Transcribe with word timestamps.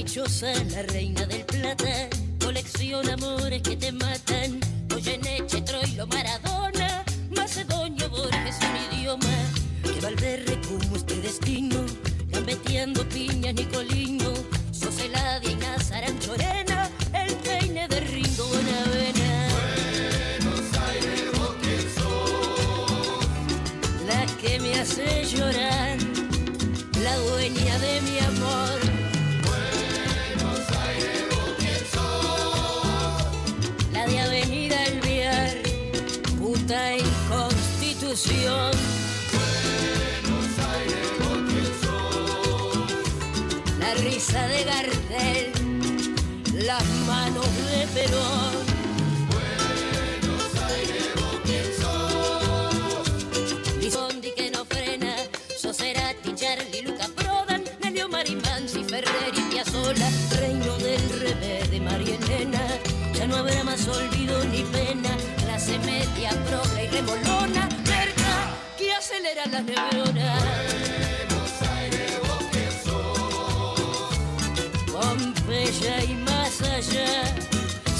caprichosa, 0.00 0.52
la 0.70 0.82
reina 0.82 1.26
del 1.26 1.44
plata, 1.44 2.08
colecciona 2.42 3.12
amores 3.12 3.60
que 3.60 3.76
te 3.76 3.92
matan. 3.92 4.58
Goyeneche, 4.88 5.60
Troilo, 5.60 6.06
Maradona, 6.06 7.04
Macedonio, 7.36 8.08
Borges, 8.08 8.56
un 8.62 8.98
idioma. 8.98 9.36
Que 9.82 10.00
Valverde 10.00 10.58
como 10.66 10.96
este 10.96 11.20
destino, 11.20 11.84
gambeteando 12.30 13.06
piña, 13.10 13.52
Nicolino, 13.52 14.29
Constitución. 38.22 38.70
La 43.78 43.94
risa 43.94 44.46
de 44.46 44.64
Gardel, 44.64 45.52
las 46.66 46.84
manos 47.06 47.46
de 47.70 47.86
Perón. 47.94 48.70
Lizondi 53.80 54.32
que 54.32 54.50
no 54.50 54.64
frena, 54.66 55.16
Soserati, 55.58 56.34
Charlie, 56.34 56.82
Luca 56.82 57.08
Prodan, 57.16 57.64
Nelio 57.82 58.08
Marimansi, 58.08 58.84
Ferrer 58.84 59.32
y 59.34 59.40
Piazzolla, 59.50 60.10
reino 60.38 60.76
del 60.78 61.20
revés 61.20 61.70
de 61.70 61.80
María 61.80 62.16
Elena, 62.16 62.60
ya 63.14 63.26
no 63.26 63.36
habrá 63.36 63.64
más 63.64 63.88
olvido 63.88 64.44
ni 64.44 64.62
pena, 64.64 65.16
clase 65.38 65.78
media, 65.78 66.30
progre 66.46 66.84
y 66.84 66.88
remolona, 66.88 67.59
las 69.34 69.64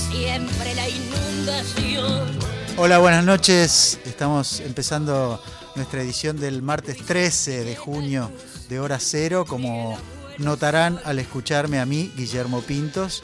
siempre 0.09 0.75
la 0.75 0.89
inundación. 0.89 2.39
Hola, 2.77 2.99
buenas 2.99 3.25
noches. 3.25 4.01
Estamos 4.05 4.61
empezando 4.61 5.41
nuestra 5.77 6.03
edición 6.03 6.39
del 6.39 6.63
martes 6.63 7.05
13 7.05 7.65
de 7.65 7.77
junio 7.77 8.31
de 8.69 8.81
hora 8.81 8.99
cero. 8.99 9.45
Como 9.47 9.99
notarán 10.39 10.99
al 11.05 11.19
escucharme 11.21 11.79
a 11.79 11.87
mí, 11.87 12.13
Guillermo 12.17 12.61
Pintos, 12.63 13.23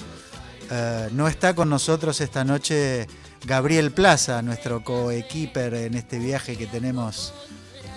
eh, 0.71 1.09
no 1.13 1.27
está 1.27 1.55
con 1.55 1.69
nosotros 1.69 2.21
esta 2.21 2.45
noche 2.45 3.09
Gabriel 3.45 3.91
Plaza, 3.91 4.43
nuestro 4.43 4.85
coequiper 4.85 5.75
en 5.75 5.95
este 5.95 6.19
viaje 6.19 6.57
que 6.57 6.67
tenemos 6.67 7.33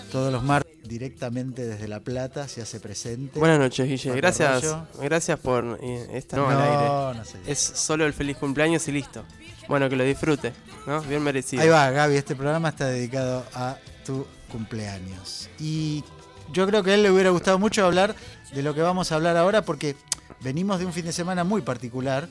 todos 0.09 0.31
los 0.31 0.43
martes 0.43 0.73
directamente 0.83 1.65
desde 1.65 1.87
La 1.87 1.99
Plata, 1.99 2.47
se 2.47 2.61
hace 2.61 2.79
presente. 2.79 3.39
Buenas 3.39 3.59
noches, 3.59 3.87
Guille. 3.87 4.15
Gracias, 4.15 4.63
gracias 5.01 5.39
por 5.39 5.79
eh, 5.81 6.07
esta 6.13 6.37
No, 6.37 6.49
al 6.49 6.61
aire. 6.61 7.19
no 7.19 7.25
sé. 7.25 7.37
Es 7.45 7.59
solo 7.59 8.05
el 8.05 8.13
feliz 8.13 8.37
cumpleaños 8.37 8.87
y 8.87 8.91
listo. 8.91 9.23
Bueno, 9.67 9.87
que 9.87 9.95
lo 9.95 10.03
disfrute, 10.03 10.51
¿no? 10.87 11.01
Bien 11.01 11.21
merecido. 11.21 11.61
Ahí 11.61 11.69
va, 11.69 11.91
Gaby, 11.91 12.15
este 12.15 12.35
programa 12.35 12.69
está 12.69 12.87
dedicado 12.87 13.45
a 13.53 13.77
tu 14.05 14.25
cumpleaños. 14.51 15.47
Y 15.59 16.03
yo 16.51 16.65
creo 16.67 16.81
que 16.83 16.91
a 16.91 16.95
él 16.95 17.03
le 17.03 17.11
hubiera 17.11 17.29
gustado 17.29 17.59
mucho 17.59 17.85
hablar 17.85 18.15
de 18.51 18.63
lo 18.63 18.73
que 18.73 18.81
vamos 18.81 19.11
a 19.11 19.15
hablar 19.15 19.37
ahora 19.37 19.61
porque 19.63 19.95
venimos 20.41 20.79
de 20.79 20.85
un 20.85 20.93
fin 20.93 21.05
de 21.05 21.13
semana 21.13 21.43
muy 21.43 21.61
particular. 21.61 22.27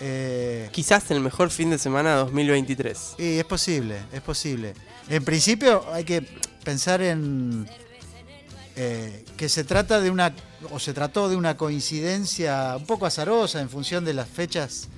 Eh, 0.00 0.68
Quizás 0.72 1.10
el 1.10 1.20
mejor 1.20 1.48
fin 1.50 1.70
de 1.70 1.78
semana 1.78 2.16
2023. 2.16 3.14
y 3.18 3.38
es 3.38 3.44
posible, 3.44 3.96
es 4.12 4.20
posible. 4.20 4.74
En 5.08 5.24
principio 5.24 5.84
hay 5.92 6.04
que 6.04 6.26
pensar 6.64 7.02
en 7.02 7.68
eh, 8.76 9.24
que 9.36 9.48
se 9.48 9.62
trata 9.62 10.00
de 10.00 10.10
una, 10.10 10.34
o 10.72 10.80
se 10.80 10.92
trató 10.92 11.28
de 11.28 11.36
una 11.36 11.56
coincidencia 11.56 12.74
un 12.76 12.86
poco 12.86 13.06
azarosa 13.06 13.60
en 13.60 13.70
función 13.70 14.04
de 14.04 14.14
las 14.14 14.28
fechas 14.28 14.88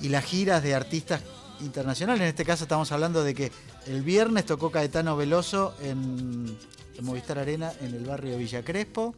y 0.00 0.08
las 0.08 0.24
giras 0.24 0.62
de 0.62 0.76
artistas 0.76 1.22
internacionales. 1.60 2.22
En 2.22 2.28
este 2.28 2.44
caso 2.44 2.64
estamos 2.64 2.92
hablando 2.92 3.24
de 3.24 3.34
que 3.34 3.50
el 3.86 4.02
viernes 4.02 4.46
tocó 4.46 4.70
Caetano 4.70 5.16
Veloso 5.16 5.74
en, 5.82 6.56
Movistar 7.00 7.38
Arena 7.38 7.72
en 7.80 7.94
el 7.94 8.04
barrio 8.04 8.38
Villa 8.38 8.64
Crespo 8.64 9.14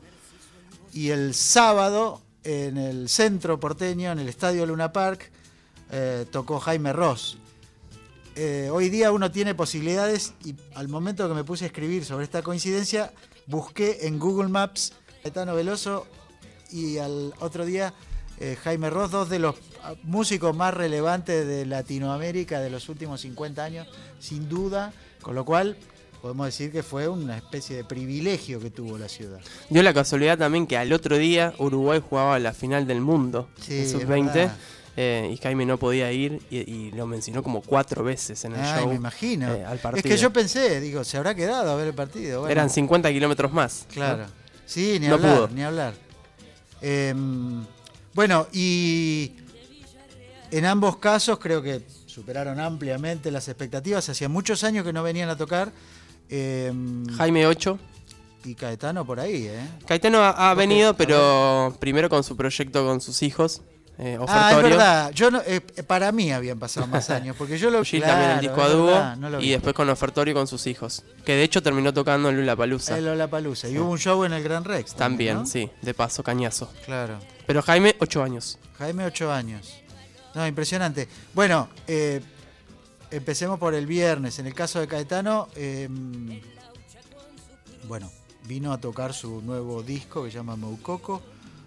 y 0.92 1.10
el 1.10 1.34
sábado 1.34 2.20
en 2.44 2.76
el 2.78 3.08
centro 3.08 3.60
porteño, 3.60 4.12
en 4.12 4.18
el 4.18 4.28
Estadio 4.28 4.64
Luna 4.66 4.92
Park, 4.92 5.30
eh, 5.90 6.26
tocó 6.30 6.58
Jaime 6.60 6.92
Ross. 6.92 7.36
Eh, 8.42 8.70
hoy 8.72 8.88
día 8.88 9.12
uno 9.12 9.30
tiene 9.30 9.54
posibilidades 9.54 10.32
y 10.46 10.54
al 10.74 10.88
momento 10.88 11.28
que 11.28 11.34
me 11.34 11.44
puse 11.44 11.64
a 11.64 11.66
escribir 11.66 12.06
sobre 12.06 12.24
esta 12.24 12.40
coincidencia, 12.40 13.12
busqué 13.44 14.06
en 14.06 14.18
Google 14.18 14.48
Maps 14.48 14.94
Caetano 15.22 15.54
Veloso 15.54 16.06
y 16.70 16.96
al 16.96 17.34
otro 17.40 17.66
día 17.66 17.92
eh, 18.38 18.56
Jaime 18.64 18.88
Ross, 18.88 19.10
dos 19.10 19.28
de 19.28 19.40
los 19.40 19.56
ah, 19.82 19.92
músicos 20.04 20.56
más 20.56 20.72
relevantes 20.72 21.46
de 21.46 21.66
Latinoamérica 21.66 22.60
de 22.60 22.70
los 22.70 22.88
últimos 22.88 23.20
50 23.20 23.62
años, 23.62 23.86
sin 24.20 24.48
duda, 24.48 24.94
con 25.20 25.34
lo 25.34 25.44
cual 25.44 25.76
podemos 26.22 26.46
decir 26.46 26.72
que 26.72 26.82
fue 26.82 27.08
una 27.08 27.36
especie 27.36 27.76
de 27.76 27.84
privilegio 27.84 28.58
que 28.58 28.70
tuvo 28.70 28.96
la 28.96 29.10
ciudad. 29.10 29.40
Dio 29.68 29.82
la 29.82 29.92
casualidad 29.92 30.38
también 30.38 30.66
que 30.66 30.78
al 30.78 30.94
otro 30.94 31.18
día 31.18 31.52
Uruguay 31.58 32.00
jugaba 32.08 32.38
la 32.38 32.54
final 32.54 32.86
del 32.86 33.02
mundo 33.02 33.50
Sí, 33.60 33.80
en 33.80 33.90
sub-20 33.90 34.32
verdad. 34.32 34.56
Eh, 34.96 35.30
y 35.32 35.36
Jaime 35.38 35.64
no 35.66 35.78
podía 35.78 36.10
ir 36.12 36.42
y, 36.50 36.58
y 36.58 36.90
lo 36.92 37.06
mencionó 37.06 37.42
como 37.42 37.62
cuatro 37.62 38.02
veces 38.04 38.44
en 38.44 38.54
el 38.54 38.60
Ay, 38.60 38.80
show. 38.80 38.88
me 38.88 38.94
imagino. 38.96 39.52
eh, 39.54 39.64
al 39.64 39.76
es 39.76 39.80
partido. 39.82 40.02
que 40.08 40.16
yo 40.16 40.32
pensé, 40.32 40.80
digo, 40.80 41.04
se 41.04 41.16
habrá 41.16 41.34
quedado 41.34 41.70
a 41.70 41.74
ver 41.76 41.88
el 41.88 41.94
partido. 41.94 42.40
Bueno, 42.40 42.52
Eran 42.52 42.68
50 42.70 43.10
kilómetros 43.12 43.52
más. 43.52 43.86
¿no? 43.88 43.94
Claro. 43.94 44.26
Sí, 44.66 44.98
ni 45.00 45.08
No 45.08 45.14
hablar, 45.14 45.34
pudo. 45.36 45.48
ni 45.48 45.62
hablar. 45.62 45.94
Em, 46.80 47.64
bueno, 48.14 48.46
y 48.52 49.32
en 50.50 50.64
ambos 50.64 50.96
casos 50.96 51.38
creo 51.38 51.62
que 51.62 51.82
superaron 52.06 52.58
ampliamente 52.60 53.30
las 53.30 53.48
expectativas. 53.48 54.08
Hacía 54.08 54.28
muchos 54.28 54.64
años 54.64 54.84
que 54.84 54.92
no 54.92 55.02
venían 55.02 55.28
a 55.28 55.36
tocar. 55.36 55.72
em, 56.28 57.06
Jaime 57.16 57.46
8. 57.46 57.78
y 58.44 58.54
Caetano 58.54 59.04
por 59.04 59.20
ahí, 59.20 59.46
¿eh? 59.48 59.60
Caetano 59.86 60.22
ha, 60.22 60.54
venido, 60.54 60.94
pero 60.94 61.76
primero 61.80 62.08
con 62.08 62.22
su 62.24 62.36
proyecto 62.36 62.86
con 62.86 63.00
sus 63.00 63.22
hijos. 63.22 63.62
Eh, 64.00 64.16
Ah, 64.20 64.24
es 64.24 64.54
ofertorio. 64.56 64.76
verdad. 64.76 65.10
Yo 65.12 65.30
no, 65.30 65.40
eh, 65.46 65.60
para 65.86 66.10
mí 66.10 66.32
habían 66.32 66.58
pasado 66.58 66.86
más 66.86 67.10
años, 67.10 67.36
porque 67.38 67.58
yo 67.58 67.70
lo 67.70 67.84
Gil 67.84 68.00
claro, 68.02 68.14
también 68.14 68.30
el 68.38 68.40
disco 68.40 68.62
a 68.62 68.68
dúo 68.68 69.16
no 69.16 69.38
vi. 69.38 69.46
y 69.46 69.50
después 69.50 69.74
con 69.74 69.88
ofertorio 69.90 70.34
con 70.34 70.46
sus 70.46 70.66
hijos. 70.66 71.04
Que 71.24 71.32
de 71.34 71.42
hecho 71.42 71.62
terminó 71.62 71.92
tocando 71.92 72.30
en 72.30 72.36
Lula 72.36 72.56
Palusa. 72.56 72.96
El 72.96 73.04
Lollapalooza. 73.04 73.68
Y 73.68 73.78
hubo 73.78 73.90
un 73.90 73.98
show 73.98 74.24
en 74.24 74.32
el 74.32 74.42
Gran 74.42 74.64
Rex. 74.64 74.94
También, 74.94 75.36
¿no? 75.40 75.46
sí, 75.46 75.70
de 75.82 75.92
paso, 75.94 76.22
cañazo. 76.22 76.72
Claro. 76.86 77.18
Pero 77.46 77.62
Jaime, 77.62 77.94
8 78.00 78.22
años. 78.22 78.58
Jaime, 78.78 79.04
8 79.04 79.30
años. 79.32 79.74
No, 80.34 80.46
impresionante. 80.46 81.08
Bueno, 81.34 81.68
eh, 81.86 82.20
empecemos 83.10 83.58
por 83.58 83.74
el 83.74 83.86
viernes. 83.86 84.38
En 84.38 84.46
el 84.46 84.54
caso 84.54 84.80
de 84.80 84.86
Caetano, 84.86 85.48
eh, 85.56 85.88
bueno, 87.88 88.10
vino 88.44 88.72
a 88.72 88.78
tocar 88.78 89.12
su 89.12 89.42
nuevo 89.42 89.82
disco 89.82 90.24
que 90.24 90.30
se 90.30 90.36
llama 90.38 90.56
Moucoco. 90.56 91.22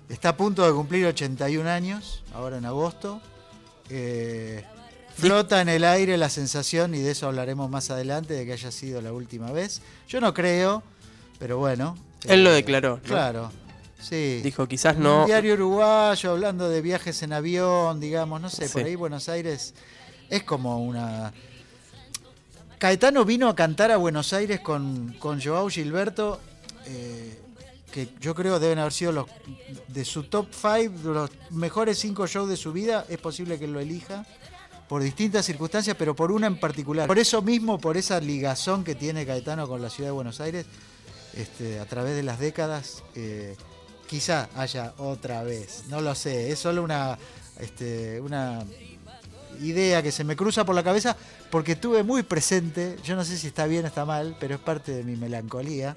Está 0.09 0.29
a 0.29 0.37
punto 0.37 0.65
de 0.65 0.73
cumplir 0.73 1.05
81 1.05 1.69
años, 1.69 2.23
ahora 2.33 2.57
en 2.57 2.65
agosto. 2.65 3.21
Eh, 3.89 4.63
flota 5.15 5.61
en 5.61 5.69
el 5.69 5.83
aire 5.83 6.17
la 6.17 6.29
sensación, 6.29 6.93
y 6.95 6.99
de 6.99 7.11
eso 7.11 7.27
hablaremos 7.27 7.69
más 7.69 7.89
adelante, 7.89 8.33
de 8.33 8.45
que 8.45 8.53
haya 8.53 8.71
sido 8.71 9.01
la 9.01 9.13
última 9.13 9.51
vez. 9.51 9.81
Yo 10.07 10.21
no 10.21 10.33
creo, 10.33 10.83
pero 11.39 11.57
bueno. 11.57 11.97
Él 12.25 12.43
lo 12.43 12.51
eh, 12.51 12.55
declaró, 12.55 12.97
¿no? 12.97 13.03
Claro. 13.03 13.51
Sí. 13.99 14.41
Dijo, 14.43 14.67
quizás 14.67 14.97
no. 14.97 15.21
Un 15.21 15.27
diario 15.27 15.53
uruguayo 15.53 16.31
hablando 16.31 16.69
de 16.69 16.81
viajes 16.81 17.23
en 17.23 17.31
avión, 17.31 17.99
digamos, 18.01 18.41
no 18.41 18.49
sé, 18.49 18.67
por 18.69 18.83
ahí 18.83 18.95
Buenos 18.95 19.29
Aires 19.29 19.73
es 20.29 20.43
como 20.43 20.83
una. 20.83 21.33
Caetano 22.79 23.23
vino 23.23 23.47
a 23.47 23.55
cantar 23.55 23.91
a 23.91 23.97
Buenos 23.97 24.33
Aires 24.33 24.59
con, 24.59 25.15
con 25.19 25.41
Joao 25.41 25.69
Gilberto, 25.69 26.41
eh, 26.85 27.39
que 27.93 28.09
yo 28.19 28.33
creo 28.33 28.59
deben 28.59 28.79
haber 28.79 28.91
sido 28.91 29.11
los 29.11 29.27
de 29.87 30.03
su 30.03 30.23
top 30.23 30.47
5, 30.51 31.09
los 31.09 31.29
mejores 31.51 31.99
5 31.99 32.25
shows 32.25 32.49
de 32.49 32.57
su 32.57 32.73
vida, 32.73 33.05
es 33.07 33.19
posible 33.19 33.59
que 33.59 33.67
lo 33.67 33.79
elija 33.79 34.25
por 34.89 35.03
distintas 35.03 35.45
circunstancias, 35.45 35.95
pero 35.97 36.15
por 36.15 36.31
una 36.31 36.47
en 36.47 36.59
particular. 36.59 37.07
Por 37.07 37.19
eso 37.19 37.43
mismo, 37.43 37.77
por 37.77 37.95
esa 37.95 38.19
ligazón 38.19 38.83
que 38.83 38.95
tiene 38.95 39.27
Caetano 39.27 39.67
con 39.67 39.79
la 39.79 39.91
ciudad 39.91 40.09
de 40.09 40.13
Buenos 40.13 40.41
Aires, 40.41 40.65
este, 41.35 41.79
a 41.79 41.85
través 41.85 42.15
de 42.15 42.23
las 42.23 42.39
décadas, 42.39 43.03
eh, 43.13 43.55
quizá 44.07 44.49
haya 44.55 44.93
otra 44.97 45.43
vez, 45.43 45.83
no 45.87 46.01
lo 46.01 46.15
sé, 46.15 46.51
es 46.51 46.57
solo 46.57 46.83
una, 46.83 47.19
este, 47.59 48.19
una 48.21 48.65
idea 49.61 50.01
que 50.01 50.11
se 50.11 50.23
me 50.23 50.35
cruza 50.35 50.65
por 50.65 50.73
la 50.73 50.83
cabeza 50.83 51.15
porque 51.51 51.75
tuve 51.75 52.01
muy 52.01 52.23
presente, 52.23 52.97
yo 53.03 53.15
no 53.15 53.23
sé 53.23 53.37
si 53.37 53.45
está 53.45 53.67
bien 53.67 53.85
o 53.85 53.87
está 53.87 54.03
mal, 54.03 54.35
pero 54.39 54.55
es 54.55 54.61
parte 54.61 54.93
de 54.93 55.03
mi 55.03 55.15
melancolía, 55.15 55.95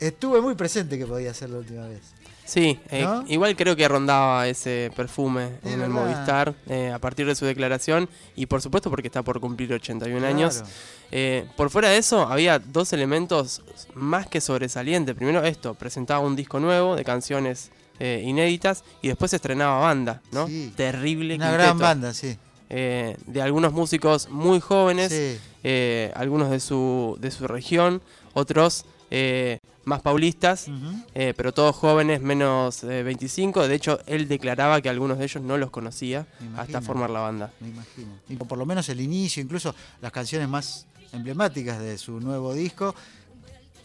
estuve 0.00 0.40
muy 0.40 0.54
presente 0.54 0.98
que 0.98 1.06
podía 1.06 1.32
ser 1.34 1.50
la 1.50 1.58
última 1.58 1.86
vez. 1.86 2.00
Sí, 2.44 2.78
eh, 2.90 3.02
¿No? 3.02 3.24
igual 3.26 3.56
creo 3.56 3.74
que 3.74 3.88
rondaba 3.88 4.46
ese 4.46 4.92
perfume 4.94 5.58
en 5.64 5.80
el. 5.82 5.88
Movistar 5.90 6.54
eh, 6.68 6.92
a 6.94 6.98
partir 7.00 7.26
de 7.26 7.34
su 7.34 7.44
declaración 7.44 8.08
y 8.36 8.46
por 8.46 8.62
supuesto 8.62 8.88
porque 8.88 9.08
está 9.08 9.22
por 9.22 9.40
cumplir 9.40 9.72
81 9.72 10.24
años. 10.24 10.54
Claro. 10.58 10.68
Eh, 11.10 11.46
por 11.56 11.70
fuera 11.70 11.88
de 11.88 11.98
eso, 11.98 12.20
había 12.28 12.60
dos 12.60 12.92
elementos 12.92 13.62
más 13.94 14.28
que 14.28 14.40
sobresalientes. 14.40 15.16
Primero 15.16 15.42
esto, 15.44 15.74
presentaba 15.74 16.20
un 16.20 16.36
disco 16.36 16.60
nuevo 16.60 16.94
de 16.94 17.04
canciones 17.04 17.70
inéditas 17.98 18.84
y 19.02 19.08
después 19.08 19.32
estrenaba 19.32 19.78
banda, 19.80 20.20
¿no? 20.30 20.46
Sí. 20.46 20.72
Terrible. 20.76 21.36
Una 21.36 21.46
quinteto. 21.48 21.62
gran 21.64 21.78
banda, 21.78 22.12
sí. 22.14 22.36
Eh, 22.68 23.16
de 23.26 23.40
algunos 23.42 23.72
músicos 23.72 24.28
muy 24.28 24.60
jóvenes, 24.60 25.10
Sí. 25.12 25.38
eh, 25.64 26.12
algunos 26.14 26.50
de 26.50 26.60
su, 26.60 27.16
de 27.20 27.30
su 27.30 27.46
región, 27.48 28.02
otros 28.34 28.84
eh, 29.10 29.58
más 29.84 30.02
paulistas, 30.02 30.66
eh, 31.14 31.32
pero 31.36 31.52
todos 31.52 31.76
jóvenes, 31.76 32.20
menos 32.20 32.80
de 32.80 33.04
25. 33.04 33.68
De 33.68 33.74
hecho, 33.76 34.00
él 34.06 34.26
declaraba 34.26 34.80
que 34.80 34.88
algunos 34.88 35.18
de 35.18 35.24
ellos 35.24 35.42
no 35.42 35.56
los 35.58 35.70
conocía 35.70 36.26
hasta 36.56 36.80
formar 36.80 37.10
la 37.10 37.20
banda. 37.20 37.52
Me 37.60 37.68
imagino. 37.68 38.08
Y 38.28 38.34
por 38.34 38.58
lo 38.58 38.66
menos 38.66 38.88
el 38.88 39.00
inicio, 39.00 39.42
incluso 39.42 39.74
las 40.00 40.10
canciones 40.10 40.48
más 40.48 40.86
emblemáticas 41.12 41.78
de 41.78 41.98
su 41.98 42.18
nuevo 42.18 42.52
disco. 42.52 42.94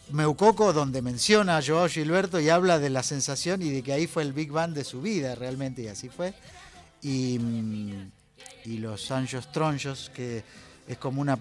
Meucoco, 0.09 0.73
donde 0.73 1.01
menciona 1.01 1.57
a 1.57 1.61
Joao 1.61 1.87
Gilberto 1.87 2.39
y 2.39 2.49
habla 2.49 2.79
de 2.79 2.89
la 2.89 3.03
sensación 3.03 3.61
y 3.61 3.69
de 3.69 3.81
que 3.81 3.93
ahí 3.93 4.07
fue 4.07 4.23
el 4.23 4.33
Big 4.33 4.51
Band 4.51 4.75
de 4.75 4.83
su 4.83 5.01
vida 5.01 5.35
realmente, 5.35 5.83
y 5.83 5.87
así 5.87 6.09
fue. 6.09 6.33
Y, 7.01 7.39
mm, 7.39 8.11
y 8.65 8.77
los 8.79 9.09
Anjos 9.11 9.51
Tronchos, 9.51 10.11
que 10.13 10.43
es 10.87 10.97
como 10.97 11.21
una 11.21 11.37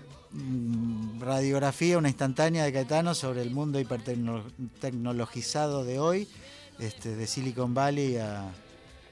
radiografía, 1.18 1.98
una 1.98 2.08
instantánea 2.08 2.64
de 2.64 2.72
Caetano 2.72 3.14
sobre 3.14 3.42
el 3.42 3.50
mundo 3.50 3.80
hipertecnologizado 3.80 5.84
de 5.84 5.98
hoy, 5.98 6.28
este, 6.78 7.16
de 7.16 7.26
Silicon 7.26 7.74
Valley 7.74 8.16
a, 8.16 8.50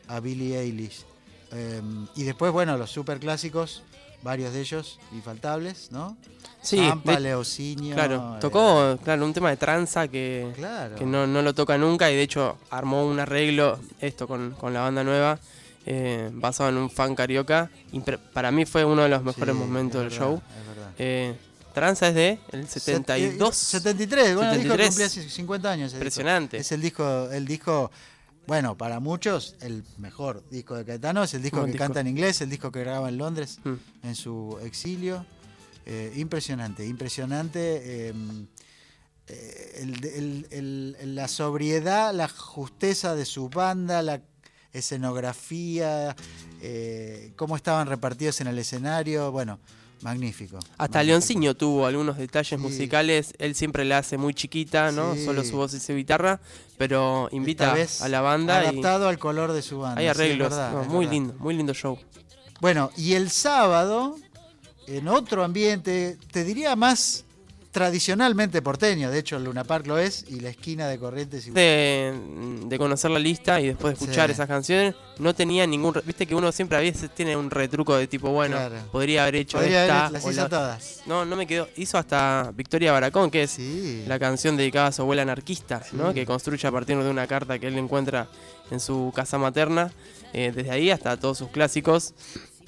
a 0.09 0.21
Billie 0.21 0.59
Eilish. 0.59 1.05
Eh, 1.53 1.81
y 2.15 2.23
después, 2.25 2.53
bueno, 2.53 2.77
los 2.77 2.91
super 2.91 3.19
clásicos, 3.19 3.83
varios 4.23 4.53
de 4.53 4.61
ellos 4.61 4.99
infaltables, 5.13 5.91
¿no? 5.93 6.17
Sí, 6.61 6.81
Leocinio. 7.21 7.95
claro, 7.95 8.37
eh, 8.37 8.41
tocó 8.41 8.99
claro, 9.05 9.25
un 9.25 9.33
tema 9.33 9.51
de 9.51 9.57
tranza 9.57 10.09
que, 10.09 10.53
claro. 10.57 10.97
que 10.97 11.07
no, 11.07 11.27
no 11.27 11.41
lo 11.43 11.55
toca 11.55 11.79
nunca 11.79 12.11
y 12.11 12.17
de 12.17 12.23
hecho 12.23 12.59
armó 12.71 13.07
un 13.07 13.21
arreglo, 13.21 13.79
esto 14.01 14.27
con, 14.27 14.51
con 14.53 14.75
la 14.75 14.81
banda 14.81 15.05
nueva, 15.05 15.39
eh, 15.87 16.31
basado 16.33 16.71
en 16.71 16.77
un 16.79 16.91
fan 16.91 17.15
carioca. 17.15 17.71
Impre- 17.93 18.19
para 18.19 18.51
mí 18.51 18.65
fue 18.67 18.85
uno 18.85 19.03
de 19.03 19.09
los 19.09 19.23
mejores 19.23 19.55
Sí, 19.55 19.61
momentos 19.61 20.01
del 20.01 20.11
verdad, 20.11 20.27
show. 20.27 20.43
Eh, 20.99 21.35
tranza 21.75 22.09
es 22.09 22.15
de 22.15 22.39
el 22.53 22.67
72. 22.69 23.57
73, 23.57 24.35
bueno, 24.35 24.51
el 24.53 24.59
disco 24.59 24.75
73. 24.77 25.13
cumplía 25.13 25.31
50 25.31 25.71
años. 25.71 25.85
disco. 25.93 25.97
Impresionante. 25.99 26.57
Es 26.59 26.73
el 26.73 26.81
disco, 26.81 27.31
el 27.31 27.47
disco, 27.47 27.91
bueno, 28.47 28.77
para 28.77 28.99
muchos, 29.01 29.55
el 29.61 29.85
mejor 29.99 30.43
disco 30.51 30.75
de 30.77 30.85
Caetano, 30.85 31.23
es 31.23 31.35
el 31.35 31.43
disco 31.43 31.61
que 31.65 31.67
disco. 31.73 31.79
canta 31.85 32.01
en 32.01 32.09
inglés, 32.09 32.41
el 32.41 32.51
disco 32.51 32.73
que 32.73 32.81
graba 32.81 33.09
en 33.09 33.19
Londres 33.19 33.59
Mm. 33.65 33.75
en 34.07 34.15
su 34.15 34.59
exilio. 34.65 35.25
Eh, 35.87 36.13
impresionante, 36.17 36.85
impresionante. 36.87 37.61
eh, 38.11 38.15
eh, 39.29 39.81
el- 39.83 40.47
el- 40.51 41.15
la 41.15 41.29
sobriedad, 41.29 42.15
la 42.15 42.29
justeza 42.29 43.15
de 43.15 43.25
su 43.27 43.49
banda, 43.51 44.03
la 44.03 44.21
escenografía, 44.73 46.15
eh, 46.63 47.33
cómo 47.37 47.57
estaban 47.57 47.89
repartidos 47.89 48.41
en 48.41 48.47
el 48.49 48.59
escenario, 48.59 49.31
bueno, 49.31 49.59
magnífico. 50.03 50.59
Hasta. 50.77 51.03
Leoncino 51.03 51.55
tuvo 51.55 51.87
algunos 51.87 52.17
detalles 52.19 52.49
Sí. 52.51 52.57
musicales. 52.57 53.35
Él 53.39 53.55
siempre 53.55 53.85
la 53.85 53.99
hace 53.99 54.17
muy 54.19 54.35
chiquita, 54.35 54.93
¿no? 54.93 55.15
Sí. 55.15 55.25
Solo 55.25 55.45
su 55.45 55.57
voz 55.57 55.75
y 55.75 55.81
su 55.81 55.95
guitarra. 55.95 56.41
Pero 56.77 57.29
invita 57.33 57.75
a 58.01 58.09
la 58.09 58.21
banda 58.21 58.63
y 58.63 58.67
adaptado 58.69 59.09
al 59.09 59.19
color 59.19 59.53
de 59.53 59.63
su 59.63 59.79
banda. 59.81 60.01
hay 60.01 60.07
sí, 60.07 60.11
arreglos. 60.11 60.51
verdad, 60.51 60.73
No, 60.73 60.85
muy 60.85 61.07
verdad. 61.07 61.13
lindo, 61.13 61.35
muy 61.39 61.55
lindo 61.57 61.75
show. 61.75 61.99
Bueno, 62.61 62.91
y 62.97 63.15
el 63.15 63.31
sábado, 63.31 64.17
en 64.87 65.09
otro 65.09 65.45
ambiente, 65.45 66.17
te 66.33 66.45
diría 66.45 66.75
más 66.77 67.25
tradicionalmente 67.71 68.63
porteño, 68.63 69.11
de 69.11 69.19
hecho 69.19 69.37
el 69.37 69.45
Luna 69.45 69.65
Park 69.65 69.87
lo 69.87 69.99
es, 69.99 70.25
y 70.29 70.41
la 70.41 70.49
esquina 70.51 70.89
de 70.89 70.99
Corrientes 70.99 71.47
y 71.47 71.51
De, 71.51 72.13
de 72.65 72.79
conocer 72.79 73.11
la 73.11 73.19
lista 73.19 73.61
y 73.61 73.69
después 73.69 73.99
de 73.99 74.05
escuchar 74.05 74.27
Sí. 74.29 74.33
esas 74.33 74.49
canciones, 74.49 74.95
no 75.19 75.35
tenía 75.35 75.67
ningún. 75.67 75.95
Viste 76.05 76.27
que 76.27 76.35
uno 76.35 76.51
siempre 76.53 76.79
a 76.79 76.81
veces 76.81 77.11
tiene 77.15 77.37
un 77.37 77.51
retruco 77.51 77.97
de 77.97 78.07
tipo, 78.07 78.31
bueno, 78.31 78.57
Claro. 78.57 78.77
podría 78.91 79.23
haber 79.23 79.37
hecho 79.37 79.59
Podría 79.59 79.83
esta. 79.85 80.01
haber, 80.07 80.13
las 80.13 80.25
o 80.25 80.31
hizo 80.31 80.41
la- 80.43 80.49
todas. 80.49 81.03
No, 81.07 81.25
no 81.25 81.37
me 81.37 81.47
quedó. 81.47 81.69
Hizo 81.77 81.99
hasta 81.99 82.53
Victoria 82.55 82.93
Baracón, 82.93 83.31
que 83.31 83.43
es 83.45 83.51
Sí. 83.53 84.05
la 84.07 84.19
canción 84.19 84.57
dedicada 84.57 84.89
a 84.89 84.93
su 84.93 85.03
abuela 85.03 85.23
anarquista, 85.23 85.83
¿no? 85.93 86.13
Que 86.15 86.25
construye 86.27 86.67
a 86.67 86.73
partir 86.73 86.97
de 86.99 87.11
una 87.11 87.27
carta 87.27 87.59
que 87.59 87.67
él 87.69 87.79
encuentra 87.79 88.29
en 88.71 88.81
su 88.81 89.13
casa 89.15 89.39
materna. 89.39 89.93
eh, 90.35 90.53
desde 90.55 90.71
ahí 90.71 90.91
hasta 90.91 91.17
todos 91.17 91.39
sus 91.39 91.49
clásicos. 91.49 92.13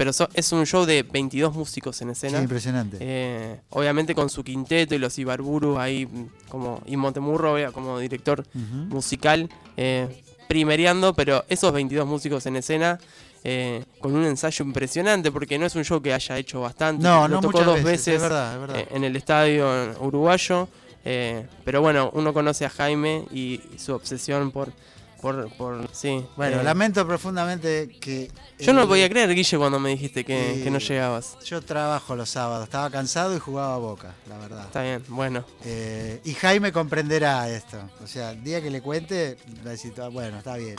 Pero 0.01 0.15
so- 0.15 0.31
es 0.33 0.51
un 0.53 0.65
show 0.65 0.87
de 0.87 1.03
22 1.03 1.55
músicos 1.55 2.01
en 2.01 2.09
Sí, 2.09 2.13
escena. 2.13 2.41
impresionante. 2.41 2.97
Eh, 3.01 3.61
obviamente 3.69 4.15
con 4.15 4.31
su 4.31 4.43
quinteto 4.43 4.95
y 4.95 4.99
los 4.99 5.19
Ibarburu 5.19 5.79
ahí 5.79 6.07
mm, 6.07 6.49
como 6.49 6.81
y 6.87 6.97
Montemurro 6.97 7.55
como 7.75 7.99
director 7.99 8.43
musical 8.89 9.51
eh, 9.77 10.23
primereando, 10.49 11.13
pero 11.13 11.45
esos 11.51 11.71
22 11.75 12.07
músicos 12.07 12.47
en 12.47 12.57
escena 12.57 12.99
eh, 13.45 13.85
con 14.01 14.17
un 14.17 14.25
ensayo 14.25 14.65
impresionante 14.65 15.31
porque 15.31 15.59
no 15.59 15.67
es 15.67 15.75
un 15.75 15.85
show 15.85 16.01
que 16.01 16.15
haya 16.15 16.39
hecho 16.39 16.63
bastante. 16.63 17.03
No, 17.03 17.29
lo 17.29 17.35
no 17.35 17.41
tocó 17.43 17.63
dos 17.63 17.75
veces, 17.75 17.85
veces 18.07 18.15
es 18.15 18.23
verdad, 18.23 18.55
es 18.55 18.61
verdad. 18.61 18.79
eh, 18.81 18.89
en 18.93 19.05
el 19.05 19.15
estadio 19.17 19.69
uruguayo, 20.01 20.67
eh, 21.05 21.47
pero 21.63 21.83
bueno, 21.83 22.11
uno 22.15 22.33
conoce 22.33 22.65
a 22.65 22.71
Jaime 22.71 23.27
y 23.35 23.61
su 23.77 23.93
obsesión 23.93 24.51
por 24.51 24.73
por, 25.21 25.53
por 25.55 25.89
sí. 25.93 26.25
bueno, 26.37 26.61
eh, 26.61 26.65
lamento 26.65 27.07
profundamente 27.07 27.89
que... 28.01 28.31
yo 28.59 28.73
no 28.73 28.81
lo 28.81 28.89
podía 28.89 29.09
creer, 29.09 29.35
Guille, 29.35 29.59
cuando 29.59 29.79
me 29.79 29.91
dijiste 29.91 30.25
que, 30.25 30.61
que 30.65 30.71
no 30.71 30.79
llegabas. 30.79 31.37
Yo 31.45 31.61
trabajo 31.63 32.17
los 32.17 32.31
sábados, 32.31 32.65
estaba 32.65 32.91
cansado 32.91 33.37
y 33.37 33.39
jugaba 33.39 33.75
a 33.75 33.79
Boca, 33.79 34.15
la 34.29 34.39
verdad. 34.39 34.65
Está 34.65 34.83
bien, 34.83 35.03
bueno. 35.09 35.45
Eh, 35.65 36.21
y 36.25 36.35
Jaime 36.35 36.73
comprenderá 36.73 37.49
esto. 37.49 37.79
O 38.03 38.07
sea, 38.07 38.31
el 38.33 38.43
día 38.43 38.61
que 38.63 38.71
le 38.71 38.81
cuente, 38.83 39.37
va 39.65 39.69
a 39.69 39.73
decir, 39.73 39.93
"Ah, 40.01 40.09
bueno, 40.09 40.39
está 40.39 40.57
bien. 40.57 40.77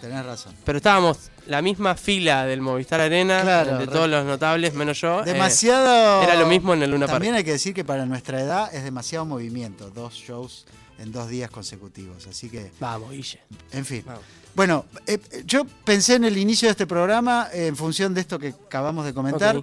Tenés 0.00 0.24
razón. 0.24 0.54
Pero 0.64 0.78
estábamos 0.78 1.30
la 1.46 1.60
misma 1.60 1.94
fila 1.94 2.46
del 2.46 2.62
Movistar 2.62 3.02
Arena, 3.02 3.42
Claro, 3.42 3.76
de 3.76 3.86
todos 3.86 4.08
los 4.08 4.24
notables, 4.24 4.72
menos 4.72 4.98
yo. 4.98 5.20
eh, 5.20 5.24
Demasiado. 5.26 6.22
era 6.22 6.36
lo 6.36 6.46
mismo 6.46 6.72
en 6.72 6.82
el 6.82 6.90
Luna 6.90 7.04
Park. 7.04 7.16
También 7.16 7.34
hay 7.34 7.44
que 7.44 7.52
decir 7.52 7.74
que 7.74 7.84
para 7.84 8.06
nuestra 8.06 8.40
edad 8.40 8.74
es 8.74 8.82
demasiado 8.82 9.26
movimiento. 9.26 9.90
Dos 9.90 10.14
shows 10.14 10.64
en 11.00 11.10
dos 11.12 11.28
días 11.28 11.50
consecutivos. 11.50 12.26
Así 12.26 12.48
que, 12.48 12.70
Vamos, 12.78 13.10
Guille. 13.10 13.40
en 13.72 13.84
fin. 13.84 14.02
Vamos. 14.06 14.22
Bueno, 14.54 14.84
eh, 15.06 15.18
yo 15.46 15.64
pensé 15.84 16.14
en 16.16 16.24
el 16.24 16.36
inicio 16.36 16.66
de 16.68 16.72
este 16.72 16.86
programa 16.86 17.48
eh, 17.52 17.66
en 17.68 17.76
función 17.76 18.14
de 18.14 18.20
esto 18.20 18.38
que 18.38 18.48
acabamos 18.48 19.04
de 19.06 19.14
comentar. 19.14 19.62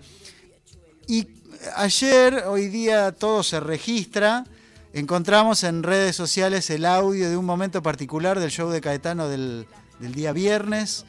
Y 1.07 1.27
ayer, 1.75 2.43
hoy 2.47 2.67
día, 2.67 3.11
todo 3.11 3.43
se 3.43 3.59
registra. 3.59 4.45
Encontramos 4.93 5.63
en 5.63 5.83
redes 5.83 6.15
sociales 6.15 6.69
el 6.69 6.85
audio 6.85 7.29
de 7.29 7.37
un 7.37 7.45
momento 7.45 7.83
particular 7.83 8.39
del 8.39 8.49
show 8.49 8.69
de 8.69 8.81
Caetano 8.81 9.27
del, 9.27 9.67
del 9.99 10.13
día 10.13 10.31
viernes, 10.31 11.05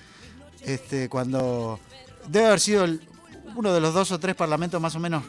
este, 0.63 1.09
cuando 1.09 1.79
debe 2.29 2.47
haber 2.47 2.61
sido 2.61 2.85
el- 2.85 3.01
uno 3.57 3.73
de 3.73 3.81
los 3.81 3.95
dos 3.95 4.13
o 4.13 4.19
tres 4.21 4.35
parlamentos 4.37 4.81
más 4.81 4.95
o 4.95 4.99
menos 5.01 5.25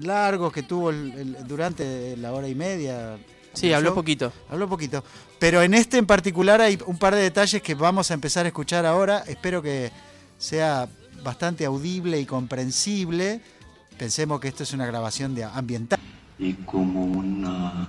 largos 0.00 0.52
que 0.52 0.62
tuvo 0.62 0.90
el- 0.90 1.12
el- 1.12 1.46
durante 1.46 2.16
la 2.16 2.32
hora 2.32 2.48
y 2.48 2.54
media. 2.54 3.18
Sí, 3.52 3.66
del 3.66 3.76
habló 3.76 3.90
show. 3.90 3.94
poquito. 3.96 4.32
Habló 4.50 4.68
poquito. 4.68 5.04
Pero 5.38 5.62
en 5.62 5.74
este 5.74 5.98
en 5.98 6.06
particular 6.06 6.60
hay 6.60 6.78
un 6.86 6.98
par 6.98 7.14
de 7.14 7.22
detalles 7.22 7.62
que 7.62 7.74
vamos 7.74 8.10
a 8.10 8.14
empezar 8.14 8.46
a 8.46 8.48
escuchar 8.48 8.86
ahora. 8.86 9.24
Espero 9.26 9.62
que 9.62 9.90
sea 10.38 10.88
bastante 11.22 11.64
audible 11.64 12.20
y 12.20 12.26
comprensible. 12.26 13.40
Pensemos 13.98 14.40
que 14.40 14.48
esto 14.48 14.62
es 14.62 14.72
una 14.72 14.86
grabación 14.86 15.34
de 15.34 15.44
ambiental. 15.44 16.00
y 16.38 16.54
como 16.54 17.04
una 17.04 17.88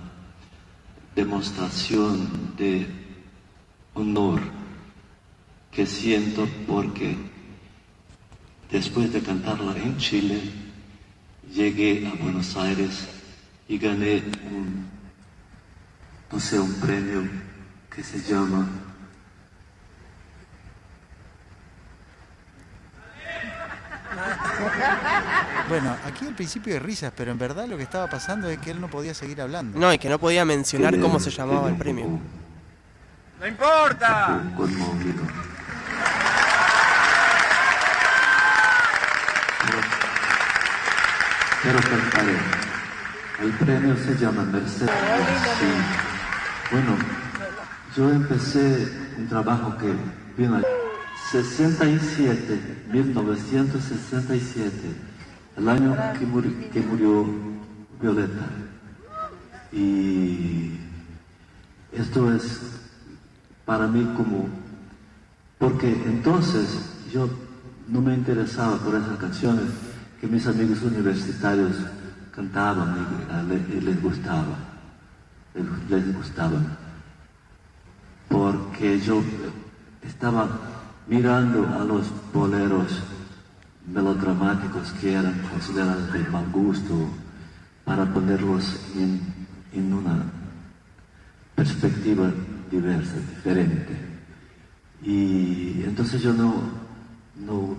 demostración 1.16 2.56
de 2.58 2.88
honor 3.94 4.42
que 5.72 5.86
siento 5.86 6.48
porque 6.68 7.16
después 8.72 9.12
de 9.12 9.22
cantarla 9.22 9.76
en 9.78 9.98
Chile 9.98 10.42
llegué 11.54 12.08
a 12.08 12.14
Buenos 12.14 12.56
Aires 12.58 13.08
y 13.68 13.78
gané 13.78 14.24
un, 14.52 14.93
no 16.34 16.40
sé, 16.40 16.60
un 16.60 16.74
premio 16.80 17.22
que 17.96 18.04
se 18.04 18.20
llama 18.20 18.68
Bueno, 25.70 25.96
aquí 26.06 26.26
al 26.26 26.34
principio 26.34 26.74
hay 26.74 26.80
risas, 26.80 27.14
pero 27.16 27.32
en 27.32 27.38
verdad 27.38 27.68
lo 27.68 27.78
que 27.78 27.84
estaba 27.84 28.08
pasando 28.08 28.50
es 28.50 28.58
que 28.58 28.72
él 28.72 28.82
no 28.82 28.88
podía 28.88 29.14
seguir 29.14 29.42
hablando. 29.42 29.80
No, 29.80 29.94
y 29.94 30.00
que 30.00 30.10
no 30.10 30.18
podía 30.20 30.44
mencionar 30.44 31.00
cómo 31.00 31.20
se 31.20 31.30
llamaba 31.30 31.70
el 31.70 31.78
premio. 31.78 32.20
¡No 33.40 33.48
importa! 33.48 34.42
conmovido. 34.58 35.24
Pero, 41.64 41.80
pero. 42.12 43.44
El 43.44 43.52
premio 43.54 43.96
se 43.98 44.16
llama 44.16 44.44
Mercedes. 44.44 44.92
Sí. 45.60 46.13
Bueno, 46.72 46.96
yo 47.96 48.10
empecé 48.12 48.92
un 49.18 49.28
trabajo 49.28 49.78
que 49.78 49.94
vino 50.38 50.58
en 50.58 50.64
67, 51.32 52.86
1967, 52.92 54.72
el 55.58 55.70
año 55.70 55.96
que, 56.14 56.70
que 56.70 56.82
murió 56.82 57.26
Violeta. 58.02 58.48
Y 59.72 60.78
esto 61.92 62.34
es 62.34 62.62
para 63.66 63.88
mí 63.88 64.04
como, 64.16 64.50
porque 65.58 65.90
entonces 65.90 66.80
yo 67.12 67.30
no 67.88 68.02
me 68.02 68.14
interesaba 68.14 68.78
por 68.78 68.96
esas 68.96 69.18
canciones 69.18 69.66
que 70.20 70.28
mis 70.28 70.46
amigos 70.48 70.82
universitarios 70.84 71.76
cantaban 72.36 72.96
y, 73.50 73.78
y 73.78 73.82
les 73.82 74.02
gustaba, 74.02 74.73
les- 75.90 76.16
gustaban, 76.16 76.78
porque 78.30 79.00
yo 79.00 79.22
estaba 80.02 80.48
mirando 81.08 81.68
a 81.68 81.84
los 81.84 82.08
boleros 82.34 83.02
melodramáticos 83.88 84.92
que 84.94 85.14
eran 85.14 85.40
considerados 85.52 86.12
de 86.14 86.20
mal 86.30 86.50
gusto 86.52 87.10
para 87.86 88.06
ponerlos 88.06 88.80
en, 88.96 89.20
en 89.74 89.94
una 89.94 90.24
perspectiva 91.56 92.32
diversa, 92.72 93.16
diferente. 93.36 93.96
Y 95.04 95.84
entonces 95.84 96.22
yo 96.22 96.34
no, 96.34 96.56
no, 97.46 97.76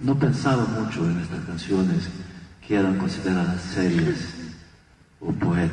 no 0.00 0.18
pensaba 0.18 0.64
mucho 0.64 1.04
en 1.08 1.20
estas 1.20 1.44
canciones 1.44 2.08
que 2.66 2.76
eran 2.76 2.96
consideradas 2.98 3.60
serias. 3.62 4.41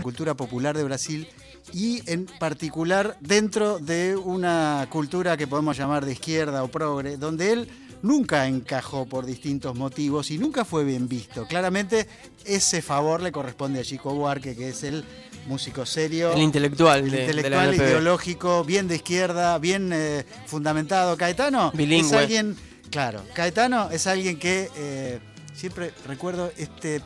Cultura 0.01 0.33
popular 0.35 0.77
de 0.77 0.83
Brasil 0.83 1.27
y 1.73 2.01
en 2.11 2.25
particular 2.25 3.17
dentro 3.19 3.79
de 3.79 4.15
una 4.15 4.87
cultura 4.89 5.37
que 5.37 5.47
podemos 5.47 5.77
llamar 5.77 6.05
de 6.05 6.13
izquierda 6.13 6.63
o 6.63 6.67
progre, 6.67 7.17
donde 7.17 7.51
él 7.51 7.67
nunca 8.01 8.47
encajó 8.47 9.05
por 9.05 9.25
distintos 9.25 9.75
motivos 9.75 10.31
y 10.31 10.37
nunca 10.37 10.63
fue 10.65 10.83
bien 10.83 11.07
visto. 11.09 11.45
Claramente 11.47 12.07
ese 12.45 12.81
favor 12.81 13.21
le 13.21 13.31
corresponde 13.31 13.79
a 13.79 13.83
Chico 13.83 14.13
Buarque, 14.13 14.55
que 14.55 14.69
es 14.69 14.83
el 14.83 15.03
músico 15.47 15.85
serio. 15.85 16.31
El 16.31 16.41
intelectual 16.41 16.99
el 17.03 17.11
de- 17.11 17.17
de 17.17 17.23
la 17.25 17.29
intelectual 17.31 17.75
ideológico, 17.75 18.63
bien 18.63 18.87
de 18.87 18.95
izquierda, 18.95 19.57
bien 19.57 19.91
eh, 19.93 20.25
fundamentado. 20.45 21.17
Caetano 21.17 21.71
es 22.05 22.13
alguien, 22.13 22.55
claro, 22.89 23.21
Caetano 23.33 23.89
es 23.91 24.07
alguien 24.07 24.39
que 24.39 24.69
eh, 24.77 25.19
siempre 25.53 25.91
recuerdo 26.07 26.51
este, 26.57 27.01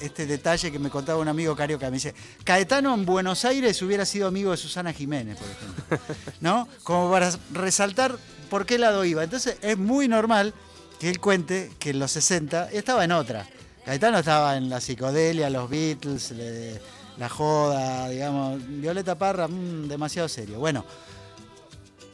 este 0.00 0.26
detalle 0.26 0.70
que 0.72 0.78
me 0.78 0.90
contaba 0.90 1.18
un 1.20 1.28
amigo 1.28 1.54
carioca. 1.56 1.86
Me 1.86 1.96
dice, 1.96 2.14
Caetano 2.44 2.94
en 2.94 3.04
Buenos 3.04 3.44
Aires 3.44 3.80
hubiera 3.82 4.04
sido 4.06 4.28
amigo 4.28 4.50
de 4.50 4.56
Susana 4.56 4.92
Jiménez, 4.92 5.38
por 5.38 5.48
ejemplo. 5.50 5.98
¿No? 6.40 6.68
Como 6.82 7.10
para 7.10 7.30
resaltar 7.52 8.16
por 8.50 8.66
qué 8.66 8.78
lado 8.78 9.04
iba. 9.04 9.22
Entonces 9.24 9.56
es 9.62 9.76
muy 9.78 10.08
normal 10.08 10.54
que 11.00 11.10
él 11.10 11.20
cuente 11.20 11.70
que 11.78 11.90
en 11.90 11.98
los 11.98 12.12
60 12.12 12.70
estaba 12.70 13.04
en 13.04 13.12
otra. 13.12 13.46
Caetano 13.84 14.18
estaba 14.18 14.56
en 14.56 14.68
la 14.70 14.80
psicodelia, 14.80 15.50
los 15.50 15.68
Beatles, 15.68 16.30
le- 16.30 16.80
la 17.18 17.28
joda, 17.28 18.08
digamos. 18.08 18.60
Violeta 18.66 19.16
Parra, 19.18 19.46
mm, 19.48 19.88
demasiado 19.88 20.28
serio. 20.28 20.58
Bueno, 20.58 20.84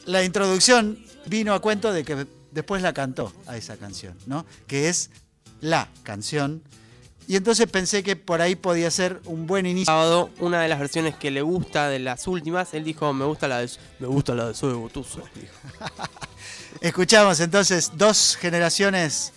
la 0.07 0.25
introducción 0.25 0.99
vino 1.27 1.55
a 1.55 1.61
cuento 1.61 1.93
de 1.93 2.05
que 2.05 2.27
después 2.51 2.83
la 2.83 2.93
cantó 2.93 3.33
a 3.47 3.57
esa 3.57 3.77
canción, 3.77 4.17
¿no? 4.27 4.45
Que 4.67 4.89
es 4.89 5.11
la 5.61 5.89
canción. 6.03 6.63
Y 7.27 7.37
entonces 7.37 7.67
pensé 7.71 8.03
que 8.03 8.17
por 8.17 8.41
ahí 8.41 8.57
podía 8.57 8.91
ser 8.91 9.21
un 9.25 9.47
buen 9.47 9.67
inicio. 9.67 9.87
sábado, 9.87 10.31
una 10.41 10.61
de 10.61 10.69
las 10.69 10.81
versiones 10.81 11.15
que 11.15 11.31
le 11.31 11.43
gusta 11.43 11.89
de 11.89 12.01
las 12.01 12.27
últimas, 12.27 12.75
él 12.75 12.85
dijo, 12.85 13.13
me 13.13 13.25
gusta 13.25 13.47
la 13.47 13.59
de, 13.59 13.71
me 14.01 14.09
gusta 14.09 14.35
la 14.35 14.49
de 14.49 14.55
Zoe 14.55 14.75
Gotuso. 14.75 15.23
dijo. 15.35 15.55
Escuchamos 16.81 17.39
entonces 17.41 17.93
dos 17.97 18.37
generaciones 18.37 19.33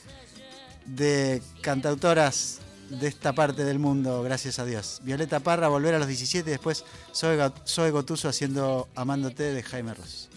de 0.85 1.41
cantautoras 1.61 2.59
de 2.89 3.07
esta 3.07 3.33
parte 3.33 3.63
del 3.63 3.79
mundo, 3.79 4.23
gracias 4.23 4.59
a 4.59 4.65
Dios. 4.65 4.99
Violeta 5.03 5.39
Parra, 5.39 5.67
Volver 5.67 5.95
a 5.95 5.99
los 5.99 6.07
17, 6.07 6.49
y 6.49 6.51
después 6.51 6.83
Zoe 7.13 7.91
Gotuso 7.91 8.29
haciendo 8.29 8.87
Amándote 8.95 9.43
de 9.43 9.63
Jaime 9.63 9.93
Ross. 9.93 10.29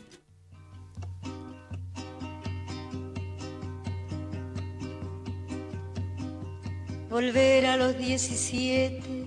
Volver 7.09 7.67
a 7.67 7.77
los 7.77 7.97
17, 7.97 9.27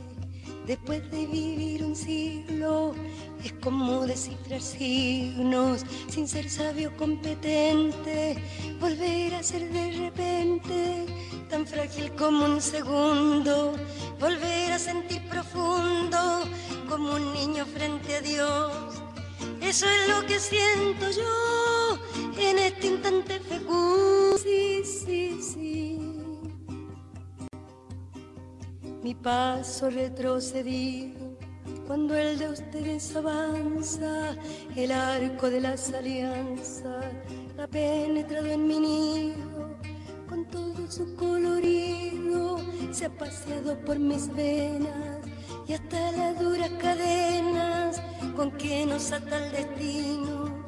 después 0.68 1.10
de 1.12 1.26
vivir 1.28 1.86
un 1.86 1.96
siglo, 1.96 2.94
es 3.42 3.54
como 3.54 4.06
descifrar 4.06 4.62
signos 4.62 5.86
sin 6.10 6.28
ser 6.28 6.50
sabio 6.50 6.96
competente. 6.98 8.36
Volver 8.82 9.34
a 9.36 9.44
ser 9.44 9.72
de 9.72 9.92
repente 9.94 11.06
tan 11.50 11.66
frágil 11.66 12.12
como 12.18 12.46
un 12.46 12.62
segundo. 12.62 13.74
Volver 14.20 14.74
a 14.74 14.80
sentir 14.80 15.22
profundo 15.30 16.44
como 16.90 17.14
un 17.14 17.34
niño 17.34 17.66
frente 17.66 18.16
a 18.18 18.22
Dios. 18.22 18.74
Eso 19.62 19.86
es 19.86 20.10
lo 20.10 20.26
que 20.26 20.38
siento 20.38 21.10
yo 21.12 21.98
en 22.38 22.60
este 22.60 22.88
instante 22.88 23.40
fecundo. 23.40 24.38
Sí, 24.38 24.84
sí, 24.84 25.40
sí 25.42 25.99
mi 29.04 29.16
paso 29.16 29.90
retrocedido 29.90 31.38
cuando 31.88 32.16
el 32.16 32.38
de 32.38 32.50
ustedes 32.50 33.16
avanza, 33.16 34.36
el 34.76 34.92
arco 34.92 35.50
de 35.50 35.62
las 35.62 35.92
alianzas 35.94 37.06
ha 37.58 37.68
penetrado 37.68 38.46
en 38.48 38.68
mi 38.68 38.80
nido, 38.80 39.78
con 40.28 40.46
todo 40.46 40.90
su 40.90 41.16
colorido 41.16 42.58
se 42.92 43.06
ha 43.06 43.10
paseado 43.10 43.80
por 43.86 43.98
mis 43.98 44.34
venas 44.36 45.20
y 45.68 45.74
hasta 45.74 46.12
las 46.12 46.40
duras 46.40 46.70
cadenas 46.82 48.02
con 48.36 48.52
que 48.52 48.86
nos 48.86 49.12
ata 49.12 49.46
el 49.46 49.52
destino. 49.52 50.64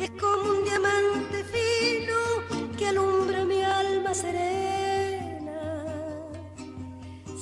Es 0.00 0.10
como 0.10 0.58
un 0.58 0.64
diamante 0.64 1.44
fino 1.44 2.76
que 2.76 2.88
alumbra 2.88 3.44
mi 3.44 3.62
alma 3.62 4.14
serena 4.14 4.73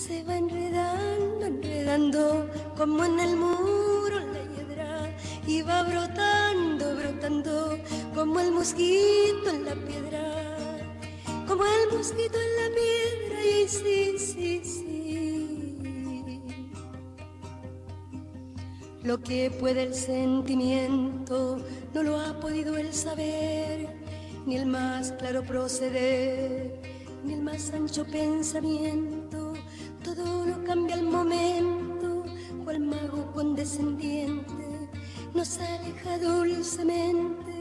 se 0.03 0.25
va 0.25 0.37
enredando, 0.37 1.47
enredando, 1.47 2.51
como 2.77 3.05
en 3.05 3.21
el 3.21 3.37
muro 3.37 4.19
la 4.19 4.43
hiedra, 4.53 5.17
y 5.47 5.63
va 5.63 5.85
brotando, 5.85 6.97
brotando, 6.97 7.79
como 8.13 8.41
el 8.41 8.51
mosquito 8.51 9.49
en 9.49 9.65
la 9.65 9.77
piedra, 9.77 10.89
como 11.47 11.63
el 11.65 11.97
mosquito 11.97 12.37
en 12.37 12.53
la 12.63 12.69
piedra, 12.75 13.47
y 13.47 13.69
sí, 13.69 14.19
sí, 14.19 14.61
sí. 14.65 16.43
Lo 19.05 19.21
que 19.21 19.53
puede 19.53 19.85
el 19.85 19.95
sentimiento 19.95 21.59
no 21.95 22.03
lo 22.03 22.19
ha 22.19 22.41
podido 22.41 22.77
el 22.77 22.93
saber, 22.93 23.89
ni 24.47 24.57
el 24.57 24.67
más 24.67 25.13
claro 25.13 25.45
proceder, 25.45 26.81
ni 27.23 27.35
el 27.35 27.43
más 27.43 27.73
ancho 27.73 28.05
pensamiento. 28.05 29.22
Todo 30.05 30.47
lo 30.47 30.65
cambia 30.65 30.97
al 30.97 31.05
momento, 31.05 32.25
cual 32.65 32.81
mago 32.81 33.33
condescendiente 33.33 34.89
nos 35.35 35.59
aleja 35.59 36.19
dulcemente 36.19 37.53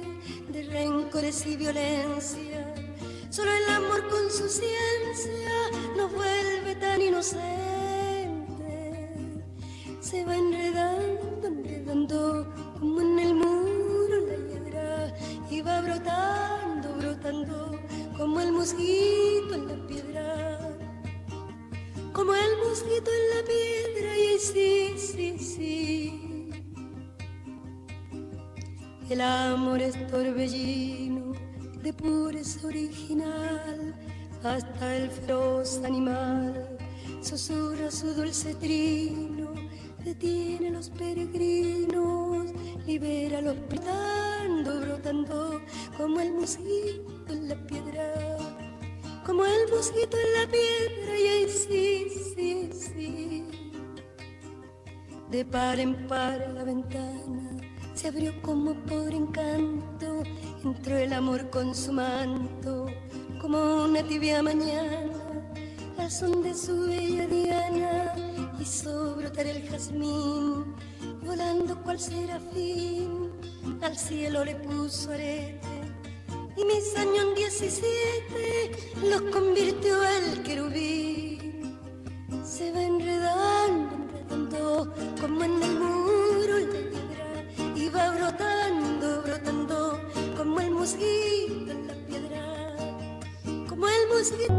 de 0.50 0.64
rencores 0.64 1.46
y 1.46 1.56
violencia. 1.56 2.74
Solo 3.30 3.52
el 3.52 3.70
amor 3.76 4.08
con 4.10 4.30
su 4.30 4.48
ciencia 4.50 5.52
nos 5.96 6.12
vuelve 6.14 6.76
tan 6.76 7.02
inocentes 7.02 7.62
se 10.12 10.26
va 10.26 10.36
enredando, 10.36 11.48
enredando, 11.48 12.54
como 12.78 13.00
en 13.00 13.18
el 13.20 13.34
muro 13.34 14.18
la 14.28 14.36
hiedra, 14.36 15.16
y 15.50 15.62
va 15.62 15.80
brotando, 15.80 16.96
brotando, 16.98 17.80
como 18.18 18.42
el 18.42 18.52
mosquito 18.52 19.54
en 19.54 19.68
la 19.70 19.88
piedra, 19.88 20.71
como 22.14 22.34
el 22.34 22.58
mosquito 22.58 23.10
en 23.12 23.26
la 23.36 23.42
piedra, 23.46 24.18
y 24.18 24.40
sí, 24.40 24.94
sí, 24.98 25.40
sí. 25.40 26.50
El 29.10 29.22
amor 29.22 29.82
es 29.82 30.08
torbellino 30.08 31.34
de 31.84 31.94
pureza 31.94 32.68
original, 32.68 33.96
hasta 34.44 34.96
el 34.96 35.10
feroz 35.10 35.82
animal 35.84 36.78
susurra 37.22 37.92
su 37.92 38.14
dulce 38.14 38.56
trino, 38.56 39.54
detiene 40.04 40.72
los 40.72 40.90
peregrinos, 40.90 42.48
libera 42.88 43.42
los 43.42 43.56
brotando, 43.70 44.82
brotando, 44.82 45.62
como 45.98 46.20
el 46.20 46.34
mosquito 46.34 47.30
en 47.30 47.50
la 47.50 47.56
piedra, 47.68 48.38
como 49.26 49.46
el 49.46 49.70
mosquito 49.70 50.18
en 50.18 50.42
la 50.42 50.52
piedra, 50.52 51.20
y 51.20 51.28
ahí 51.28 51.50
sí, 51.50 52.08
sí, 52.36 52.70
sí. 52.74 53.48
De 55.30 55.46
par 55.46 55.80
en 55.80 56.08
par 56.08 56.52
la 56.54 56.64
ventana 56.64 57.52
se 57.94 58.08
abrió 58.08 58.34
como 58.42 58.74
por 58.86 59.14
encanto, 59.14 60.24
entró 60.64 60.98
el 60.98 61.14
amor 61.14 61.50
con 61.50 61.76
su 61.76 61.94
manto, 61.94 62.88
como 63.40 63.86
una 63.86 64.02
tibia 64.04 64.42
mañana, 64.42 65.12
al 65.98 66.10
son 66.10 66.42
de 66.42 66.54
su 66.54 66.88
bella 66.88 67.28
diana, 67.28 68.14
hizo 68.60 69.16
brotar 69.16 69.46
el 69.46 69.70
jazmín, 69.70 70.74
volando 71.24 71.82
cual 71.84 72.00
serafín, 72.00 73.30
al 73.82 73.96
cielo 73.98 74.44
le 74.46 74.56
puso 74.56 75.12
arete, 75.12 75.81
y 76.58 76.66
mis 76.66 76.96
años 76.98 77.36
17 77.36 78.72
los 79.10 79.22
convirtió 79.34 80.02
al 80.02 80.44
querubín, 80.44 81.78
se 82.44 82.72
va 82.72 82.84
enredando, 82.84 83.96
enredando, 84.30 84.94
como 85.20 85.44
en 85.44 85.64
el 85.64 85.80
muro 85.80 86.60
la 86.60 86.82
piedra, 86.92 87.28
y 87.76 87.90
va 87.90 88.12
brotando, 88.12 89.22
brotando, 89.24 90.00
como 90.38 90.60
el 90.60 90.72
mosquito 90.72 91.72
en 91.72 91.88
la 91.88 91.94
piedra, 92.08 92.44
como 93.68 93.88
el 93.88 94.08
mosquito. 94.10 94.54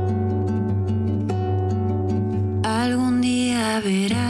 Algún 2.64 3.20
día 3.20 3.80
verás 3.84 4.21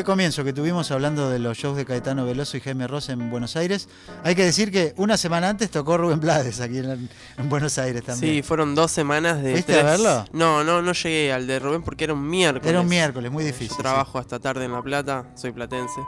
qué 0.00 0.04
comienzo 0.04 0.44
que 0.44 0.54
tuvimos 0.54 0.90
hablando 0.92 1.28
de 1.28 1.38
los 1.38 1.58
shows 1.58 1.76
de 1.76 1.84
Caetano 1.84 2.24
Veloso 2.24 2.56
y 2.56 2.60
Jaime 2.60 2.86
Ross 2.86 3.10
en 3.10 3.28
Buenos 3.28 3.54
Aires. 3.56 3.86
Hay 4.24 4.34
que 4.34 4.42
decir 4.46 4.72
que 4.72 4.94
una 4.96 5.18
semana 5.18 5.50
antes 5.50 5.70
tocó 5.70 5.98
Rubén 5.98 6.20
Blades 6.20 6.58
aquí 6.62 6.78
en, 6.78 7.10
en 7.36 7.48
Buenos 7.50 7.76
Aires 7.76 8.02
también. 8.02 8.36
Sí, 8.36 8.42
fueron 8.42 8.74
dos 8.74 8.90
semanas 8.90 9.42
de. 9.42 9.52
¿Fuiste 9.52 9.74
a 9.74 9.80
tres- 9.80 9.84
verlo? 10.02 10.24
No, 10.32 10.64
no, 10.64 10.80
no 10.80 10.92
llegué 10.94 11.34
al 11.34 11.46
de 11.46 11.58
Rubén 11.58 11.82
porque 11.82 12.04
era 12.04 12.14
un 12.14 12.26
miércoles. 12.26 12.66
Era 12.66 12.80
un 12.80 12.88
miércoles, 12.88 13.30
muy 13.30 13.44
Yo 13.44 13.48
difícil. 13.48 13.76
trabajo 13.76 14.18
hasta 14.18 14.38
tarde 14.38 14.64
en 14.64 14.72
La 14.72 14.80
Plata, 14.80 15.26
soy 15.34 15.52
platense. 15.52 16.00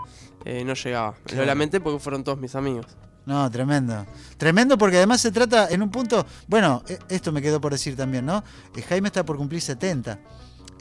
eh, 0.46 0.64
no 0.64 0.72
llegaba. 0.72 1.10
Lo 1.10 1.24
Claro. 1.26 1.44
lamenté 1.44 1.78
porque 1.80 1.98
fueron 1.98 2.24
todos 2.24 2.38
mis 2.38 2.54
amigos. 2.54 2.86
No, 3.26 3.48
tremendo. 3.50 4.06
Tremendo 4.38 4.76
porque 4.78 4.96
además 4.96 5.20
se 5.20 5.30
trata 5.30 5.68
en 5.68 5.82
un 5.82 5.90
punto, 5.90 6.26
bueno, 6.48 6.82
e- 6.88 6.98
esto 7.10 7.30
me 7.30 7.42
quedó 7.42 7.60
por 7.60 7.72
decir 7.72 7.94
también, 7.94 8.24
¿no? 8.24 8.42
Eh, 8.74 8.82
Jaime 8.82 9.08
está 9.08 9.22
por 9.24 9.36
cumplir 9.36 9.60
70. 9.60 10.18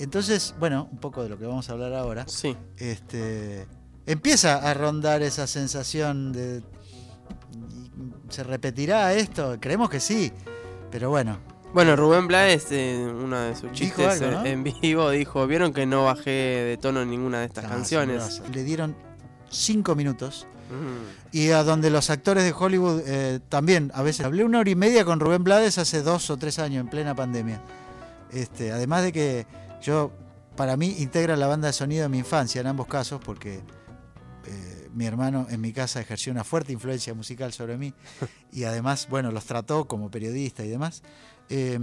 Entonces, 0.04 0.56
bueno, 0.60 0.88
un 0.92 0.98
poco 0.98 1.24
de 1.24 1.30
lo 1.30 1.38
que 1.38 1.46
vamos 1.46 1.70
a 1.70 1.74
hablar 1.74 1.94
ahora. 1.94 2.26
Sí. 2.28 2.56
Este 2.78 3.68
empieza 4.06 4.58
a 4.70 4.74
rondar 4.74 5.22
esa 5.22 5.46
sensación 5.48 6.32
de 6.34 6.64
¿se 8.30 8.44
repetirá 8.44 9.14
esto? 9.14 9.58
Creemos 9.60 9.90
que 9.90 10.00
sí. 10.00 10.32
Pero 10.90 11.10
bueno, 11.10 11.40
Bueno, 11.74 11.96
Rubén 11.96 12.28
Blades, 12.28 12.68
eh, 12.72 13.08
uno 13.10 13.40
de 13.40 13.56
sus 13.56 13.72
chistes 13.72 14.22
algo, 14.22 14.26
eh, 14.26 14.32
¿no? 14.32 14.46
en 14.46 14.64
vivo, 14.64 15.10
dijo: 15.10 15.48
¿Vieron 15.48 15.72
que 15.74 15.86
no 15.86 16.06
bajé 16.06 16.32
de 16.32 16.78
tono 16.82 17.02
en 17.04 17.10
ninguna 17.10 17.40
de 17.40 17.46
estas 17.46 17.66
ah, 17.66 17.70
canciones? 17.70 18.42
le 18.54 18.64
dieron 18.64 18.96
cinco 19.50 19.96
minutos 19.96 20.48
Mm. 20.72 21.36
y 21.36 21.50
a 21.50 21.64
donde 21.64 21.90
los 21.90 22.10
actores 22.10 22.46
de 22.46 22.54
Hollywood 22.58 23.02
eh, 23.06 23.42
también 23.50 23.92
a 23.94 24.02
veces 24.04 24.26
hablé 24.26 24.46
una 24.46 24.60
hora 24.60 24.70
y 24.70 24.76
media 24.76 25.04
con 25.04 25.20
Rubén 25.20 25.44
Blades 25.44 25.78
hace 25.78 26.02
dos 26.02 26.30
o 26.30 26.38
tres 26.38 26.60
años 26.60 26.80
en 26.82 26.88
plena 26.90 27.14
pandemia. 27.14 27.62
Este, 28.32 28.72
además 28.72 29.04
de 29.04 29.12
que 29.12 29.46
yo 29.82 30.12
para 30.56 30.78
mí 30.78 30.96
integra 31.00 31.36
la 31.36 31.48
banda 31.48 31.67
de 31.67 31.74
sonido 31.74 32.04
de 32.04 32.10
mi 32.10 32.20
infancia 32.20 32.62
en 32.62 32.67
ambos 32.67 32.88
casos 32.88 33.22
porque 33.24 33.62
eh, 34.46 34.89
mi 34.94 35.06
hermano 35.06 35.48
en 35.50 35.62
mi 35.62 35.72
casa 35.74 36.02
ejerció 36.02 36.32
una 36.32 36.44
fuerte 36.44 36.72
influencia 36.74 37.13
musical 37.13 37.54
sobre 37.54 37.78
mí 37.78 37.94
y 38.52 38.63
además 38.65 39.08
bueno 39.10 39.32
los 39.32 39.46
trató 39.46 39.88
como 39.88 40.10
periodista 40.12 40.63
y 40.65 40.70
demás. 40.70 41.04
Eh, 41.50 41.78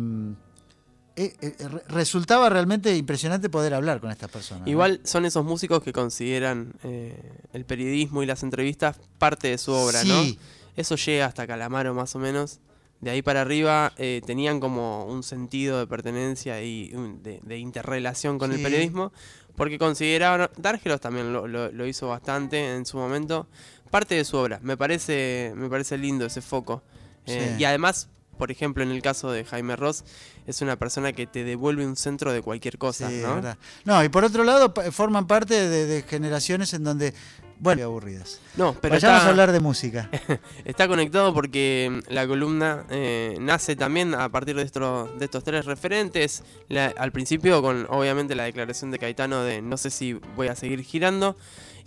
eh, 1.16 1.34
eh, 1.40 1.68
re- 1.68 1.82
resultaba 1.88 2.48
realmente 2.48 2.96
impresionante 2.96 3.48
poder 3.50 3.74
hablar 3.74 4.00
con 4.00 4.10
estas 4.12 4.30
personas. 4.30 4.62
¿no? 4.64 4.70
Igual 4.70 5.00
son 5.04 5.24
esos 5.24 5.44
músicos 5.44 5.82
que 5.82 5.92
consideran 5.92 6.74
eh, 6.84 7.20
el 7.52 7.64
periodismo 7.64 8.22
y 8.22 8.26
las 8.26 8.44
entrevistas 8.44 9.00
parte 9.18 9.48
de 9.48 9.58
su 9.58 9.72
obra, 9.72 10.04
¿no? 10.04 10.22
Sí. 10.22 10.38
Eso 10.76 10.94
llega 10.94 11.26
hasta 11.26 11.44
Calamaro 11.48 11.92
más 11.92 12.14
o 12.14 12.20
menos. 12.20 12.60
De 13.00 13.10
ahí 13.10 13.22
para 13.22 13.42
arriba 13.42 13.92
eh, 13.96 14.20
tenían 14.26 14.58
como 14.58 15.04
un 15.06 15.22
sentido 15.22 15.78
de 15.78 15.86
pertenencia 15.86 16.60
y 16.62 16.88
de, 17.22 17.38
de 17.42 17.58
interrelación 17.58 18.38
con 18.38 18.50
el 18.52 18.60
periodismo, 18.62 19.12
porque 19.56 19.78
consideraban, 19.78 20.50
Dárgelos 20.56 21.00
también 21.00 21.32
lo, 21.32 21.46
lo- 21.46 21.70
lo 21.70 21.86
hizo 21.86 22.08
bastante 22.08 22.74
en 22.74 22.84
su 22.86 22.96
momento, 22.96 23.46
parte 23.90 24.16
de 24.16 24.24
su 24.24 24.36
obra. 24.36 24.58
Me 24.62 24.76
parece, 24.76 25.52
me 25.54 25.68
parece 25.68 25.96
lindo 25.96 26.26
ese 26.26 26.40
foco. 26.42 26.82
Eh, 27.26 27.52
Sí. 27.56 27.60
Y 27.62 27.64
además, 27.64 28.08
por 28.38 28.50
ejemplo, 28.50 28.82
en 28.82 28.90
el 28.90 29.02
caso 29.02 29.30
de 29.30 29.44
Jaime 29.44 29.76
Ross, 29.76 30.04
es 30.46 30.62
una 30.62 30.76
persona 30.76 31.12
que 31.12 31.26
te 31.26 31.44
devuelve 31.44 31.84
un 31.84 31.96
centro 31.96 32.32
de 32.32 32.40
cualquier 32.40 32.78
cosa, 32.78 33.08
Sí, 33.10 33.20
¿no? 33.22 33.34
verdad. 33.34 33.58
No, 33.84 34.02
y 34.02 34.08
por 34.08 34.24
otro 34.24 34.44
lado, 34.44 34.72
forman 34.92 35.26
parte 35.26 35.68
de, 35.68 35.86
de 35.86 36.02
generaciones 36.02 36.72
en 36.72 36.84
donde, 36.84 37.12
bueno, 37.60 37.84
aburridas. 37.84 38.40
No, 38.56 38.72
pero 38.80 38.94
Vayamos 38.94 39.16
está- 39.18 39.26
a 39.26 39.30
hablar 39.30 39.52
de 39.52 39.60
música. 39.60 40.08
Está 40.64 40.86
conectado 40.88 41.34
porque 41.34 42.02
mm, 42.08 42.12
la 42.12 42.26
columna 42.26 42.84
eh, 42.88 43.36
nace 43.40 43.74
también 43.76 44.14
a 44.14 44.28
partir 44.30 44.54
de, 44.56 44.62
estos 44.62 45.18
de 45.18 45.24
estos 45.24 45.42
tres 45.44 45.64
referentes. 45.66 46.44
La- 46.68 46.94
al 46.96 47.10
principio 47.12 47.60
con 47.60 47.86
obviamente 47.90 48.34
la 48.36 48.44
declaración 48.44 48.90
de 48.92 48.98
Caetano 49.00 49.42
de 49.42 49.60
no 49.60 49.76
sé 49.76 49.90
si 49.90 50.12
voy 50.36 50.46
a 50.48 50.54
seguir 50.54 50.82
girando 50.82 51.36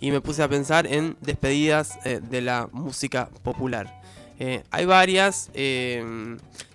y 0.01 0.11
me 0.11 0.19
puse 0.19 0.43
a 0.43 0.47
pensar 0.49 0.87
en 0.87 1.15
despedidas 1.21 1.97
eh, 2.03 2.19
de 2.21 2.41
la 2.41 2.67
música 2.73 3.29
popular. 3.43 4.00
Eh, 4.43 4.63
hay 4.71 4.85
varias, 4.85 5.51
eh, 5.53 6.03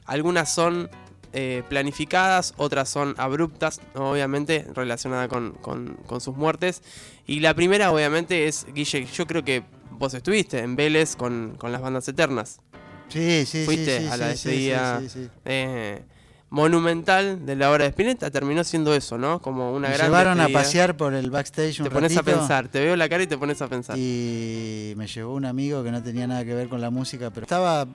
algunas 0.05 0.55
son 0.55 0.88
eh, 1.33 1.64
planificadas, 1.68 2.55
otras 2.59 2.88
son 2.88 3.16
abruptas, 3.18 3.81
obviamente 3.96 4.64
relacionadas 4.72 5.26
con, 5.29 5.50
con- 5.55 5.94
con 6.07 6.20
sus 6.20 6.37
muertes. 6.37 6.81
Y 7.26 7.40
la 7.40 7.55
primera 7.55 7.90
obviamente 7.90 8.46
es, 8.46 8.66
Guille, 8.72 9.05
yo 9.07 9.26
creo 9.26 9.44
que 9.44 9.64
vos 9.90 10.14
estuviste 10.14 10.61
en 10.61 10.76
Vélez 10.76 11.16
con, 11.16 11.57
con 11.59 11.72
las 11.72 11.81
bandas 11.81 12.07
eternas. 12.07 12.61
Sí, 13.09 13.44
sí, 13.46 13.59
sí, 13.59 13.64
Fuiste 13.64 13.98
sí, 14.00 14.07
a 14.07 14.16
la 14.16 14.29
sí, 14.29 14.38
sí, 14.38 14.48
despedida. 14.48 15.00
sí, 15.00 15.09
sí, 15.09 15.24
sí. 15.24 15.31
Eh, 15.44 16.02
monumental 16.50 17.44
de 17.44 17.56
la 17.56 17.70
obra 17.70 17.85
de 17.85 17.90
Spinetta 17.90 18.30
terminó 18.30 18.62
siendo 18.64 18.94
eso, 18.94 19.18
¿no? 19.18 19.40
Como 19.40 19.72
una 19.72 19.88
Me 19.88 19.94
gran 19.94 20.06
llevaron 20.09 20.40
a 20.40 20.48
pasear 20.48 20.96
por 20.96 21.12
el 21.14 21.30
backstage 21.30 21.80
un 21.80 21.85
Te 21.85 21.90
pones 21.90 22.16
a 22.16 22.22
pensar, 22.22 22.68
te 22.68 22.80
veo 22.80 22.94
la 22.96 23.09
cara 23.09 23.24
y 23.24 23.26
te 23.26 23.37
pones 23.37 23.61
a 23.62 23.68
pensar. 23.68 23.98
Y 23.98 24.94
me 24.96 25.06
llevó 25.06 25.35
un 25.35 25.44
amigo 25.44 25.82
que 25.82 25.90
no 25.90 26.02
tenía 26.02 26.26
nada 26.26 26.44
que 26.44 26.54
ver 26.54 26.68
con 26.68 26.80
la 26.80 26.90
música, 26.90 27.30
pero 27.30 27.44
estaba. 27.44 27.87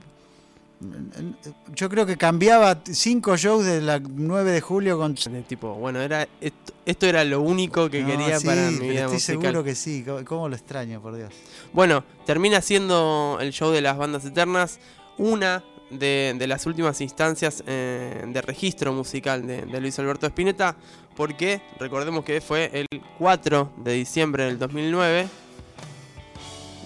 Yo 1.75 1.89
creo 1.89 2.07
que 2.07 2.17
cambiaba 2.17 2.79
cinco 2.83 3.37
shows 3.37 3.63
de 3.63 3.81
la 3.81 3.99
9 3.99 4.51
de 4.51 4.61
julio 4.61 4.97
con. 4.97 5.13
Tipo, 5.47 5.75
bueno, 5.75 6.01
era 6.01 6.27
esto, 6.41 6.73
esto 6.85 7.05
era 7.05 7.23
lo 7.23 7.41
único 7.41 7.89
que 7.89 8.01
No, 8.01 8.07
quería 8.07 8.39
sí, 8.39 8.47
para 8.47 8.71
mi 8.71 8.79
vida 8.79 9.01
estoy 9.01 9.13
musical. 9.13 9.41
seguro 9.41 9.63
que 9.63 9.75
sí. 9.75 10.03
¿Cómo, 10.03 10.25
cómo 10.25 10.49
lo 10.49 10.55
extraño, 10.55 10.99
por 10.99 11.15
Dios? 11.15 11.31
Bueno, 11.71 12.03
termina 12.25 12.61
siendo 12.61 13.37
el 13.39 13.51
show 13.53 13.71
de 13.71 13.81
las 13.81 13.95
bandas 13.95 14.25
eternas 14.25 14.79
una 15.19 15.63
de, 15.91 16.36
de 16.38 16.47
las 16.47 16.65
últimas 16.65 17.01
instancias 17.01 17.63
eh, 17.67 18.23
de 18.27 18.41
registro 18.41 18.93
musical 18.93 19.45
de, 19.45 19.80
Luis 19.80 19.97
Alberto 19.99 20.25
Spinetta, 20.27 20.75
porque 21.15 21.62
recordemos 21.80 22.23
que 22.23 22.41
fue 22.41 22.69
el 22.73 22.88
4 23.17 23.73
de 23.77 23.93
diciembre 23.93 24.45
del 24.45 24.58
2009 24.58 25.27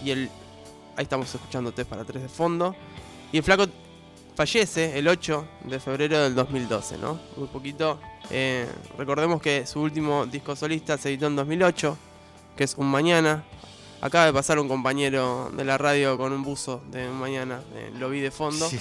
y 0.03 0.11
el... 0.11 0.29
Ahí 0.97 1.03
estamos 1.03 1.33
escuchando 1.33 1.73
Test 1.73 1.89
para 1.89 2.05
3 2.05 2.23
de 2.23 2.29
fondo. 2.29 2.73
Y 3.31 3.37
el 3.37 3.43
flaco 3.43 3.65
fallece 4.35 4.97
el 4.97 5.07
8 5.07 5.47
de 5.65 5.79
febrero 5.79 6.23
del 6.23 6.35
2012, 6.35 6.97
¿no? 6.97 7.19
Muy 7.35 7.47
poquito. 7.47 7.99
Eh, 8.29 8.65
recordemos 8.97 9.41
que 9.41 9.65
su 9.67 9.81
último 9.81 10.25
disco 10.25 10.55
solista 10.55 10.97
se 10.97 11.09
editó 11.09 11.27
en 11.27 11.35
2008, 11.35 11.97
que 12.55 12.63
es 12.63 12.75
Un 12.75 12.87
Mañana. 12.87 13.43
Acaba 14.05 14.27
de 14.27 14.33
pasar 14.33 14.59
un 14.59 14.67
compañero 14.67 15.49
de 15.57 15.65
la 15.65 15.79
radio 15.79 16.15
con 16.15 16.31
un 16.31 16.43
buzo 16.43 16.79
de 16.91 17.09
Mañana, 17.09 17.61
eh, 17.73 17.91
lo 17.97 18.07
vi 18.07 18.19
de 18.19 18.29
fondo. 18.29 18.69
Sí. 18.69 18.77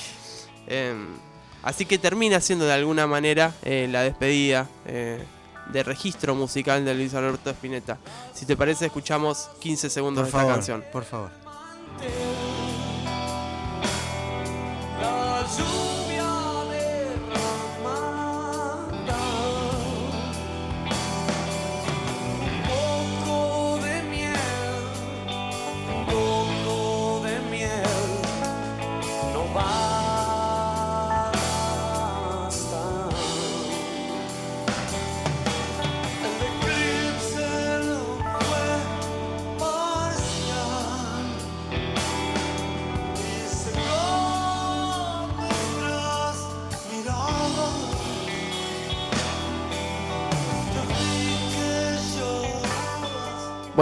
Eh, 0.66 0.94
así 1.62 1.86
que 1.86 1.96
termina 1.96 2.42
siendo 2.42 2.66
de 2.66 2.74
alguna 2.74 3.06
manera 3.06 3.54
eh, 3.62 3.88
la 3.90 4.02
despedida 4.02 4.68
eh, 4.84 5.24
de 5.72 5.82
registro 5.82 6.34
musical 6.34 6.84
de 6.84 6.94
Luis 6.94 7.14
Alberto 7.14 7.48
Spinetta. 7.48 7.96
Si 8.34 8.44
te 8.44 8.54
parece, 8.54 8.84
escuchamos 8.84 9.48
15 9.60 9.88
segundos 9.88 10.28
Por 10.28 10.32
de 10.32 10.38
esta 10.40 10.54
canción. 10.54 10.84
por 10.92 11.04
favor. 11.04 11.30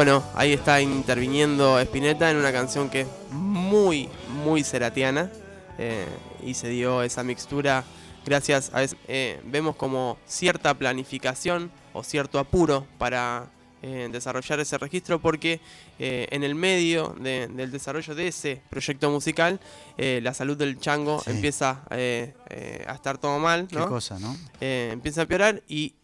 Bueno, 0.05 0.25
ahí 0.35 0.53
está 0.53 0.81
interviniendo 0.81 1.79
Spinetta 1.79 2.29
en 2.29 2.37
una 2.39 2.51
canción 2.51 2.91
que 2.91 3.03
es 3.03 3.07
muy, 3.31 4.09
muy 4.43 4.65
seratiana. 4.65 5.31
eh, 5.79 6.05
y 6.45 6.55
se 6.55 6.69
dio 6.71 7.05
esa 7.05 7.23
mixtura 7.23 7.85
gracias 8.27 8.73
a 8.75 8.83
eh, 9.07 9.41
vemos 9.45 9.77
como 9.77 10.19
cierta 10.27 10.75
planificación 10.75 11.71
o 11.93 12.03
cierto 12.03 12.41
apuro 12.41 12.85
para 12.99 13.47
eh, 13.81 14.09
desarrollar 14.11 14.59
ese 14.59 14.77
registro 14.77 15.21
porque 15.21 15.61
eh, 16.01 16.27
en 16.33 16.43
el 16.43 16.57
medio 16.57 17.15
de- 17.21 17.47
del 17.47 17.71
desarrollo 17.71 18.17
de 18.17 18.27
ese 18.27 18.61
proyecto 18.71 19.09
musical 19.09 19.61
eh, 19.99 20.19
la 20.21 20.35
salud 20.35 20.57
del 20.57 20.81
chango 20.81 21.21
Sí. 21.23 21.31
empieza 21.31 21.83
a 21.89 22.93
estar 22.93 23.19
todo 23.19 23.39
mal, 23.39 23.69
Qué 23.69 23.77
¿no? 23.77 23.89
cosa, 23.89 24.19
¿no? 24.19 24.37
empieza 24.61 25.21
a 25.21 25.23
empeorar 25.23 25.63
y 25.69 25.95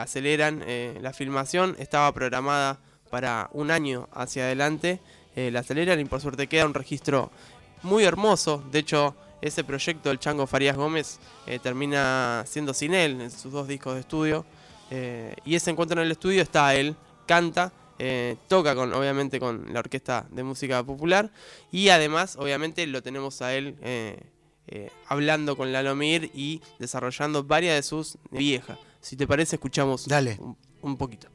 aceleran 0.00 0.64
la 1.02 1.12
filmación. 1.12 1.76
Estaba 1.78 2.10
programada 2.14 2.78
para 3.14 3.48
un 3.52 3.70
año 3.70 4.08
hacia 4.12 4.42
adelante. 4.46 4.98
eh, 5.36 5.50
la 5.52 5.60
aceleran 5.60 6.00
y 6.00 6.04
por 6.04 6.20
suerte 6.20 6.48
queda 6.48 6.66
un 6.66 6.74
registro 6.74 7.30
muy 7.84 8.02
hermoso. 8.02 8.60
De 8.72 8.80
hecho, 8.80 9.14
ese 9.40 9.62
proyecto 9.62 10.08
del 10.08 10.18
Chango 10.18 10.48
Farías 10.48 10.76
Gómez 10.76 11.20
eh, 11.46 11.60
termina 11.60 12.42
siendo 12.44 12.74
sin 12.74 12.92
él 12.92 13.20
en 13.20 13.30
sus 13.30 13.52
dos 13.52 13.68
discos 13.68 13.94
de 13.94 14.00
estudio. 14.00 14.44
eh, 14.90 15.36
y 15.44 15.54
ese 15.54 15.70
encuentro 15.70 16.00
en 16.00 16.06
el 16.06 16.10
estudio 16.12 16.42
está 16.42 16.74
él, 16.74 16.96
canta. 17.26 17.70
eh, 18.00 18.34
toca 18.48 18.74
con 18.74 18.92
obviamente 18.92 19.38
con 19.38 19.72
la 19.72 19.78
orquesta 19.78 20.26
de 20.30 20.42
música 20.42 20.82
popular 20.82 21.30
y 21.70 21.90
además 21.90 22.34
obviamente 22.36 22.84
lo 22.88 23.00
tenemos 23.02 23.40
a 23.42 23.54
él 23.54 23.76
eh, 23.82 24.18
eh, 24.66 24.90
hablando 25.06 25.56
con 25.56 25.70
Lalo 25.72 25.94
Mir 25.94 26.28
y 26.34 26.60
desarrollando 26.80 27.44
varias 27.44 27.76
de 27.76 27.82
sus 27.84 28.18
viejas. 28.32 28.76
Si 29.00 29.14
te 29.16 29.26
parece, 29.28 29.54
escuchamos 29.56 30.08
Dale. 30.08 30.36
Un, 30.40 30.56
un 30.82 30.96
poquito. 30.96 31.28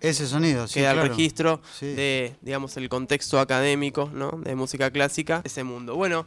Ese 0.00 0.26
sonido, 0.26 0.66
sí, 0.68 0.74
queda 0.80 0.92
el 0.92 1.08
registro 1.08 1.60
Sí. 1.78 1.86
de, 1.86 2.36
digamos, 2.40 2.76
el 2.76 2.88
contexto 2.88 3.38
académico, 3.40 4.10
¿no? 4.12 4.30
De 4.32 4.54
música 4.54 4.90
clásica, 4.90 5.42
ese 5.44 5.64
mundo. 5.64 5.94
Bueno, 5.96 6.26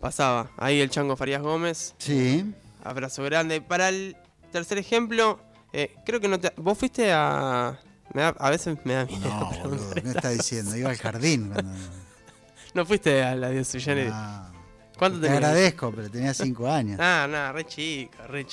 pasaba 0.00 0.50
ahí 0.58 0.80
el 0.80 0.90
Chango 0.90 1.16
Farías 1.16 1.42
Gómez, 1.42 1.94
Sí. 1.98 2.44
abrazo 2.82 3.22
grande. 3.24 3.60
Para 3.60 3.88
el 3.88 4.16
tercer 4.52 4.78
ejemplo, 4.78 5.40
eh, 5.72 5.94
creo 6.04 6.20
que 6.20 6.28
no 6.28 6.38
te... 6.38 6.52
¿Vos 6.56 6.76
fuiste 6.78 7.12
a...? 7.12 7.78
me 8.12 8.22
da- 8.22 8.36
a 8.38 8.50
veces 8.50 8.76
me 8.84 8.92
da 8.92 9.06
miedo 9.06 9.28
No, 9.28 9.50
boludo, 9.62 9.90
¿qué 9.90 9.98
estas 10.00 10.16
está 10.16 10.30
diciendo? 10.30 10.76
Iba 10.76 10.90
al 10.90 10.96
jardín. 10.98 11.50
cuando- 11.52 11.72
No 12.74 12.84
fuiste 12.86 13.22
a 13.22 13.34
la 13.34 13.50
Dios 13.50 13.70
Kennedy. 13.70 14.10
Ah, 14.12 14.50
¿Cuánto 14.98 15.18
te 15.18 15.26
tenías? 15.26 15.42
agradezco, 15.42 15.90
pero 15.94 16.10
tenía 16.10 16.34
cinco 16.34 16.70
años. 16.70 16.98
Ah, 17.00 17.26
no, 17.28 17.52
re 17.52 17.64
chico, 17.66 18.16
re 18.28 18.46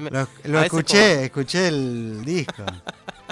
me- 0.00 0.10
Lo, 0.10 0.62
escuché, 0.62 1.24
escuché 1.24 1.68
el 1.68 2.22
disco. 2.24 2.62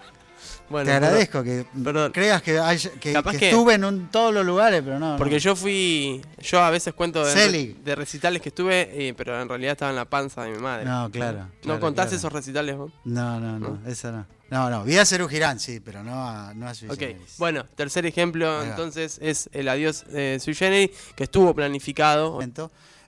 Bueno, 0.72 0.87
Te 0.87 0.92
pero- 0.94 1.06
agradezco 1.06 1.42
que 1.44 1.64
perdón. 1.85 2.11
creas 2.12 2.42
que, 2.42 2.58
haya- 2.58 2.90
que- 2.98 3.12
Capaz 3.12 3.30
que 3.32 3.38
que- 3.38 3.50
estuve 3.50 3.74
en 3.74 3.85
un- 3.85 4.08
todos 4.11 4.35
los 4.35 4.44
lugares, 4.44 4.82
pero 4.85 4.98
no. 4.98 5.16
Porque 5.18 5.35
no. 5.35 5.38
yo 5.38 5.54
fui. 5.54 6.20
Yo 6.40 6.61
a 6.61 6.70
veces 6.70 6.92
cuento 6.94 7.24
de, 7.24 7.94
recitales 7.94 8.42
que 8.42 8.48
estuve, 8.48 8.88
eh, 9.08 9.14
pero 9.14 9.40
en 9.40 9.48
realidad 9.48 9.72
estaba 9.72 9.90
en 9.90 9.96
la 9.96 10.06
panza 10.06 10.42
de 10.42 10.50
mi 10.50 10.58
madre. 10.58 10.85
No, 10.87 11.08
claro, 11.11 11.38
¿No 11.38 11.48
claro, 11.61 11.80
contás 11.80 12.06
claro. 12.06 12.16
esos 12.16 12.32
recitales 12.32 12.76
vos? 12.76 12.90
No, 13.04 13.38
no, 13.38 13.58
no, 13.61 13.78
esa 13.87 14.11
no. 14.11 14.26
No, 14.50 14.68
no, 14.68 14.85
vi 14.85 14.98
a 14.98 15.06
Cerú 15.06 15.28
Girán, 15.28 15.58
sí, 15.61 15.80
pero 15.80 16.02
no 16.02 16.28
a, 16.28 16.52
no 16.54 16.66
a 16.68 16.74
Sui 16.74 16.88
Ok, 16.90 16.98
Generis. 16.98 17.37
bueno, 17.38 17.64
tercer 17.74 18.04
ejemplo 18.04 18.62
entonces 18.62 19.18
es 19.22 19.48
el 19.52 19.66
adiós 19.68 20.04
eh, 20.12 20.38
sui 20.42 20.54
generis, 20.54 20.90
que 21.14 21.24
estuvo 21.24 21.54
planificado. 21.54 22.38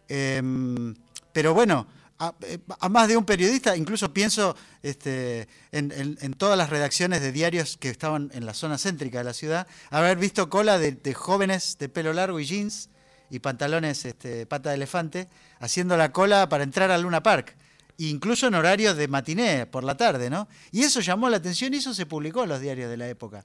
Em, 0.09 0.95
pero 1.33 1.55
bueno, 1.55 1.87
a, 2.19 2.35
eh, 2.43 2.59
a 2.81 2.89
más 2.89 3.09
de 3.09 3.17
un 3.17 3.25
periodista, 3.25 3.77
incluso 3.77 4.13
pienso 4.13 4.57
este, 4.83 5.49
en, 5.73 6.35
todas 6.35 6.57
las 6.57 6.71
redacciones 6.71 7.21
de 7.21 7.33
diarios 7.33 7.77
que 7.77 7.91
estaban 7.91 8.31
en 8.35 8.47
la 8.47 8.55
zona 8.55 8.79
céntrica 8.79 9.19
de 9.19 9.25
la 9.25 9.33
ciudad, 9.33 9.67
haber 9.91 10.19
visto 10.19 10.49
cola 10.49 10.79
de, 10.79 11.15
jóvenes 11.15 11.77
de 11.79 11.89
pelo 11.89 12.13
largo 12.13 12.39
y 12.41 12.45
jeans 12.45 12.89
y 13.31 13.39
pantalones 13.41 14.05
este, 14.05 14.47
pata 14.47 14.71
de 14.71 14.77
elefante, 14.77 15.29
haciendo 15.59 15.97
la 15.97 16.13
cola 16.13 16.49
para 16.49 16.65
entrar 16.65 16.91
al 16.91 17.03
Luna 17.03 17.23
Park, 17.23 17.57
incluso 17.99 18.47
en 18.47 18.55
horario 18.55 18.95
de 18.95 19.09
matiné, 19.09 19.67
por 19.67 19.85
la 19.85 19.97
tarde, 19.97 20.31
¿no? 20.31 20.49
Y 20.71 20.83
eso 20.83 21.01
llamó 21.01 21.29
la 21.29 21.39
atención 21.39 21.75
y 21.75 21.79
eso 21.79 21.95
se 21.95 22.07
publicó 22.07 22.43
en 22.43 22.51
los 22.51 22.61
diarios 22.61 22.91
de 22.91 22.97
la 22.97 23.09
época, 23.09 23.45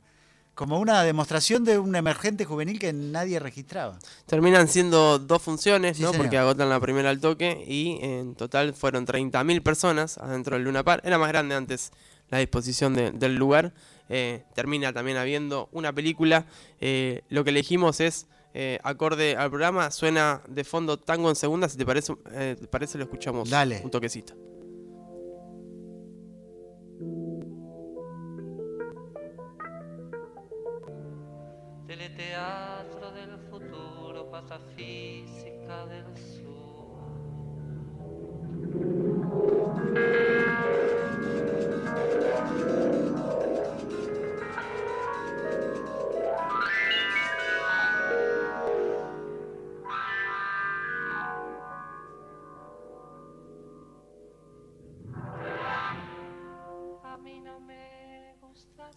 como 0.60 0.78
una 0.78 1.04
demostración 1.04 1.64
de 1.64 1.80
un 1.80 1.96
emergente 1.96 2.44
juvenil 2.44 2.80
que 2.80 2.92
nadie 2.92 3.40
registraba. 3.40 3.98
Terminan 4.26 4.68
siendo 4.68 5.18
dos 5.18 5.42
funciones, 5.42 5.96
Sí, 5.96 6.04
¿no? 6.04 6.10
señor. 6.10 6.26
Porque 6.26 6.38
agotan 6.38 6.68
la 6.68 6.82
primera 6.82 7.10
al 7.10 7.22
toque 7.22 7.64
y 7.66 7.98
en 8.02 8.36
total 8.36 8.74
fueron 8.74 9.06
30.000 9.06 9.62
personas 9.64 10.18
adentro 10.18 10.58
del 10.58 10.66
Luna 10.66 10.84
Park. 10.84 11.04
Era 11.06 11.18
más 11.18 11.30
grande 11.30 11.56
antes 11.56 11.92
la 12.30 12.40
disposición 12.40 12.94
de- 12.94 13.12
del 13.12 13.36
lugar. 13.36 13.72
Eh, 14.10 14.44
termina 14.54 14.92
también 14.92 15.16
habiendo 15.16 15.70
una 15.72 15.94
película. 15.94 16.46
Eh, 16.82 17.22
lo 17.30 17.46
que 17.46 17.52
elegimos 17.52 18.02
es, 18.02 18.28
eh, 18.54 18.80
acorde 18.84 19.38
al 19.38 19.50
programa, 19.50 19.92
suena 19.92 20.42
de 20.50 20.66
fondo 20.66 21.00
tango 21.00 21.30
en 21.30 21.38
segunda. 21.38 21.70
Si 21.70 21.78
te 21.78 21.86
parece, 21.86 22.16
te 22.16 22.68
parece 22.68 22.98
lo 22.98 23.06
escuchamos 23.06 23.50
Dale. 23.50 23.80
un 23.82 23.92
toquecito. 23.92 24.34
Teleteatro 31.90 33.12
del 33.14 33.40
futuro, 33.50 34.30
patafísica 34.30 35.88
del 35.88 36.16
sur. 36.16 36.70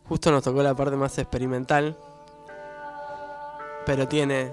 Justo 0.04 0.30
nos 0.30 0.44
tocó 0.44 0.62
la 0.62 0.74
parte 0.74 0.94
más 0.96 1.16
experimental, 1.16 1.96
pero 3.86 4.06
tiene 4.08 4.52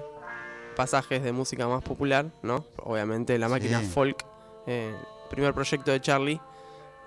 pasajes 0.75 1.21
de 1.23 1.31
música 1.31 1.67
más 1.67 1.83
popular, 1.83 2.31
¿no? 2.43 2.65
Obviamente 2.83 3.37
la 3.37 3.49
máquina 3.49 3.79
Sí. 3.81 3.87
folk, 3.87 4.25
eh, 4.67 4.95
primer 5.29 5.53
proyecto 5.53 5.91
de 5.91 6.01
Charlie, 6.01 6.35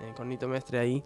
eh, 0.01 0.13
con 0.15 0.29
Nito 0.29 0.47
Mestre 0.47 0.79
ahí, 0.79 1.03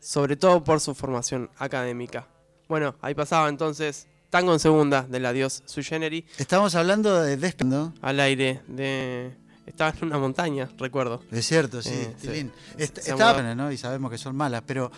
sobre 0.00 0.36
todo 0.36 0.62
por 0.62 0.80
su 0.80 0.94
formación 0.94 1.50
académica. 1.58 2.26
Bueno, 2.68 2.94
ahí 3.00 3.14
pasaba 3.14 3.48
entonces 3.48 4.06
Tango 4.30 4.52
en 4.52 4.58
Segunda 4.60 5.02
del 5.02 5.24
Adiós 5.26 5.62
Sui 5.66 5.82
Generis, 5.84 6.24
Estamos 6.38 6.74
hablando 6.74 7.20
de 7.22 7.36
Desped, 7.36 7.66
¿no? 7.66 7.94
al 8.02 8.20
aire 8.20 8.60
de... 8.66 9.36
Estaba 9.66 9.92
en 10.00 10.04
una 10.06 10.18
montaña, 10.18 10.68
recuerdo. 10.78 11.22
Es 11.32 11.44
cierto, 11.46 11.82
sí, 11.82 11.90
Eh, 11.92 12.14
sí. 12.18 12.28
Tilín. 12.28 12.52
Est- 12.78 12.98
Se 13.00 13.10
estaba- 13.10 13.32
llamaba- 13.38 13.54
¿no? 13.56 13.72
Y 13.72 13.76
sabemos 13.76 14.12
que 14.12 14.18
son 14.18 14.36
malas, 14.36 14.62
pero 14.64 14.92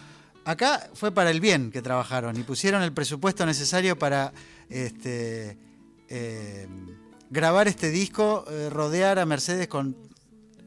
acá 0.51 0.89
fue 0.95 1.13
para 1.13 1.31
el 1.31 1.41
bien 1.41 1.71
que 1.71 1.83
trabajaron 1.83 2.39
y 2.39 2.43
pusieron 2.43 2.83
el 2.83 2.93
presupuesto 2.93 3.45
necesario 3.45 3.99
para 3.99 4.33
este, 4.71 5.59
eh, 6.09 6.67
grabar 7.31 7.69
este 7.69 7.91
disco, 7.91 8.45
eh, 8.51 8.71
rodear 8.71 9.19
a 9.19 9.27
Mercedes 9.27 9.69
con 9.69 9.97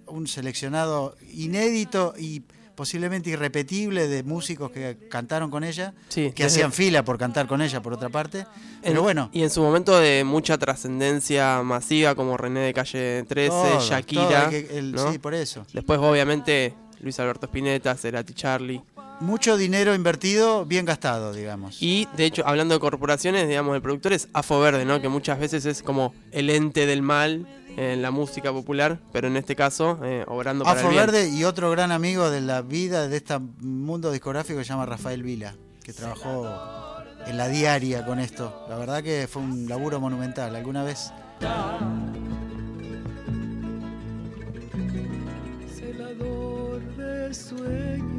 un 0.08 0.28
seleccionado 0.28 1.16
inédito 1.34 2.14
y 2.18 2.42
posiblemente 2.76 3.30
irrepetible 3.30 4.08
de 4.08 4.24
músicos 4.24 4.72
que 4.72 5.08
cantaron 5.10 5.50
con 5.52 5.64
ella, 5.64 5.94
Sí, 6.10 6.32
que 6.34 6.44
hacían 6.46 6.72
fila 6.72 7.04
por 7.04 7.18
cantar 7.18 7.48
con 7.48 7.62
ella, 7.62 7.82
por 7.82 7.94
otra 7.94 8.10
parte. 8.10 8.40
En- 8.40 8.48
Pero 8.84 9.02
bueno, 9.04 9.30
Y 9.34 9.44
en 9.44 9.50
su 9.50 9.62
momento 9.62 9.98
de 10.00 10.24
mucha 10.24 10.58
trascendencia 10.58 11.62
masiva, 11.64 12.16
como 12.16 12.38
René 12.38 12.62
de 12.62 12.74
Calle 12.74 13.24
13, 13.28 13.50
todo, 13.50 13.80
Shakira. 13.82 14.42
todo, 14.42 14.50
que- 14.50 14.78
el- 14.78 14.92
¿no? 14.94 15.12
sí, 15.12 15.20
por 15.20 15.34
eso. 15.34 15.66
Después, 15.74 16.00
obviamente, 16.00 16.74
Luis 17.02 17.20
Alberto 17.20 17.46
Spinetta, 17.48 17.96
Cerati 17.96 18.34
Charlie. 18.34 18.82
Mucho 19.22 19.56
dinero 19.56 19.94
invertido, 19.94 20.66
bien 20.66 20.86
gastado, 20.86 21.32
digamos. 21.32 21.78
Y 21.82 22.08
de 22.18 22.26
hecho, 22.26 22.44
hablando 22.46 22.74
de 22.74 22.80
corporaciones, 22.80 23.48
digamos, 23.48 23.76
el 23.76 23.82
productor 23.82 24.14
es 24.14 24.28
Afo 24.34 24.60
Verde, 24.60 24.84
¿no? 24.84 25.00
Que 25.00 25.10
muchas 25.10 25.40
veces 25.40 25.66
es 25.66 25.84
como 25.84 26.14
el 26.32 26.50
ente 26.50 26.88
del 26.88 27.04
mal 27.04 27.48
en 27.78 28.02
la 28.02 28.12
música 28.12 28.52
popular, 28.52 29.00
pero 29.14 29.28
en 29.28 29.38
este 29.38 29.56
caso, 29.56 30.00
eh, 30.04 30.26
obrando 30.28 30.66
para 30.66 30.80
Afro 30.80 30.90
el 30.90 30.96
bien. 30.96 31.06
Verde 31.06 31.30
y 31.30 31.44
otro 31.44 31.70
gran 31.72 31.92
amigo 31.92 32.30
de 32.30 32.42
la 32.42 32.62
vida 32.64 33.08
de 33.08 33.18
este 33.18 33.38
mundo 33.40 34.12
discográfico 34.12 34.58
que 34.60 34.66
se 34.66 34.70
llama 34.70 34.86
Rafael 34.86 35.24
Vila, 35.24 35.56
que 35.84 35.94
trabajó 35.94 36.50
en 37.28 37.38
la 37.38 37.48
diaria 37.48 38.06
con 38.06 38.20
esto. 38.20 38.66
La 38.70 38.78
verdad 38.78 39.04
que 39.04 39.28
fue 39.30 39.42
un 39.42 39.68
laburo 39.70 40.00
monumental. 40.00 40.56
¿Alguna 40.56 40.84
vez? 40.84 41.12
celador 45.76 46.82
de 46.98 47.34
sueños. 47.34 48.11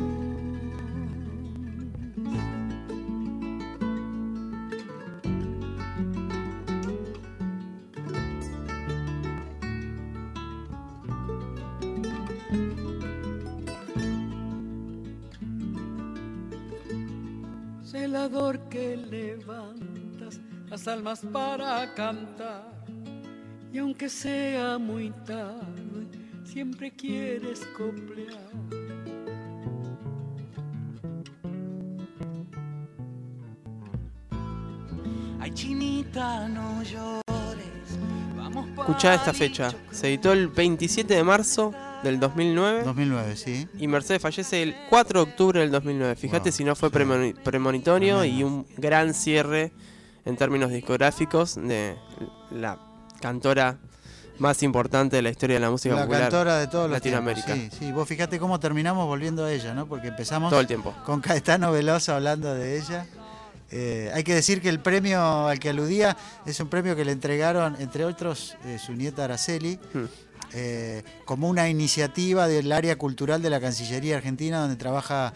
Celador 18.13 18.69
que 18.69 18.95
levantas 18.95 20.39
las 20.69 20.87
almas 20.87 21.21
para 21.33 21.95
cantar. 21.95 22.85
Y 23.73 23.79
aunque 23.79 24.11
sea 24.11 24.77
muy 24.77 25.09
tarde, 25.25 26.09
siempre 26.45 26.93
quieres 26.95 27.67
coplear. 27.75 28.51
Ay, 35.41 35.51
chinita, 35.55 36.49
no 36.49 36.83
llores. 36.83 37.99
Vamos 38.37 38.69
Escuchá 38.79 39.15
esta 39.15 39.33
fecha. 39.33 39.71
Se 39.91 40.09
editó 40.09 40.33
el 40.33 40.49
27 40.49 41.15
de 41.15 41.25
marzo 41.25 41.73
del 42.03 42.19
2009 42.21 42.83
2009, 42.85 43.37
sí. 43.37 43.69
y 43.79 43.87
Mercedes 43.89 44.21
fallece 44.23 44.63
el 44.63 44.75
4 44.91 45.25
de 45.25 45.31
octubre 45.31 45.61
del 45.61 45.71
2009. 45.71 46.17
Fíjate 46.17 46.51
Wow, 46.51 46.57
si 46.57 46.65
no 46.65 46.75
fue 46.77 46.89
sí. 46.91 46.95
premoni- 46.97 47.35
premonitorio 47.35 48.25
y 48.25 48.43
un 48.43 48.67
gran 48.77 49.15
cierre 49.15 49.73
en 50.25 50.37
términos 50.37 50.71
discográficos 50.71 51.55
de 51.57 51.97
la 52.51 52.79
cantora 53.21 53.79
más 54.39 54.63
importante 54.63 55.17
de 55.17 55.23
la 55.23 55.31
historia 55.31 55.55
de 55.57 55.61
la 55.61 55.71
música 55.71 55.95
La 55.95 56.01
popular. 56.03 56.23
cantora 56.23 56.59
de 56.59 56.67
todos 56.67 56.85
los 56.85 56.93
Latinoamérica. 56.99 57.47
tiempos. 57.55 57.79
Sí, 57.79 57.87
sí. 57.87 57.93
Vos 57.93 58.09
fíjate 58.09 58.39
cómo 58.39 58.59
terminamos 58.59 59.07
volviendo 59.07 59.45
a 59.45 59.53
ella, 59.53 59.73
¿no? 59.75 59.87
Porque 59.87 60.09
empezamos 60.09 60.51
Todo 60.51 60.61
el 60.61 60.67
tiempo. 60.67 60.93
con 61.05 61.21
Caetano 61.21 61.71
Veloso 61.71 62.15
hablando 62.15 62.53
de 62.55 62.79
ella. 62.79 63.07
Eh, 63.71 64.11
hay 64.13 64.23
que 64.25 64.35
decir 64.35 64.61
que 64.61 64.69
el 64.69 64.81
premio 64.81 65.47
al 65.49 65.59
que 65.59 65.71
aludía 65.71 66.17
es 66.45 66.59
un 66.61 66.69
premio 66.69 66.95
que 66.97 67.05
le 67.05 67.13
entregaron, 67.13 67.77
entre 67.79 68.05
otros, 68.05 68.57
eh, 68.65 68.79
su 68.85 68.93
nieta 68.93 69.25
Araceli, 69.25 69.79
Hmm. 69.95 70.05
Eh, 70.55 71.03
como 71.25 71.49
una 71.49 71.69
iniciativa 71.69 72.49
del 72.49 72.73
área 72.73 72.97
cultural 72.97 73.43
de 73.43 73.51
la 73.51 73.61
Cancillería 73.61 74.17
Argentina, 74.17 74.61
donde 74.61 74.77
trabaja 74.77 75.33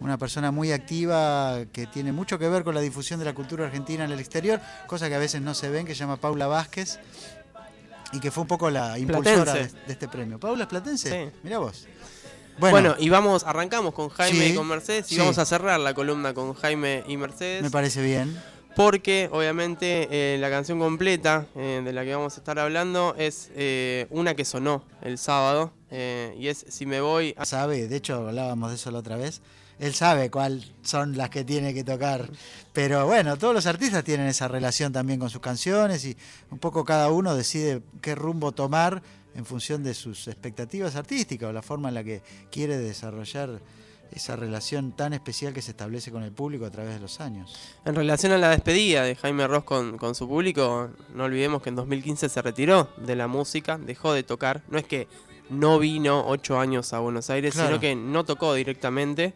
una 0.00 0.16
persona 0.16 0.50
muy 0.50 0.72
activa 0.72 1.58
que 1.72 1.86
tiene 1.86 2.12
mucho 2.12 2.38
que 2.38 2.48
ver 2.48 2.64
con 2.64 2.74
la 2.74 2.80
difusión 2.80 3.18
de 3.18 3.26
la 3.26 3.34
cultura 3.34 3.66
argentina 3.66 4.04
en 4.04 4.12
el 4.12 4.20
exterior, 4.20 4.60
cosa 4.86 5.08
que 5.08 5.14
a 5.14 5.18
veces 5.18 5.42
no 5.42 5.54
se 5.54 5.68
ven, 5.68 5.86
que 5.86 5.94
se 5.94 6.00
llama 6.00 6.16
Paula 6.16 6.46
Vázquez, 6.46 6.98
y 8.12 8.20
que 8.20 8.30
fue 8.30 8.42
un 8.42 8.48
poco 8.48 8.70
la 8.70 8.98
impulsora 8.98 9.54
de, 9.54 9.70
este 9.88 10.08
premio. 10.08 10.40
¿Paula 10.40 10.64
es 10.64 10.68
Platense? 10.68 11.10
Sí. 11.10 11.36
Mirá 11.42 11.58
vos. 11.58 11.86
Bueno, 12.58 12.94
y 12.98 13.08
vamos, 13.08 13.44
arrancamos 13.44 13.94
con 13.94 14.10
Jaime 14.10 14.46
Sí, 14.46 14.52
y 14.52 14.54
con 14.54 14.68
Mercedes 14.68 15.10
y 15.10 15.14
sí. 15.14 15.20
vamos 15.20 15.38
a 15.38 15.46
cerrar 15.46 15.80
la 15.80 15.94
columna 15.94 16.34
con 16.34 16.52
Jaime 16.54 17.04
y 17.06 17.16
Mercedes. 17.16 17.62
me 17.62 17.70
parece 17.70 18.02
bien. 18.02 18.38
Porque 18.76 19.28
obviamente 19.32 20.08
eh, 20.10 20.38
la 20.38 20.48
canción 20.48 20.78
completa 20.78 21.46
eh, 21.56 21.82
de 21.84 21.92
la 21.92 22.04
que 22.04 22.14
vamos 22.14 22.36
a 22.36 22.40
estar 22.40 22.58
hablando 22.58 23.14
es 23.18 23.50
eh, 23.54 24.06
una 24.10 24.34
que 24.34 24.44
sonó 24.44 24.84
el 25.02 25.18
sábado 25.18 25.72
y 25.90 26.46
es 26.46 26.64
Si 26.68 26.86
me 26.86 27.00
voy 27.00 27.34
a... 27.36 27.44
sabe, 27.44 27.88
de 27.88 27.96
hecho 27.96 28.28
hablábamos 28.28 28.70
de 28.70 28.76
eso 28.76 28.92
la 28.92 29.00
otra 29.00 29.16
vez, 29.16 29.42
él 29.80 29.92
sabe 29.92 30.30
cuáles 30.30 30.70
son 30.82 31.16
las 31.16 31.30
que 31.30 31.42
tiene 31.42 31.74
que 31.74 31.82
tocar, 31.82 32.30
pero 32.72 33.06
bueno, 33.06 33.36
todos 33.36 33.52
los 33.52 33.66
artistas 33.66 34.04
tienen 34.04 34.28
esa 34.28 34.46
relación 34.46 34.92
también 34.92 35.18
con 35.18 35.30
sus 35.30 35.40
canciones 35.40 36.04
y 36.04 36.16
un 36.52 36.58
poco 36.60 36.84
cada 36.84 37.10
uno 37.10 37.34
decide 37.34 37.82
qué 38.00 38.14
rumbo 38.14 38.52
tomar 38.52 39.02
en 39.34 39.44
función 39.44 39.82
de 39.82 39.94
sus 39.94 40.28
expectativas 40.28 40.94
artísticas 40.94 41.48
o 41.48 41.52
la 41.52 41.62
forma 41.62 41.88
en 41.88 41.94
la 41.94 42.04
que 42.04 42.22
quiere 42.52 42.78
desarrollar 42.78 43.60
esa 44.12 44.36
relación 44.36 44.92
tan 44.92 45.12
especial 45.12 45.52
que 45.52 45.62
se 45.62 45.70
establece 45.70 46.10
con 46.10 46.22
el 46.22 46.32
público 46.32 46.64
a 46.66 46.70
través 46.70 46.94
de 46.94 47.00
los 47.00 47.20
años. 47.20 47.56
En 47.84 47.94
relación 47.94 48.32
a 48.32 48.38
la 48.38 48.50
despedida 48.50 49.02
de 49.04 49.14
Jaime 49.16 49.46
Ross 49.46 49.64
con, 49.64 49.96
con 49.98 50.14
su 50.14 50.26
público, 50.28 50.90
no 51.14 51.24
olvidemos 51.24 51.62
que 51.62 51.68
en 51.68 51.76
2015 51.76 52.28
se 52.28 52.42
retiró 52.42 52.88
de 52.96 53.16
la 53.16 53.26
música, 53.28 53.78
dejó 53.78 54.12
de 54.12 54.22
tocar. 54.22 54.62
No 54.68 54.78
es 54.78 54.84
que 54.84 55.06
no 55.48 55.78
vino 55.78 56.24
ocho 56.26 56.58
años 56.60 56.92
a 56.92 56.98
Buenos 57.00 57.30
Aires, 57.30 57.54
Claro. 57.54 57.68
sino 57.68 57.80
que 57.80 57.94
no 57.96 58.24
tocó 58.24 58.54
directamente. 58.54 59.34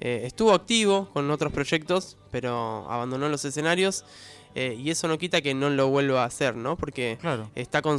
Eh, 0.00 0.22
estuvo 0.24 0.52
activo 0.52 1.08
con 1.12 1.28
otros 1.30 1.52
proyectos, 1.52 2.16
pero 2.30 2.88
abandonó 2.90 3.28
los 3.28 3.44
escenarios. 3.44 4.04
eh, 4.54 4.74
y 4.74 4.90
eso 4.90 5.06
no 5.08 5.18
quita 5.18 5.40
que 5.42 5.54
no 5.54 5.68
lo 5.70 5.88
vuelva 5.88 6.22
a 6.22 6.26
hacer, 6.26 6.56
¿no? 6.56 6.76
Porque 6.76 7.18
Claro. 7.20 7.50
está 7.54 7.80
con 7.82 7.98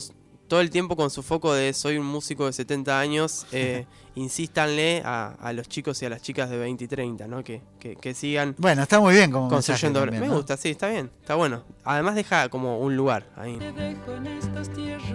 todo 0.49 0.59
el 0.59 0.69
tiempo 0.69 0.97
con 0.97 1.09
su 1.09 1.23
foco 1.23 1.53
de 1.53 1.71
soy 1.73 1.97
un 1.97 2.05
músico 2.05 2.45
de 2.47 2.51
70 2.53 2.99
años. 2.99 3.45
eh, 3.53 3.85
insístanle 4.15 5.01
a, 5.05 5.35
a 5.39 5.53
los 5.53 5.69
chicos 5.69 6.01
y 6.01 6.05
a 6.05 6.09
las 6.09 6.21
chicas 6.21 6.49
de 6.49 6.57
20 6.57 6.83
y 6.83 6.87
30, 6.89 7.27
¿no? 7.27 7.41
Que, 7.41 7.61
que, 7.79 7.95
que 7.95 8.13
sigan 8.13 8.53
Bueno, 8.57 8.81
está 8.81 8.99
muy 8.99 9.13
bien 9.13 9.31
como 9.31 9.47
construyendo. 9.47 10.01
también, 10.01 10.21
Me 10.23 10.27
¿no? 10.27 10.35
gusta, 10.35 10.57
sí, 10.57 10.71
está 10.71 10.89
bien, 10.89 11.09
está 11.21 11.35
bueno. 11.35 11.63
Además 11.85 12.15
deja 12.15 12.49
como 12.49 12.79
un 12.79 12.97
lugar 12.97 13.25
ahí. 13.37 13.57
Te 13.57 13.71
dejo 13.71 14.15
en 14.15 14.27
estas 14.27 14.69
tierras, 14.73 15.11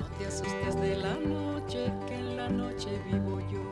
no 0.00 0.06
te 0.18 0.26
asustes 0.26 0.80
de 0.80 0.96
la 0.96 1.14
noche, 1.14 1.92
que 2.08 2.14
en 2.16 2.36
la 2.36 2.48
noche 2.48 2.88
vivo 3.08 3.38
yo. 3.52 3.62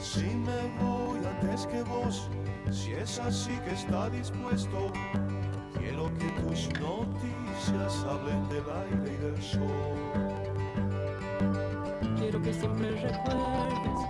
Si 0.00 0.24
me 0.24 0.60
voy 0.80 1.18
antes 1.26 1.66
que 1.66 1.82
vos, 1.82 2.28
si 2.70 2.92
es 2.92 3.18
así 3.18 3.50
que 3.64 3.72
está 3.72 4.08
dispuesto, 4.10 4.92
quiero 5.80 6.10
que 6.18 6.28
tus 6.42 6.68
noticias 6.80 8.04
hablen 8.08 8.48
del 8.48 8.64
aire 8.82 9.12
y 9.12 9.16
del 9.24 9.42
sol. 9.42 10.30
Quiero 12.18 12.42
que 12.42 12.52
siempre 12.52 12.90
recuerdes 12.90 14.00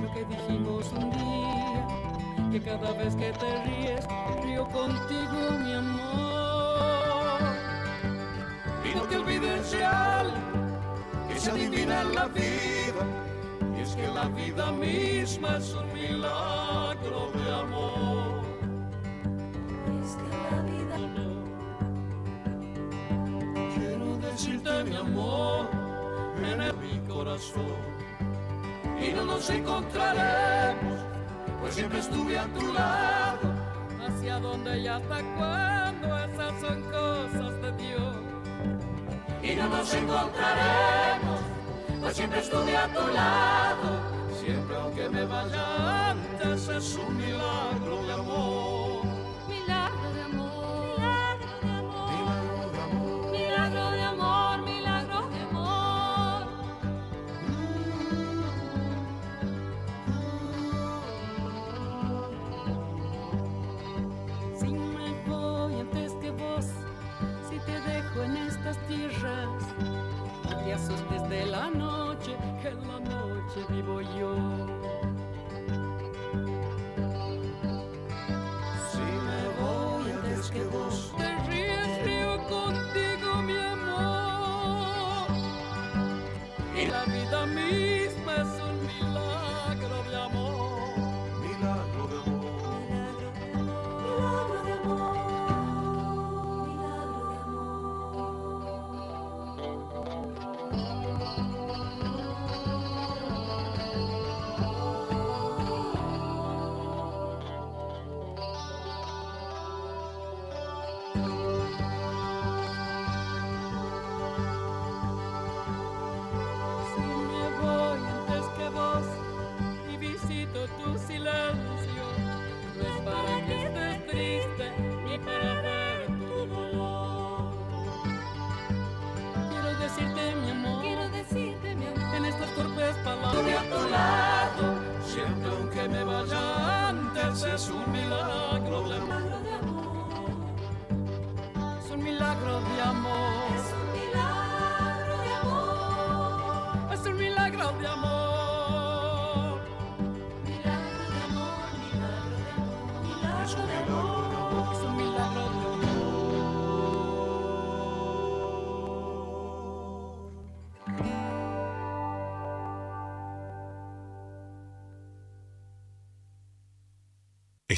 lo 0.00 0.12
que 0.12 0.24
dijimos 0.24 0.92
un 0.92 1.10
día, 1.10 2.50
que 2.50 2.60
cada 2.60 2.92
vez 2.92 3.14
que 3.14 3.32
te 3.32 3.64
ríes, 3.64 4.06
río 4.42 4.64
contigo, 4.68 5.58
mi 5.62 5.72
amor. 5.74 7.40
Y 8.84 8.94
no 8.96 9.02
te 9.02 9.16
olvides 9.16 9.72
real, 9.72 10.32
que 11.28 11.38
se 11.38 11.50
adivina 11.50 12.00
en 12.02 12.14
la 12.14 12.26
vida, 12.26 13.04
y 13.76 13.80
es 13.82 13.94
que 13.94 14.08
la 14.08 14.28
vida 14.28 14.72
misma 14.72 15.58
es 15.58 15.74
un 15.74 15.92
milagro 15.92 17.30
de 17.34 17.54
amor. 17.54 18.40
Es 20.02 20.16
que 20.16 20.28
la 20.28 20.69
decirte 24.40 24.84
mi 24.84 24.96
amor, 24.96 25.68
en 26.42 26.80
mi 26.80 26.98
corazón, 27.06 27.76
y 28.98 29.12
no 29.12 29.24
nos 29.26 29.50
encontraremos, 29.50 30.98
pues 31.60 31.74
siempre 31.74 31.98
estuve 31.98 32.38
a 32.38 32.46
tu 32.46 32.72
lado. 32.72 33.54
¿Hacia 34.00 34.38
dónde 34.38 34.78
y 34.78 34.86
hasta 34.86 35.22
cuándo? 35.36 36.18
Esas 36.18 36.58
son 36.58 36.82
cosas 36.84 37.62
de 37.62 37.72
Dios. 37.72 38.16
y 39.42 39.56
no 39.56 39.68
nos 39.68 39.92
encontraremos, 39.92 41.40
pues 42.00 42.16
siempre 42.16 42.40
estuve 42.40 42.76
a 42.78 42.86
tu 42.88 43.06
lado, 43.12 43.90
siempre 44.42 44.76
aunque 44.76 45.08
me 45.10 45.24
vaya 45.26 46.10
antes 46.12 46.68
es 46.68 46.96
un 46.96 47.16
milagro 47.16 48.06
de 48.06 48.12
amor. 48.14 48.59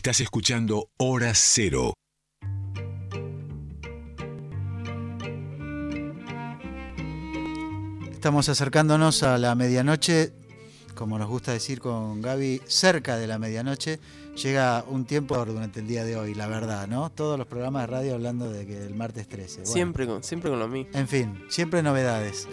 Estás 0.04 0.20
escuchando 0.20 0.88
Hora 0.96 1.30
Cero. 1.32 1.94
Estamos 8.10 8.48
acercándonos 8.48 9.22
a 9.22 9.38
la 9.38 9.54
medianoche, 9.54 10.32
como 10.96 11.20
nos 11.20 11.28
gusta 11.28 11.52
decir 11.52 11.78
con 11.78 12.20
Gaby, 12.20 12.62
cerca 12.66 13.16
de 13.16 13.28
la 13.28 13.38
medianoche. 13.38 14.00
Llega 14.42 14.84
un 14.88 15.04
tiempo 15.04 15.36
durante 15.44 15.78
el 15.78 15.86
día 15.86 16.02
de 16.02 16.16
hoy, 16.16 16.34
la 16.34 16.48
verdad, 16.48 16.88
¿no? 16.88 17.10
Todos 17.10 17.38
los 17.38 17.46
programas 17.46 17.82
de 17.82 17.86
radio 17.86 18.14
hablando 18.14 18.50
de 18.50 18.66
que 18.66 18.84
el 18.84 18.96
martes 18.96 19.28
13. 19.28 19.58
Bueno, 19.58 19.72
Siempre, 19.72 20.06
con, 20.08 20.24
siempre 20.24 20.50
con 20.50 20.58
lo 20.58 20.66
mismo. 20.66 20.90
En 20.98 21.06
fin, 21.06 21.44
siempre 21.48 21.80
novedades. 21.80 22.48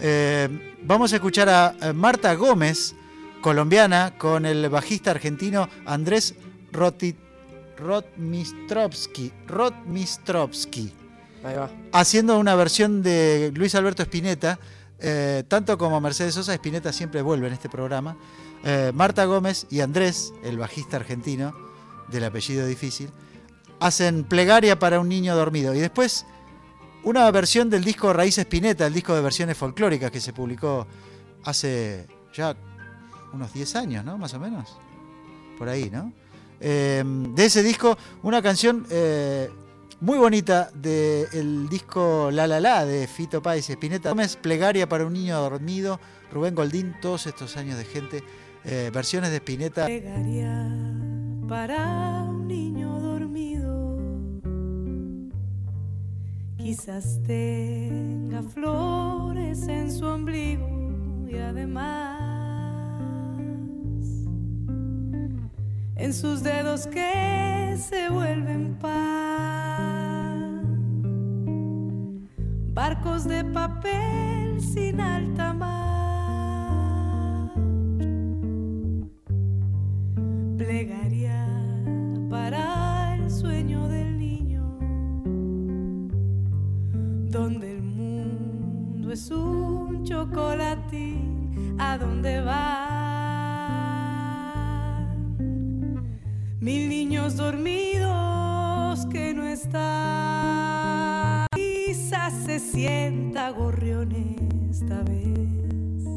Eh, 0.00 0.76
vamos 0.82 1.12
a 1.12 1.16
escuchar 1.16 1.50
a 1.50 1.76
eh, 1.78 1.92
Marta 1.92 2.32
Gómez, 2.36 2.94
colombiana, 3.42 4.14
con 4.16 4.46
el 4.46 4.66
bajista 4.70 5.10
argentino 5.10 5.68
Andrés 5.84 6.34
Rotmistrovsky. 6.76 9.32
Rotmistrovsky 9.46 10.92
Ahí 11.44 11.56
va. 11.56 11.70
haciendo 11.92 12.38
una 12.38 12.54
versión 12.54 13.02
de 13.02 13.52
Luis 13.54 13.74
Alberto 13.74 14.02
Spinetta, 14.02 14.58
eh, 14.98 15.44
tanto 15.48 15.76
como 15.78 16.00
Mercedes 16.00 16.34
Sosa, 16.34 16.54
Spinetta 16.54 16.92
siempre 16.92 17.22
vuelve 17.22 17.46
en 17.48 17.52
este 17.52 17.68
programa. 17.68 18.16
Eh, 18.64 18.92
Marta 18.94 19.24
Gómez 19.26 19.66
y 19.70 19.80
Andrés, 19.80 20.32
el 20.42 20.58
bajista 20.58 20.96
argentino 20.96 21.54
del 22.08 22.24
apellido 22.24 22.66
difícil, 22.66 23.10
hacen 23.80 24.24
plegaria 24.24 24.78
para 24.78 25.00
un 25.00 25.08
niño 25.08 25.36
dormido. 25.36 25.74
Y 25.74 25.80
después 25.80 26.24
una 27.04 27.30
versión 27.30 27.70
del 27.70 27.84
disco 27.84 28.12
Raíz 28.12 28.38
Spinetta, 28.38 28.86
el 28.86 28.94
disco 28.94 29.14
de 29.14 29.20
versiones 29.20 29.56
folclóricas 29.56 30.10
que 30.10 30.20
se 30.20 30.32
publicó 30.32 30.86
hace 31.44 32.06
ya 32.34 32.56
unos 33.32 33.52
10 33.52 33.76
años, 33.76 34.04
¿no? 34.04 34.18
Más 34.18 34.34
o 34.34 34.40
menos. 34.40 34.76
Por 35.58 35.68
ahí, 35.68 35.88
¿no? 35.88 36.12
Eh, 36.60 37.02
de 37.04 37.44
ese 37.44 37.62
disco, 37.62 37.96
una 38.22 38.42
canción 38.42 38.86
eh, 38.90 39.50
muy 40.00 40.18
bonita 40.18 40.70
del 40.74 41.68
disco 41.68 42.30
La 42.30 42.46
La 42.46 42.60
La 42.60 42.84
de 42.84 43.06
Fito 43.06 43.42
Páez 43.42 43.68
y 43.70 43.72
Spinetta. 43.72 44.10
Gómez, 44.10 44.36
Plegaria 44.36 44.88
para 44.88 45.06
un 45.06 45.12
niño 45.12 45.40
dormido, 45.40 46.00
Rubén 46.32 46.54
Goldín, 46.54 46.94
todos 47.00 47.26
estos 47.26 47.56
años 47.56 47.78
de 47.78 47.84
gente, 47.84 48.22
eh, 48.64 48.90
versiones 48.92 49.30
de 49.30 49.36
Spinetta. 49.36 49.86
Plegaria 49.86 50.70
para 51.48 52.24
un 52.28 52.46
niño 52.46 53.00
dormido. 53.00 53.96
Quizás 56.56 57.20
tenga 57.26 58.42
flores 58.42 59.66
en 59.68 59.92
su 59.92 60.04
ombligo 60.04 60.68
y 61.28 61.36
además 61.36 62.35
en 65.96 66.12
sus 66.12 66.42
dedos 66.42 66.86
que 66.86 67.76
se 67.78 68.08
vuelven 68.10 68.76
pan. 68.78 68.96
Barcos 72.74 73.24
de 73.24 73.42
papel 73.44 74.60
sin 74.60 75.00
alta 75.00 75.54
mar. 75.54 77.50
Plegaria 80.58 81.48
para 82.28 83.16
el 83.16 83.30
sueño 83.30 83.88
del 83.88 84.18
niño, 84.18 84.78
donde 87.30 87.72
el 87.72 87.82
mundo 87.82 89.10
es 89.12 89.30
un 89.30 90.04
chocolatín, 90.04 91.76
¿a 91.78 91.96
dónde 91.96 92.42
van? 92.42 92.95
Mil 96.66 96.88
niños 96.88 97.36
dormidos 97.36 99.06
que 99.12 99.32
no 99.32 99.46
están. 99.46 99.86
Quizás 101.54 102.32
se 102.44 102.58
sienta 102.58 103.50
gorrión 103.50 104.10
esta 104.68 105.00
vez, 105.04 106.08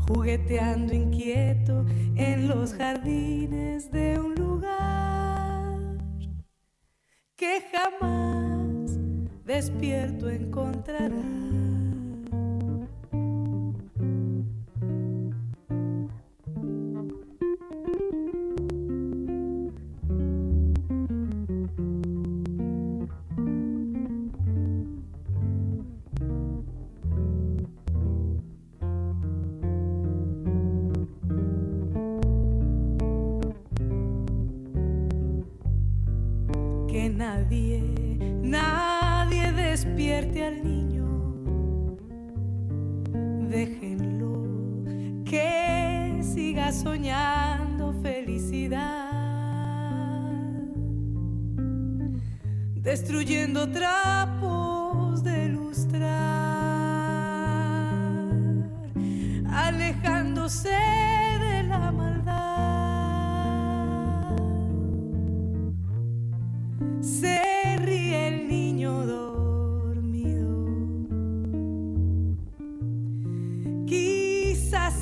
jugueteando 0.00 0.92
inquieto 0.92 1.86
en 2.14 2.46
los 2.46 2.74
jardines 2.74 3.90
de 3.90 4.20
un 4.20 4.34
lugar 4.34 5.96
que 7.34 7.62
jamás 7.72 8.98
despierto 9.46 10.28
encontrará. 10.28 11.22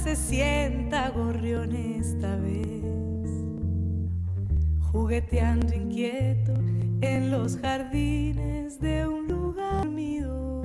Se 0.06 0.14
sienta 0.14 1.10
gorrión 1.10 1.74
esta 1.74 2.36
vez, 2.36 3.28
jugueteando 4.92 5.74
inquieto 5.74 6.52
en 7.00 7.32
los 7.32 7.56
jardines 7.56 8.78
de 8.78 9.08
un 9.08 9.26
lugar 9.26 9.82
dormido. 9.82 10.62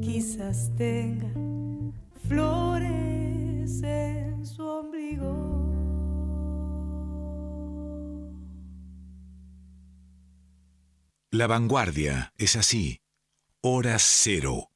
Quizás 0.00 0.70
tenga 0.76 1.28
flores 2.28 3.82
en 3.82 4.46
su 4.46 4.62
ombligo. 4.62 5.72
La 11.32 11.48
vanguardia 11.48 12.32
es 12.38 12.54
así. 12.54 13.00
Hora 13.60 13.96
cero. 13.98 14.68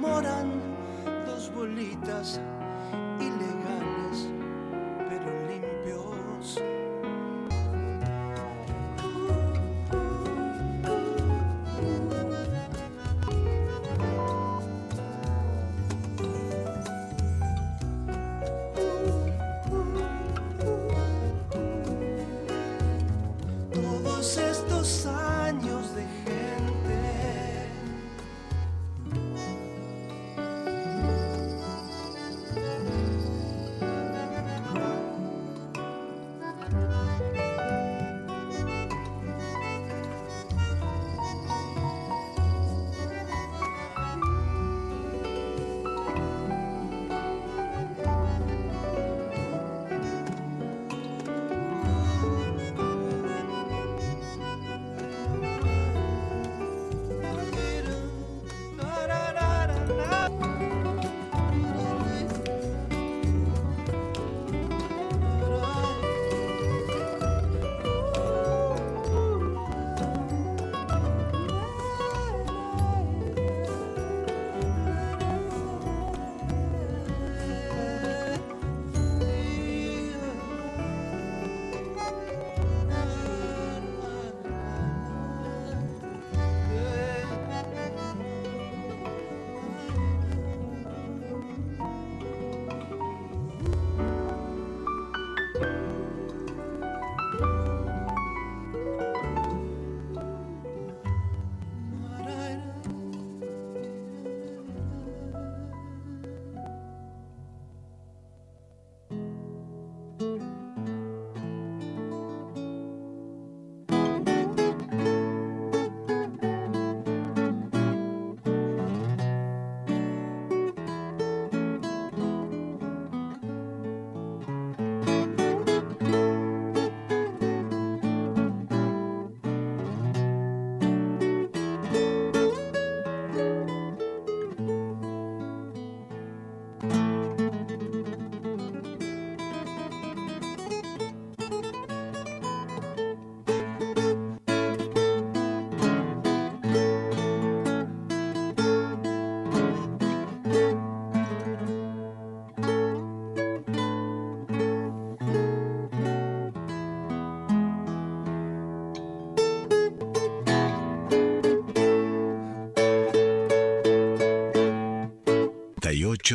Donde 0.00 0.37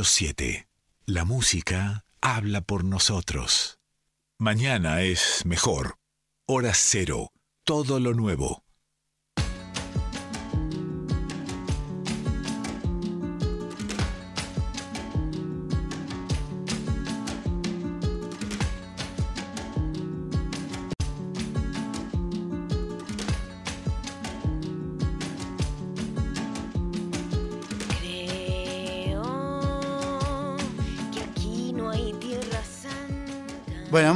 1087. 0.04 0.68
La 1.06 1.24
música 1.24 2.04
habla 2.20 2.60
por 2.62 2.84
nosotros. 2.84 3.80
Mañana 4.38 5.01
es 5.01 5.45
mejor. 5.45 5.95
Hora 6.45 6.74
cero. 6.74 7.32
Todo 7.64 8.01
lo 8.01 8.14
nuevo. 8.14 8.62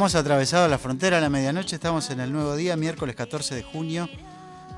Hemos 0.08 0.16
atravesado 0.16 0.70
la 0.70 0.78
frontera 0.78 1.18
a 1.18 1.20
la 1.20 1.28
medianoche, 1.28 1.76
estamos 1.76 2.10
en 2.12 2.22
el 2.22 2.32
nuevo 2.32 2.55
día, 2.55 2.78
miércoles 2.78 3.14
14 3.14 3.55
de 3.55 3.64
junio 3.64 4.08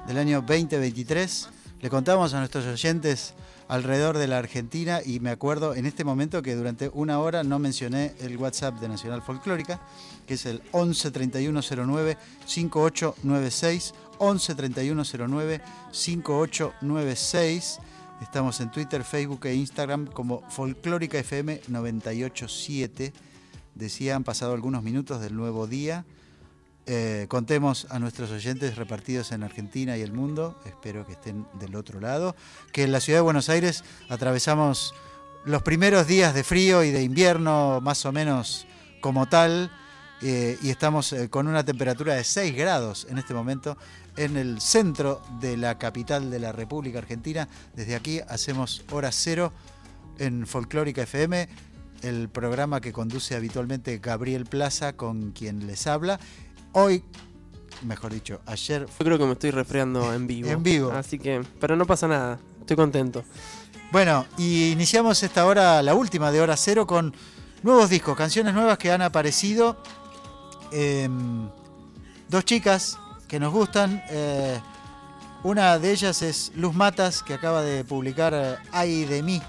del 0.08 0.18
año 0.18 0.42
2023. 0.42 1.50
Le 1.82 1.90
contamos 1.92 2.34
a 2.34 2.40
nuestros 2.40 2.66
oyentes 2.66 3.36
alrededor 3.68 4.18
de 4.18 4.26
la 4.26 4.40
Argentina 4.40 5.02
y 5.06 5.20
me 5.20 5.30
acuerdo 5.30 5.76
en 5.76 5.86
este 5.86 6.04
momento 6.04 6.42
que 6.42 6.56
durante 6.56 6.90
una 6.96 7.20
hora 7.20 7.44
no 7.44 7.60
mencioné 7.60 8.16
el 8.22 8.38
WhatsApp 8.38 8.80
de 8.80 8.90
Nacional 8.90 9.22
Folclórica, 9.22 9.80
que 10.26 10.34
es 10.34 10.48
el 10.48 10.64
11 10.72 11.12
3109 11.12 12.18
5896, 12.48 13.94
11 14.18 14.56
3109 14.56 15.62
5896. 15.92 17.80
Estamos 18.24 18.60
en 18.62 18.72
Twitter, 18.72 19.04
Facebook 19.04 19.46
e 19.46 19.54
Instagram 19.54 20.08
como 20.08 20.42
Folclórica 20.50 21.20
FM 21.20 21.62
987. 21.68 23.29
Decía, 23.76 24.16
han 24.16 24.24
pasado 24.24 24.54
algunos 24.54 24.84
minutos 24.84 25.22
del 25.22 25.36
nuevo 25.36 25.68
día. 25.68 26.06
Eh, 26.86 27.28
contemos 27.30 27.88
a 27.92 28.00
nuestros 28.00 28.32
oyentes 28.32 28.76
repartidos 28.76 29.32
en 29.32 29.44
Argentina 29.44 29.96
y 29.98 30.02
el 30.02 30.12
mundo, 30.12 30.60
espero 30.66 31.06
que 31.06 31.14
estén 31.14 31.46
del 31.60 31.76
otro 31.76 32.00
lado, 32.00 32.36
que 32.72 32.84
en 32.84 32.92
la 32.92 33.00
ciudad 33.00 33.20
de 33.20 33.24
Buenos 33.24 33.50
Aires 33.50 33.84
atravesamos 34.10 34.96
los 35.46 35.62
primeros 35.62 36.08
días 36.08 36.34
de 36.34 36.44
frío 36.44 36.84
y 36.84 36.90
de 36.90 37.04
invierno 37.04 37.80
más 37.82 38.06
o 38.06 38.12
menos 38.12 38.66
como 39.02 39.28
tal, 39.28 39.72
eh, 40.22 40.58
y 40.62 40.70
estamos 40.70 41.14
eh, 41.14 41.30
con 41.30 41.48
una 41.48 41.64
temperatura 41.64 42.16
de 42.16 42.24
6 42.24 42.56
grados 42.56 43.08
en 43.10 43.18
este 43.20 43.34
momento 43.34 43.78
en 44.18 44.36
el 44.36 44.60
centro 44.60 45.22
de 45.40 45.56
la 45.56 45.78
capital 45.78 46.30
de 46.30 46.40
la 46.40 46.52
República 46.52 47.00
Argentina. 47.00 47.48
Desde 47.74 47.96
aquí 47.96 48.20
hacemos 48.28 48.84
hora 48.92 49.12
cero 49.14 49.54
en 50.18 50.46
Folclórica 50.46 51.04
FM, 51.04 51.48
el 52.04 52.30
programa 52.30 52.82
que 52.82 52.94
conduce 52.94 53.36
habitualmente 53.36 53.98
Gabriel 54.00 54.46
Plaza, 54.46 54.94
con 54.94 55.32
quien 55.32 55.68
les 55.68 55.88
habla. 55.88 56.20
Hoy, 56.74 57.04
mejor 57.84 58.14
dicho, 58.14 58.42
ayer 58.46 58.86
Yo 58.86 59.06
creo 59.06 59.18
que 59.18 59.26
me 59.26 59.34
estoy 59.34 59.52
resfriando 59.52 60.14
en 60.14 60.28
vivo. 60.28 60.50
En 60.50 60.64
vivo. 60.64 60.92
Así 60.92 61.20
que, 61.20 61.42
pero 61.60 61.76
no 61.76 61.86
pasa 61.86 62.08
nada. 62.08 62.40
Estoy 62.60 62.76
contento. 62.76 63.24
Bueno, 63.92 64.26
y 64.38 64.72
iniciamos 64.72 65.24
esta 65.24 65.46
hora, 65.46 65.82
la 65.82 65.96
última 65.96 66.32
de 66.32 66.42
hora 66.42 66.56
cero, 66.56 66.86
con 66.86 67.14
nuevos 67.64 67.90
discos, 67.90 68.16
canciones 68.16 68.54
nuevas 68.54 68.78
que 68.78 68.92
han 68.92 69.02
aparecido. 69.02 69.82
Em, 70.72 71.50
dos 72.28 72.46
chicas 72.46 72.98
que 73.28 73.40
nos 73.40 73.52
gustan. 73.52 74.04
eh, 74.10 74.60
una 75.42 75.80
de 75.80 75.92
ellas 75.92 76.22
es 76.22 76.52
Luz 76.56 76.76
Matas, 76.76 77.24
que 77.24 77.34
acaba 77.34 77.62
de 77.62 77.86
publicar 77.86 78.34
eh, 78.36 78.58
Ay 78.72 79.06
de 79.06 79.24
mí. 79.24 79.42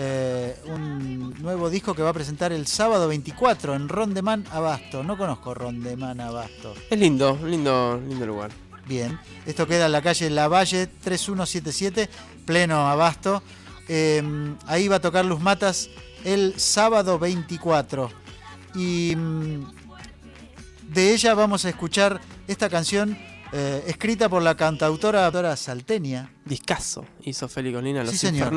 Eh, 0.00 0.54
un 0.66 1.34
nuevo 1.42 1.68
disco 1.68 1.92
que 1.92 2.02
va 2.02 2.10
a 2.10 2.12
presentar 2.12 2.52
el 2.52 2.68
sábado 2.68 3.08
24 3.08 3.74
en 3.74 3.88
Rondeman 3.88 4.44
Abasto. 4.52 5.02
No 5.02 5.18
conozco 5.18 5.54
Rondeman 5.54 6.20
Abasto. 6.20 6.72
Es 6.88 6.96
lindo, 6.96 7.36
lindo, 7.44 8.00
lindo 8.06 8.24
lugar. 8.24 8.52
Bien, 8.86 9.18
esto 9.44 9.66
queda 9.66 9.86
en 9.86 9.92
la 9.92 10.00
calle 10.00 10.30
Lavalle 10.30 10.86
3177, 10.86 12.08
pleno 12.46 12.86
Abasto. 12.88 13.42
Eh, 13.88 14.22
ahí 14.68 14.86
va 14.86 14.96
a 14.96 15.00
tocar 15.00 15.24
Luz 15.24 15.40
Matas 15.40 15.90
el 16.24 16.54
sábado 16.60 17.18
24. 17.18 18.08
Y 18.76 19.16
mm, 19.16 19.66
de 20.90 21.12
ella 21.12 21.34
vamos 21.34 21.64
a 21.64 21.70
escuchar 21.70 22.20
esta 22.46 22.68
canción 22.68 23.18
eh, 23.50 23.82
escrita 23.88 24.28
por 24.28 24.42
la 24.42 24.56
cantautora 24.56 25.26
autora 25.26 25.56
salteña. 25.56 26.30
Discaso 26.44 27.04
hizo 27.22 27.48
Feli 27.48 27.72
Colina 27.72 28.04
Los 28.04 28.12
Sí, 28.12 28.18
señor. 28.18 28.52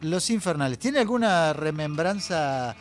Los 0.00 0.30
Infernales. 0.30 0.78
¿Tiene 0.78 0.98
alguna 1.00 1.52
remembranza 1.52 2.74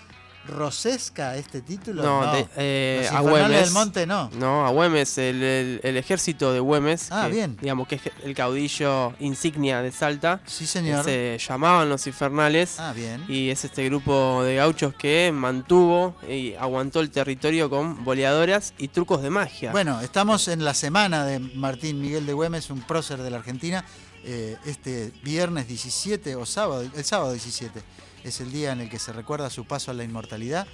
rosesca 0.47 1.35
este 1.35 1.61
título? 1.61 2.01
No, 2.01 2.33
de- 2.33 2.47
eh, 2.57 3.01
Los 3.03 3.11
a 3.11 3.19
Infernales 3.19 3.29
Güemes. 3.49 3.63
del 3.65 3.73
Monte 3.73 4.07
no. 4.07 4.29
No, 4.39 4.65
a 4.65 4.69
Güemes, 4.71 5.17
el, 5.19 5.43
el- 5.43 5.79
el 5.83 5.97
ejército 5.97 6.51
de 6.53 6.59
Güemes. 6.59 7.11
Ah, 7.11 7.25
que, 7.27 7.33
bien. 7.35 7.57
Digamos 7.61 7.87
que 7.87 7.95
es 7.95 8.01
el 8.23 8.33
caudillo 8.33 9.13
insignia 9.19 9.81
de 9.81 9.91
Salta. 9.91 10.41
Sí, 10.45 10.65
señor. 10.65 11.03
Se 11.05 11.37
llamaban 11.39 11.89
los 11.89 12.07
Infernales. 12.07 12.79
Ah, 12.79 12.93
bien. 12.95 13.23
Y 13.27 13.49
es 13.49 13.63
este 13.65 13.85
grupo 13.85 14.43
de 14.43 14.55
gauchos 14.55 14.93
que 14.95 15.31
mantuvo 15.33 16.15
y 16.27 16.53
aguantó 16.55 17.01
el 17.01 17.11
territorio 17.11 17.69
con 17.69 18.03
boleadoras 18.03 18.73
y 18.77 18.87
trucos 18.87 19.21
de 19.21 19.29
magia. 19.29 19.71
Bueno, 19.71 20.01
estamos 20.01 20.47
en 20.47 20.63
la 20.63 20.73
semana 20.73 21.25
de 21.25 21.39
Martín 21.39 22.01
Miguel 22.01 22.25
de 22.25 22.33
Güemes, 22.33 22.69
un 22.71 22.81
prócer 22.81 23.19
de 23.21 23.29
la 23.29 23.37
Argentina. 23.37 23.85
Eh, 24.23 24.57
este 24.65 25.11
viernes 25.23 25.67
17 25.67 26.35
o 26.35 26.45
sábado, 26.45 26.81
el 26.95 27.05
sábado 27.05 27.31
17 27.31 27.81
es 28.23 28.41
el 28.41 28.51
día 28.51 28.73
en 28.73 28.81
el 28.81 28.89
que 28.89 28.99
se 28.99 29.13
recuerda 29.13 29.49
su 29.49 29.65
paso 29.65 29.91
a 29.91 29.93
la 29.93 30.03
inmortalidad. 30.03 30.67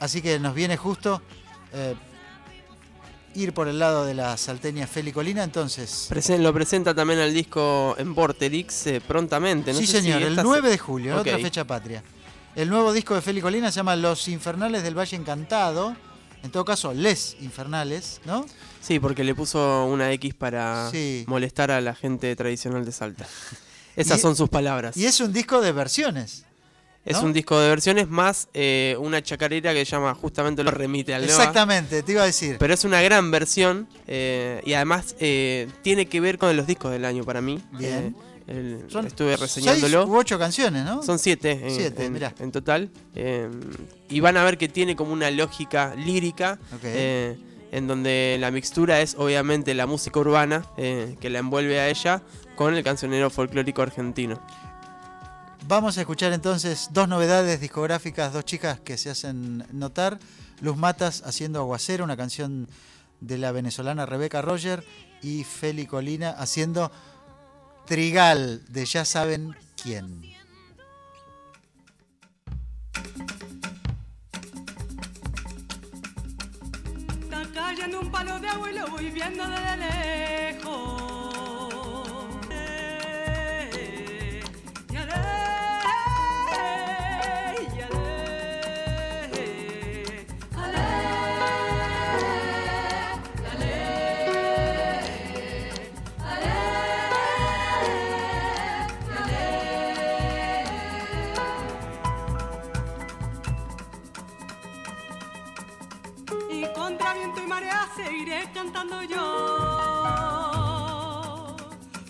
Así 0.00 0.22
que 0.22 0.38
nos 0.38 0.54
viene 0.54 0.76
justo 0.76 1.20
eh, 1.72 1.94
ir 3.34 3.52
por 3.52 3.66
el 3.68 3.78
lado 3.78 4.04
de 4.04 4.14
la 4.14 4.36
salteña 4.36 4.86
Feli 4.86 5.10
Colina. 5.12 5.42
Entonces, 5.42 6.08
lo 6.38 6.52
presenta 6.54 6.94
también 6.94 7.18
al 7.20 7.34
disco 7.34 7.96
en 7.98 8.14
Vorterix 8.14 8.86
eh, 8.86 9.00
prontamente. 9.00 9.72
No 9.72 9.78
sí 9.80 9.86
sé 9.86 9.98
si 9.98 10.02
señor, 10.04 10.22
el 10.22 10.28
esta 10.30 10.42
se- 10.42 10.48
9 10.48 10.70
de 10.70 10.78
julio, 10.78 11.12
en 11.14 11.18
Ok. 11.18 11.26
otra 11.26 11.38
fecha 11.38 11.64
patria. 11.64 12.02
El 12.54 12.68
nuevo 12.70 12.92
disco 12.92 13.16
de 13.16 13.20
Feli 13.22 13.40
Colina 13.40 13.72
se 13.72 13.76
llama 13.76 13.96
Los 13.96 14.28
Infernales 14.28 14.84
del 14.84 14.96
Valle 14.96 15.16
Encantado. 15.16 15.96
En 16.44 16.50
todo 16.52 16.64
caso, 16.64 16.92
Les 16.94 17.36
Infernales, 17.40 18.20
¿no? 18.26 18.46
Sí, 18.86 18.98
porque 19.00 19.24
le 19.24 19.34
puso 19.34 19.86
una 19.86 20.12
X 20.12 20.34
para 20.34 20.90
Sí. 20.90 21.24
molestar 21.26 21.70
a 21.70 21.80
la 21.80 21.94
gente 21.94 22.34
tradicional 22.36 22.84
de 22.84 22.92
Salta. 22.92 23.26
Esas 23.96 24.18
Y- 24.18 24.20
son 24.22 24.36
sus 24.36 24.48
palabras. 24.48 24.96
Y 24.96 25.06
es 25.06 25.20
un 25.20 25.32
disco 25.32 25.60
de 25.60 25.72
versiones. 25.72 26.44
Es 27.06 27.18
un 27.18 27.34
disco 27.34 27.60
de 27.60 27.68
versiones 27.68 28.08
más 28.08 28.48
eh, 28.54 28.96
una 28.98 29.22
chacarera 29.22 29.74
que 29.74 29.84
se 29.84 29.90
llama 29.90 30.14
justamente 30.14 30.64
lo 30.64 30.70
remite 30.70 31.14
al. 31.14 31.22
Exactamente, 31.24 32.02
te 32.02 32.12
iba 32.12 32.22
a 32.22 32.26
decir. 32.26 32.56
Pero 32.58 32.72
es 32.72 32.82
una 32.84 33.02
gran 33.02 33.30
versión 33.30 33.86
eh, 34.06 34.62
y 34.64 34.72
además 34.72 35.14
eh, 35.20 35.68
tiene 35.82 36.06
que 36.06 36.20
ver 36.20 36.38
con 36.38 36.56
los 36.56 36.66
discos 36.66 36.92
del 36.92 37.04
año 37.04 37.22
para 37.24 37.42
mí. 37.42 37.60
Bien. 37.72 38.16
Eh, 38.48 38.52
el- 38.52 38.84
Son 38.90 39.06
estuve 39.06 39.36
Seis 39.36 39.40
reseñándolo. 39.40 40.06
u 40.06 40.16
ocho 40.16 40.38
canciones, 40.38 40.82
¿no? 40.86 41.02
Son 41.02 41.18
siete, 41.18 41.50
en, 41.62 41.70
Siete, 41.74 42.06
en- 42.06 42.12
mirá. 42.14 42.34
en 42.40 42.50
total. 42.50 42.90
Eh, 43.14 43.50
y 44.08 44.20
van 44.20 44.38
a 44.38 44.44
ver 44.44 44.56
que 44.56 44.68
tiene 44.68 44.96
como 44.96 45.12
una 45.12 45.30
lógica 45.30 45.94
lírica. 45.94 46.58
Ok. 46.74 46.84
En 47.74 47.88
donde 47.88 48.36
la 48.38 48.52
mixtura 48.52 49.00
es 49.00 49.16
obviamente 49.18 49.74
la 49.74 49.86
música 49.86 50.20
urbana 50.20 50.64
eh, 50.76 51.16
que 51.20 51.28
la 51.28 51.40
envuelve 51.40 51.80
a 51.80 51.88
ella 51.88 52.22
con 52.54 52.72
el 52.72 52.84
cancionero 52.84 53.30
folclórico 53.30 53.82
argentino. 53.82 54.40
Vamos 55.66 55.98
a 55.98 56.02
escuchar 56.02 56.32
entonces 56.32 56.90
dos 56.92 57.08
novedades 57.08 57.60
discográficas, 57.60 58.32
dos 58.32 58.44
chicas 58.44 58.78
que 58.78 58.96
se 58.96 59.10
hacen 59.10 59.66
notar. 59.72 60.20
Luz 60.60 60.76
Matas 60.76 61.24
haciendo 61.26 61.58
Aguacero, 61.58 62.04
una 62.04 62.16
canción 62.16 62.68
de 63.20 63.38
la 63.38 63.50
venezolana 63.50 64.06
Rebeca 64.06 64.40
Roger, 64.40 64.84
y 65.20 65.42
Feli 65.42 65.86
Colina 65.86 66.30
haciendo 66.30 66.92
Trigal, 67.86 68.62
de 68.68 68.86
ya 68.86 69.04
saben 69.04 69.56
quién. 69.82 70.22
Un 77.92 78.10
palo 78.10 78.40
de 78.40 78.48
agua 78.48 78.70
y 78.70 78.74
lo 78.74 78.86
voy 78.86 79.10
viendo 79.10 79.44
desde 79.46 79.76
lejos. 79.76 81.13
Contra 106.84 107.14
viento 107.14 107.40
y 107.42 107.46
marea 107.46 107.88
seguiré 107.96 108.50
cantando 108.52 109.02
yo 109.04 109.16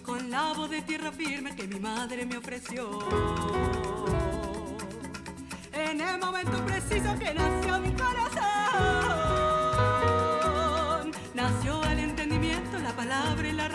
con 0.02 0.28
la 0.32 0.52
voz 0.52 0.68
de 0.68 0.82
tierra 0.82 1.12
firme 1.12 1.54
que 1.54 1.68
mi 1.68 1.78
madre 1.78 2.26
me 2.26 2.38
ofreció. 2.38 2.98
En 5.72 6.00
el 6.00 6.18
momento 6.18 6.56
preciso 6.66 7.16
que 7.20 7.32
nació 7.34 7.78
mi 7.78 7.92
corazón, 7.92 8.32
nació 11.34 11.84
el 11.84 11.98
entendimiento, 12.00 12.76
la 12.78 12.96
palabra 12.96 13.46
y 13.46 13.52
la 13.52 13.68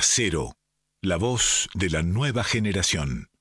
Cero, 0.00 0.56
la 1.02 1.16
voz 1.16 1.68
de 1.74 1.90
la 1.90 2.02
nueva 2.02 2.44
generación. 2.44 3.31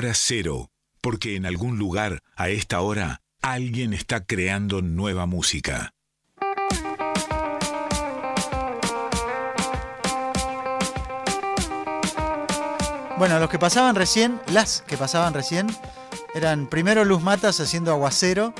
Hora 0.00 0.14
cero, 0.14 0.70
porque 1.02 1.36
en 1.36 1.44
algún 1.44 1.76
lugar, 1.76 2.22
a 2.34 2.48
esta 2.48 2.80
hora, 2.80 3.20
alguien 3.42 3.92
está 3.92 4.24
creando 4.24 4.80
nueva 4.80 5.26
música. 5.26 5.92
Bueno, 13.18 13.38
los 13.38 13.50
que 13.50 13.58
pasaban 13.58 13.94
recién, 13.94 14.40
las 14.50 14.80
que 14.86 14.96
pasaban 14.96 15.34
recién, 15.34 15.66
eran 16.34 16.66
primero 16.66 17.04
Luz 17.04 17.20
Matas 17.20 17.60
haciendo 17.60 17.92
Aguacero 17.92 18.54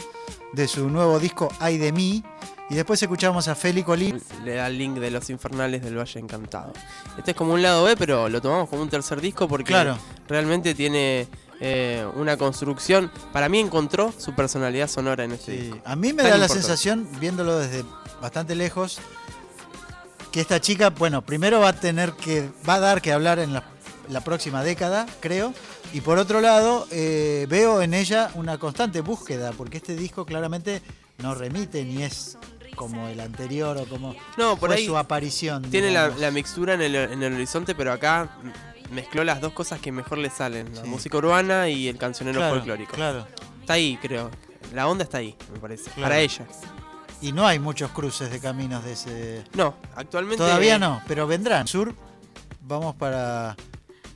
de 0.53 0.69
su 0.69 0.91
nuevo 0.91 1.19
disco 1.19 1.49
Ay 1.59 1.79
de 1.79 1.93
mí. 1.93 2.23
Y 2.69 2.75
después 2.75 3.03
escuchamos 3.03 3.49
a 3.49 3.55
Feli 3.55 3.83
Colín. 3.83 4.23
Le 4.45 4.57
da 4.57 4.67
el 4.67 4.77
link 4.77 4.99
de 4.99 5.11
Los 5.11 5.31
Infernales 5.31 5.83
del 5.83 5.99
Valle 5.99 6.21
Encantado. 6.21 6.75
Este 7.19 7.31
es 7.31 7.37
como 7.37 7.55
un 7.55 7.63
lado 7.63 7.83
B, 7.85 7.97
pero 7.97 8.29
lo 8.29 8.43
tomamos 8.43 8.69
como 8.69 8.83
un 8.83 8.91
tercer 8.91 9.23
disco 9.23 9.49
porque 9.49 9.73
Claro. 9.73 9.97
Realmente 10.31 10.75
tiene 10.75 11.29
eh, 11.61 12.07
una 12.15 12.39
construcción. 12.39 13.11
Para 13.33 13.49
mí 13.51 13.59
encontró 13.59 14.15
su 14.17 14.35
personalidad 14.35 14.89
sonora 14.89 15.25
en 15.25 15.33
este 15.33 15.53
disco. 15.53 15.79
A 15.85 15.97
mí 15.97 16.13
me 16.13 16.23
Tan 16.23 16.33
da 16.33 16.39
la 16.39 16.49
sensación, 16.49 17.07
viéndolo 17.21 17.59
desde 17.59 17.85
bastante 18.23 18.55
lejos, 18.55 18.99
que 20.33 20.41
esta 20.41 20.61
chica, 20.61 20.91
bueno, 20.91 21.23
primero 21.23 21.61
va 21.61 21.71
a 21.71 21.73
tener 21.73 22.13
que, 22.13 22.49
va 22.67 22.75
a 22.75 22.81
dar 22.81 23.03
que 23.03 23.13
hablar 23.13 23.41
en 23.41 23.53
la, 23.53 23.65
la 24.09 24.23
próxima 24.23 24.63
década, 24.63 25.07
creo. 25.21 25.53
Y 25.93 26.01
por 26.01 26.19
otro 26.19 26.41
lado, 26.41 26.87
eh, 26.93 27.47
veo 27.51 27.83
en 27.83 27.95
ella 27.95 28.31
una 28.35 28.59
constante 28.59 29.01
búsqueda, 29.01 29.53
porque 29.53 29.79
este 29.79 29.97
disco 29.97 30.25
claramente 30.25 30.81
no 31.19 31.35
remite 31.35 31.85
ni 31.85 32.05
es 32.05 32.39
como 32.77 33.09
el 33.09 33.21
anterior 33.21 33.77
o 33.77 33.85
como 33.87 34.15
No, 34.39 34.57
por 34.57 34.71
fue 34.71 34.79
ahí 34.79 34.87
su 34.87 34.97
aparición. 34.97 35.63
Tiene 35.65 35.91
la, 35.91 36.09
la 36.09 36.31
mixtura 36.31 36.75
en 36.75 36.81
el, 36.81 36.95
en 36.95 37.23
el 37.23 37.35
horizonte, 37.35 37.75
pero 37.75 37.93
acá 37.93 38.39
mezcló 38.91 39.25
las 39.25 39.41
dos 39.41 39.53
cosas 39.53 39.81
que 39.81 39.93
mejor 39.93 40.19
le 40.19 40.31
salen: 40.31 40.75
la 40.75 40.85
música 40.85 41.17
urbana 41.19 41.69
y 41.69 41.89
el 41.89 41.97
cancionero 41.99 42.39
Claro, 42.41 42.55
folclórico. 42.57 42.93
claro. 42.93 43.27
Está 43.61 43.75
ahí, 43.75 43.99
creo. 44.01 44.31
La 44.75 44.89
onda 44.89 45.05
está 45.05 45.19
ahí, 45.19 45.37
me 45.53 45.59
parece. 45.59 45.85
Claro. 45.91 46.03
Para 46.03 46.19
ella. 46.19 46.47
Y 47.23 47.33
no 47.33 47.47
hay 47.47 47.59
muchos 47.59 47.91
cruces 47.91 48.31
de 48.31 48.41
caminos 48.41 48.85
de 48.85 48.93
ese. 48.93 49.45
No, 49.55 49.75
actualmente. 49.95 50.39
Todavía 50.39 50.79
no, 50.79 51.03
pero 51.07 51.27
vendrán. 51.27 51.67
Sur, 51.67 51.95
vamos 52.63 52.95
para 52.97 53.57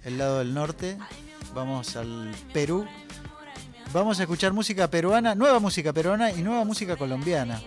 el 0.05 0.17
lado 0.19 0.39
del 0.39 0.55
norte, 0.55 0.97
vamos 1.55 1.97
al 1.97 2.35
Perú. 2.53 2.87
Vamos 3.93 4.19
a 4.19 4.23
escuchar 4.23 4.53
música 4.53 4.89
peruana, 4.91 5.35
nueva 5.35 5.61
música 5.61 5.93
peruana 5.93 6.33
y 6.33 6.43
nueva 6.43 6.65
música 6.65 6.97
colombiana. 6.97 7.61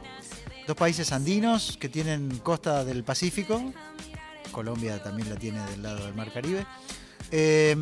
Dos 0.66 0.76
países 0.76 1.14
andinos 1.14 1.78
que 1.80 1.88
tienen 1.88 2.39
costa 2.39 2.84
del 2.84 3.03
Pacífico. 3.05 3.72
Colombia 4.51 5.01
también 5.01 5.30
la 5.30 5.36
tiene 5.38 5.64
del 5.68 5.84
lado 5.84 6.03
del 6.05 6.16
Mar 6.16 6.32
Caribe. 6.34 6.66
Eh, 7.32 7.75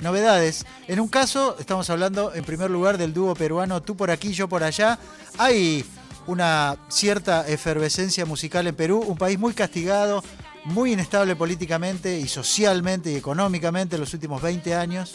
novedades. 0.00 0.66
En 0.88 1.00
un 1.00 1.08
caso, 1.08 1.56
estamos 1.58 1.88
hablando 1.90 2.34
en 2.34 2.44
primer 2.44 2.70
lugar 2.70 2.98
del 2.98 3.14
dúo 3.14 3.34
peruano 3.34 3.82
Tú 3.82 3.96
por 3.96 4.10
aquí, 4.10 4.32
yo 4.32 4.48
por 4.48 4.62
allá. 4.62 4.98
Hay 5.38 5.84
una 6.26 6.76
cierta 6.88 7.46
efervescencia 7.46 8.24
musical 8.26 8.66
en 8.66 8.74
Perú, 8.74 9.04
un 9.06 9.16
país 9.16 9.38
muy 9.38 9.52
castigado, 9.52 10.22
muy 10.64 10.92
inestable 10.92 11.36
políticamente 11.36 12.18
y 12.18 12.28
socialmente 12.28 13.12
y 13.12 13.16
económicamente 13.16 13.96
en 13.96 14.00
los 14.00 14.14
últimos 14.14 14.40
20 14.42 14.74
años. 14.74 15.14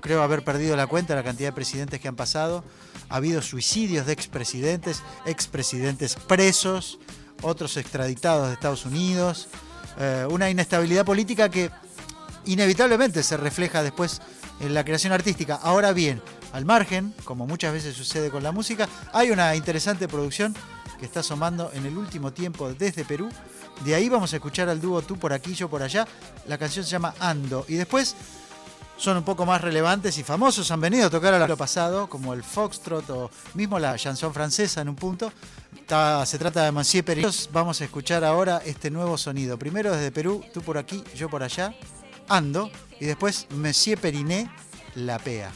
Creo 0.00 0.22
haber 0.22 0.44
perdido 0.44 0.76
la 0.76 0.86
cuenta 0.86 1.14
de 1.14 1.20
la 1.20 1.24
cantidad 1.24 1.48
de 1.48 1.54
presidentes 1.54 2.00
que 2.00 2.08
han 2.08 2.16
pasado. 2.16 2.64
Ha 3.08 3.16
habido 3.16 3.42
suicidios 3.42 4.06
de 4.06 4.12
expresidentes, 4.12 5.02
expresidentes 5.26 6.14
presos, 6.14 6.98
otros 7.42 7.76
extraditados 7.76 8.48
de 8.48 8.54
Estados 8.54 8.86
Unidos. 8.86 9.48
Eh, 9.98 10.26
una 10.30 10.48
inestabilidad 10.50 11.04
política 11.04 11.48
que 11.48 11.70
inevitablemente 12.46 13.22
se 13.22 13.36
refleja 13.36 13.82
después 13.82 14.20
en 14.60 14.74
la 14.74 14.84
creación 14.84 15.12
artística. 15.12 15.56
Ahora 15.56 15.92
bien, 15.92 16.22
al 16.52 16.64
margen, 16.64 17.14
como 17.24 17.46
muchas 17.46 17.72
veces 17.72 17.94
sucede 17.94 18.30
con 18.30 18.42
la 18.42 18.52
música, 18.52 18.88
hay 19.12 19.30
una 19.30 19.54
interesante 19.54 20.08
producción 20.08 20.54
que 20.98 21.06
está 21.06 21.20
asomando 21.20 21.70
en 21.74 21.86
el 21.86 21.96
último 21.96 22.32
tiempo 22.32 22.72
desde 22.72 23.04
Perú. 23.04 23.28
De 23.84 23.94
ahí 23.94 24.08
vamos 24.08 24.32
a 24.32 24.36
escuchar 24.36 24.68
al 24.68 24.80
dúo 24.80 25.02
Tú 25.02 25.16
por 25.16 25.32
aquí, 25.32 25.54
yo 25.54 25.68
por 25.68 25.82
allá. 25.82 26.06
La 26.48 26.58
canción 26.58 26.84
se 26.84 26.90
llama 26.90 27.14
Ando. 27.20 27.64
Y 27.68 27.74
después 27.74 28.16
son 28.96 29.16
un 29.16 29.22
poco 29.22 29.46
más 29.46 29.60
relevantes 29.60 30.18
y 30.18 30.24
famosos. 30.24 30.68
Han 30.72 30.80
venido 30.80 31.06
a 31.06 31.10
tocar 31.10 31.34
a 31.34 31.46
lo 31.46 31.56
pasado, 31.56 32.08
como 32.08 32.34
el 32.34 32.42
Foxtrot 32.42 33.08
o 33.10 33.30
mismo 33.54 33.78
la 33.78 33.96
chanson 33.96 34.34
francesa 34.34 34.80
en 34.80 34.88
un 34.88 34.96
punto. 34.96 35.32
Se 36.24 36.38
trata 36.38 36.64
de 36.64 36.72
Monsieur 36.72 37.04
Periné. 37.04 37.28
Vamos 37.52 37.80
a 37.80 37.84
escuchar 37.84 38.24
ahora 38.24 38.60
este 38.64 38.90
nuevo 38.90 39.16
sonido. 39.16 39.56
Primero 39.56 39.92
desde 39.92 40.10
Perú, 40.10 40.44
tú 40.52 40.62
por 40.62 40.76
aquí, 40.78 41.04
yo 41.14 41.28
por 41.28 41.44
allá. 41.44 41.72
Ando. 42.28 42.70
Y 43.00 43.06
después 43.06 43.46
Monsieur 43.50 43.98
Periné, 43.98 44.50
La 44.94 45.18
Pea. 45.18 45.52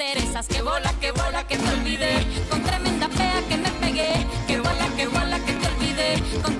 Interesas, 0.00 0.46
que 0.46 0.62
bola, 0.62 0.94
que 0.98 1.12
bola, 1.12 1.46
que 1.46 1.58
te 1.58 1.68
olvidé, 1.68 2.26
con 2.48 2.62
tremenda 2.62 3.06
pea 3.08 3.42
que 3.46 3.56
me 3.58 3.70
pegué, 3.82 4.26
que 4.46 4.58
bola, 4.58 4.88
que 4.96 5.06
bola, 5.06 5.38
que 5.44 5.52
te 5.52 5.66
olvidé, 5.66 6.22
con 6.42 6.58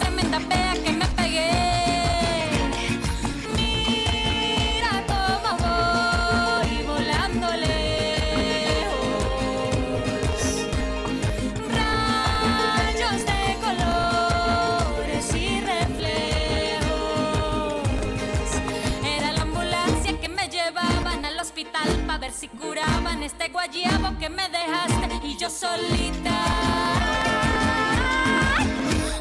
curaban 23.20 23.22
este 23.22 23.48
guayabo 23.48 24.18
que 24.18 24.28
me 24.30 24.48
dejaste 24.48 25.26
y 25.26 25.36
yo 25.36 25.50
solita 25.50 26.30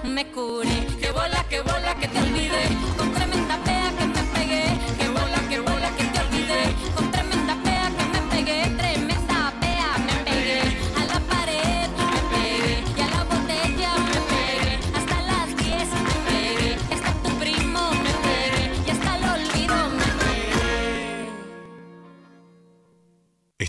me 0.04 0.26
curé. 0.32 0.88
Que 1.00 1.12
bola, 1.12 1.46
que 1.50 1.62
bola, 1.62 1.96
que 1.96 2.08
te 2.08 2.20
olvidé. 2.20 2.99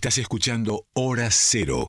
Estás 0.00 0.16
escuchando 0.16 0.86
Hora 0.94 1.28
Cero. 1.30 1.86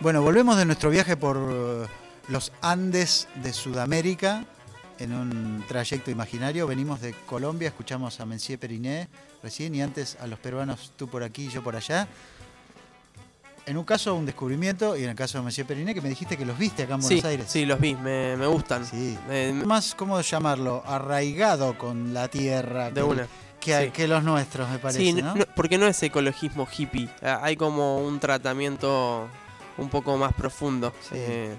Bueno, 0.00 0.20
volvemos 0.20 0.58
de 0.58 0.66
nuestro 0.66 0.90
viaje 0.90 1.16
por 1.16 1.88
los 2.28 2.52
Andes 2.60 3.28
de 3.36 3.54
Sudamérica 3.54 4.44
en 5.00 5.12
un 5.12 5.64
trayecto 5.66 6.10
imaginario. 6.10 6.66
Venimos 6.66 7.00
de 7.00 7.12
Colombia, 7.26 7.68
escuchamos 7.68 8.20
a 8.20 8.26
Mencier 8.26 8.58
Periné 8.58 9.08
recién 9.42 9.74
y 9.74 9.82
antes 9.82 10.16
a 10.20 10.26
los 10.26 10.38
peruanos 10.38 10.92
tú 10.96 11.08
por 11.08 11.22
aquí 11.22 11.46
y 11.46 11.48
yo 11.48 11.62
por 11.62 11.74
allá. 11.76 12.06
En 13.66 13.76
un 13.76 13.84
caso 13.84 14.14
un 14.14 14.26
descubrimiento 14.26 14.96
y 14.96 15.04
en 15.04 15.10
el 15.10 15.16
caso 15.16 15.38
de 15.38 15.44
Mencier 15.44 15.66
Periné 15.66 15.94
que 15.94 16.00
me 16.00 16.08
dijiste 16.08 16.36
que 16.36 16.44
los 16.44 16.58
viste 16.58 16.82
acá 16.84 16.94
en 16.94 17.00
Buenos 17.00 17.20
Sí, 17.20 17.26
Aires. 17.26 17.46
sí, 17.48 17.64
los 17.66 17.78
vi, 17.80 17.94
me, 17.94 18.36
me 18.36 18.46
gustan. 18.46 18.84
Me- 19.28 19.52
Más, 19.52 19.94
¿cómo 19.94 20.20
llamarlo? 20.20 20.82
Arraigado 20.86 21.76
con 21.78 22.12
la 22.14 22.28
tierra. 22.28 22.86
De 22.90 22.94
que, 23.00 23.02
una, 23.02 23.26
Que, 23.60 23.84
sí. 23.86 23.90
que 23.90 24.08
los 24.08 24.24
nuestros, 24.24 24.68
me 24.70 24.78
parece, 24.78 25.00
sí, 25.00 25.12
¿no? 25.12 25.34
no- 25.34 25.44
porque 25.54 25.78
no 25.78 25.86
es 25.86 26.02
ecologismo 26.02 26.66
hippie, 26.76 27.08
ah, 27.22 27.40
hay 27.42 27.56
como 27.56 27.98
un 27.98 28.18
tratamiento 28.18 29.28
un 29.78 29.88
poco 29.88 30.16
más 30.16 30.32
profundo 30.34 30.92
eh, 31.12 31.54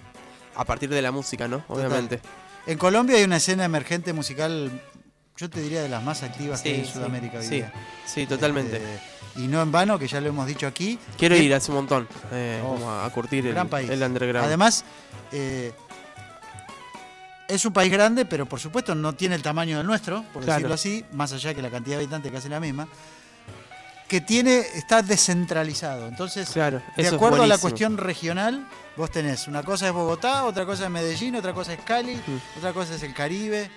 a 0.56 0.66
partir 0.66 0.90
de 0.90 1.02
la 1.02 1.12
música, 1.12 1.48
¿no? 1.48 1.60
Total. 1.60 2.20
En 2.68 2.78
Colombia 2.78 3.18
hay 3.18 3.24
una 3.24 3.38
escena 3.38 3.66
emergente 3.66 4.14
musical, 4.14 4.72
yo 5.38 5.50
te 5.50 5.62
diría 5.62 5.82
de 5.82 5.90
las 5.90 6.04
más 6.04 6.24
activas 6.24 6.62
que 6.62 6.70
hay 6.70 6.76
Sí, 6.76 6.82
en 6.82 6.88
sí, 6.88 6.94
Sudamérica 6.94 7.38
hoy 7.40 7.44
sí, 7.46 7.56
día. 7.56 7.74
sí, 8.06 8.26
totalmente. 8.28 8.78
Este, 8.78 9.00
y 9.42 9.48
no 9.48 9.62
en 9.62 9.72
vano, 9.72 9.98
que 9.98 10.08
ya 10.08 10.22
lo 10.22 10.28
hemos 10.30 10.46
dicho 10.46 10.68
aquí. 10.68 11.00
Quiero 11.18 11.36
ir 11.36 11.54
hace 11.54 11.72
un 11.72 11.78
montón, 11.78 12.08
eh, 12.32 12.62
Oh, 12.64 12.74
como 12.74 12.92
a, 12.92 13.10
curtir 13.12 13.48
el, 13.48 13.68
país. 13.68 13.90
el 13.90 14.02
underground. 14.04 14.46
Además, 14.46 14.84
eh, 15.32 15.72
es 17.48 17.66
un 17.66 17.74
país 17.74 17.92
grande, 17.92 18.26
pero 18.26 18.46
por 18.46 18.60
supuesto 18.60 18.94
no 18.94 19.14
tiene 19.14 19.36
el 19.36 19.42
tamaño 19.42 19.78
del 19.78 19.88
nuestro, 19.88 20.24
por 20.34 20.44
Claro. 20.44 20.58
decirlo 20.60 20.76
así, 20.76 21.06
más 21.14 21.34
allá 21.34 21.54
que 21.54 21.62
la 21.62 21.70
cantidad 21.70 21.98
de 21.98 22.04
habitantes 22.04 22.34
hace 22.36 22.50
la 22.50 22.60
misma, 22.60 22.88
que 24.08 24.22
tiene, 24.22 24.60
está 24.76 25.02
descentralizado. 25.02 26.08
Entonces, 26.08 26.50
Claro, 26.50 26.82
de 26.98 27.08
acuerdo 27.08 27.44
a 27.44 27.48
la 27.48 27.58
cuestión 27.58 27.98
regional, 27.98 28.68
vos 28.98 29.10
tenés 29.12 29.48
una 29.48 29.64
cosa 29.64 29.88
es 29.88 29.94
Bogotá, 29.94 30.46
otra 30.46 30.66
cosa 30.66 30.86
es 30.86 30.90
Medellín, 30.90 31.36
otra 31.36 31.54
cosa 31.54 31.74
es 31.74 31.80
Cali, 31.82 32.16
Mm. 32.16 32.58
otra 32.58 32.74
cosa 32.74 32.96
es 32.96 33.04
el 33.04 33.14
Caribe, 33.14 33.70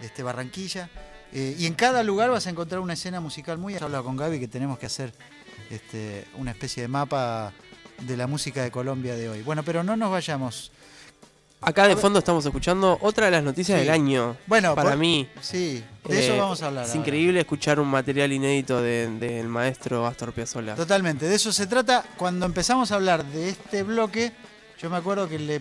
este, 0.00 0.22
Barranquilla. 0.22 0.88
eh, 1.32 1.54
y 1.58 1.66
en 1.66 1.74
cada 1.74 2.02
lugar 2.02 2.30
vas 2.30 2.46
a 2.46 2.50
encontrar 2.50 2.80
una 2.80 2.92
escena 2.94 3.20
musical 3.20 3.58
muy. 3.58 3.74
He 3.74 3.82
hablado 3.82 4.04
con 4.04 4.16
Gaby 4.16 4.38
que 4.40 4.48
tenemos 4.48 4.78
que 4.78 4.86
hacer 4.86 5.12
este, 5.70 6.24
una 6.36 6.52
especie 6.52 6.82
de 6.82 6.88
mapa 6.88 7.52
de 8.02 8.16
la 8.16 8.26
música 8.26 8.62
de 8.62 8.70
Colombia 8.70 9.16
de 9.16 9.28
hoy. 9.28 9.42
Bueno, 9.42 9.62
pero 9.64 9.82
no 9.82 9.96
nos 9.96 10.10
vayamos. 10.10 10.70
Acá 11.62 11.88
de 11.88 11.96
fondo 11.96 12.18
estamos 12.20 12.44
escuchando 12.44 12.98
otra 13.00 13.24
de 13.26 13.32
las 13.32 13.42
noticias 13.42 13.78
Sí. 13.80 13.84
del 13.86 13.92
año. 13.92 14.36
Bueno, 14.46 14.74
para 14.74 14.90
por- 14.90 14.98
mí. 14.98 15.26
Sí, 15.40 15.82
de 16.06 16.24
eso 16.24 16.34
Eh, 16.34 16.38
vamos 16.38 16.62
a 16.62 16.66
hablar. 16.66 16.84
Es 16.84 16.90
ahora. 16.90 17.00
increíble 17.00 17.40
escuchar 17.40 17.80
un 17.80 17.88
material 17.88 18.30
inédito 18.32 18.80
de- 18.80 19.08
del 19.18 19.48
maestro 19.48 20.06
Astor 20.06 20.32
Piazzolla. 20.32 20.74
Totalmente, 20.76 21.26
de 21.26 21.34
eso 21.34 21.52
se 21.52 21.66
trata. 21.66 22.04
Cuando 22.18 22.44
empezamos 22.46 22.92
a 22.92 22.96
hablar 22.96 23.24
de 23.24 23.48
este 23.48 23.82
bloque, 23.82 24.32
yo 24.80 24.90
me 24.90 24.96
acuerdo 24.96 25.28
que 25.28 25.38
le, 25.38 25.60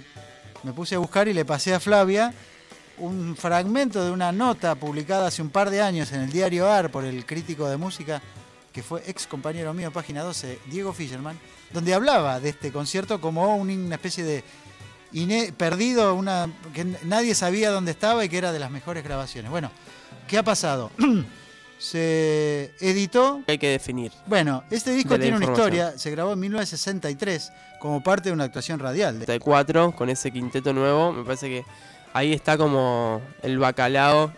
me 0.64 0.74
puse 0.74 0.96
a 0.96 1.00
buscar 1.00 1.28
y 1.28 1.34
le 1.34 1.46
pasé 1.46 1.74
a 1.74 1.80
Flavia 1.80 2.34
un 2.98 3.36
fragmento 3.36 4.04
de 4.06 4.12
una 4.12 4.32
nota 4.32 4.76
publicada 4.76 5.28
hace 5.28 5.42
un 5.42 5.50
par 5.50 5.70
de 5.70 5.82
años 5.82 6.12
en 6.14 6.22
el 6.22 6.32
diario 6.32 6.72
AR 6.72 6.90
por 6.90 7.04
el 7.04 7.26
crítico 7.26 7.68
de 7.68 7.76
música, 7.78 8.22
que 8.72 8.84
fue 8.84 9.04
ex 9.08 9.28
compañero 9.28 9.74
mío, 9.74 9.92
página 9.92 10.24
12, 10.24 10.60
Diego 10.68 10.94
Fischerman, 10.94 11.38
donde 11.74 11.94
hablaba 11.94 12.40
de 12.40 12.50
este 12.50 12.72
concierto 12.72 13.20
como 13.20 13.56
un- 13.58 13.70
una 13.70 13.96
especie 13.96 14.24
de 14.24 14.44
perdido, 15.58 16.14
una, 16.16 16.50
que 16.74 16.84
nadie 17.04 17.36
sabía 17.36 17.70
dónde 17.72 17.92
estaba 17.92 18.24
y 18.26 18.30
que 18.30 18.38
era 18.38 18.52
de 18.52 18.60
las 18.60 18.72
mejores 18.72 19.04
grabaciones. 19.04 19.50
Bueno, 19.52 19.72
¿qué 20.28 20.38
ha 20.38 20.44
pasado? 20.44 20.92
se 21.78 22.72
editó 22.80 23.42
Hay 23.48 23.58
que 23.58 23.70
definir. 23.70 24.12
bueno, 24.28 24.64
este 24.72 24.92
disco 24.92 25.20
tiene 25.20 25.38
una 25.38 25.46
historia, 25.46 25.98
se 25.98 26.10
grabó 26.12 26.34
en 26.34 26.40
1963 26.40 27.52
como 27.80 28.02
parte 28.02 28.30
de 28.30 28.34
una 28.34 28.46
actuación 28.46 28.80
radial. 28.80 29.20
de- 29.20 29.26
34 29.26 29.92
con 29.92 30.10
ese 30.10 30.32
quinteto 30.32 30.74
nuevo, 30.74 31.12
me 31.12 31.24
parece 31.24 31.48
que 31.50 31.66
ahí 32.14 32.34
está 32.34 32.58
como 32.58 33.22
el 33.42 33.58
bacalao. 33.60 34.32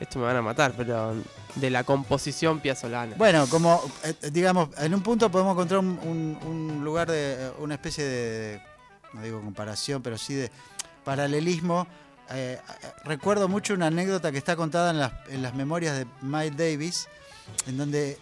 Esto 0.00 0.18
me 0.18 0.24
van 0.24 0.36
a 0.36 0.42
matar, 0.42 0.72
pero 0.76 1.14
de 1.54 1.70
la 1.70 1.84
composición 1.84 2.60
piazolana. 2.60 3.16
Bueno, 3.16 3.46
como 3.48 3.82
eh, 4.04 4.14
digamos, 4.32 4.70
en 4.78 4.94
un 4.94 5.02
punto 5.02 5.30
podemos 5.30 5.52
encontrar 5.52 5.80
un, 5.80 5.98
un- 6.02 6.38
un 6.46 6.84
lugar 6.84 7.10
de 7.10 7.34
eh, 7.34 7.50
una 7.58 7.74
especie 7.74 8.04
de, 8.04 8.62
no 9.12 9.22
digo 9.22 9.40
comparación, 9.40 10.02
pero 10.02 10.16
sí 10.18 10.34
de 10.34 10.50
paralelismo. 11.04 11.86
Eh, 12.32 12.58
recuerdo 13.04 13.48
mucho 13.48 13.74
una 13.74 13.88
anécdota 13.88 14.30
que 14.30 14.38
está 14.38 14.54
contada 14.54 15.12
en 15.28 15.42
las, 15.42 15.54
memorias 15.54 15.98
de 15.98 16.06
Miles 16.22 16.56
Davis, 16.56 17.08
en 17.66 17.76
donde 17.76 18.18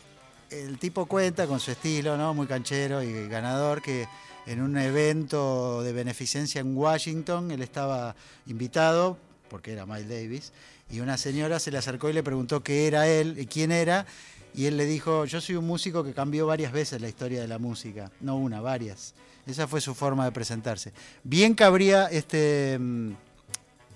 el 0.50 0.78
tipo 0.78 1.04
cuenta 1.06 1.46
con 1.46 1.61
su 1.61 1.72
estilo, 1.72 2.16
¿no? 2.16 2.32
Muy 2.32 2.46
canchero 2.46 3.02
y 3.02 3.28
ganador, 3.28 3.82
que 3.82 4.09
en 4.46 4.62
un 4.62 4.78
evento 4.78 5.82
de 5.82 5.92
beneficencia 5.92 6.62
en 6.62 6.74
Washington, 6.74 7.50
él 7.50 7.61
estaba 7.61 8.16
invitado, 8.46 9.18
porque 9.50 9.72
era 9.72 9.84
Miles 9.84 10.09
Davis, 10.09 10.52
y 10.90 11.00
una 11.00 11.18
señora 11.18 11.59
se 11.59 11.70
le 11.70 11.76
acercó 11.76 12.09
y 12.09 12.14
le 12.14 12.22
preguntó 12.22 12.62
qué 12.62 12.86
era 12.86 13.06
él 13.06 13.38
y 13.38 13.44
quién 13.44 13.70
era, 13.72 14.06
y 14.54 14.64
él 14.64 14.78
le 14.78 14.86
dijo, 14.86 15.26
yo 15.26 15.42
soy 15.42 15.56
un 15.56 15.66
músico 15.66 16.02
que 16.02 16.14
cambió 16.14 16.46
varias 16.46 16.72
veces 16.72 17.02
la 17.02 17.09
historia 17.09 17.42
de 17.42 17.48
la 17.48 17.59
música, 17.59 18.11
no 18.20 18.36
una, 18.38 18.62
varias. 18.62 19.12
Esa 19.46 19.68
fue 19.68 19.82
su 19.82 19.94
forma 19.94 20.24
de 20.24 20.32
presentarse. 20.32 20.92
Bien 21.22 21.54
cabría 21.54 22.06
este 22.06 22.78
mm, 22.78 23.12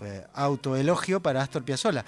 eh, 0.04 0.24
autoelogio 0.34 1.20
para 1.20 1.42
Astor 1.42 1.62
Piazzolla. 1.62 2.04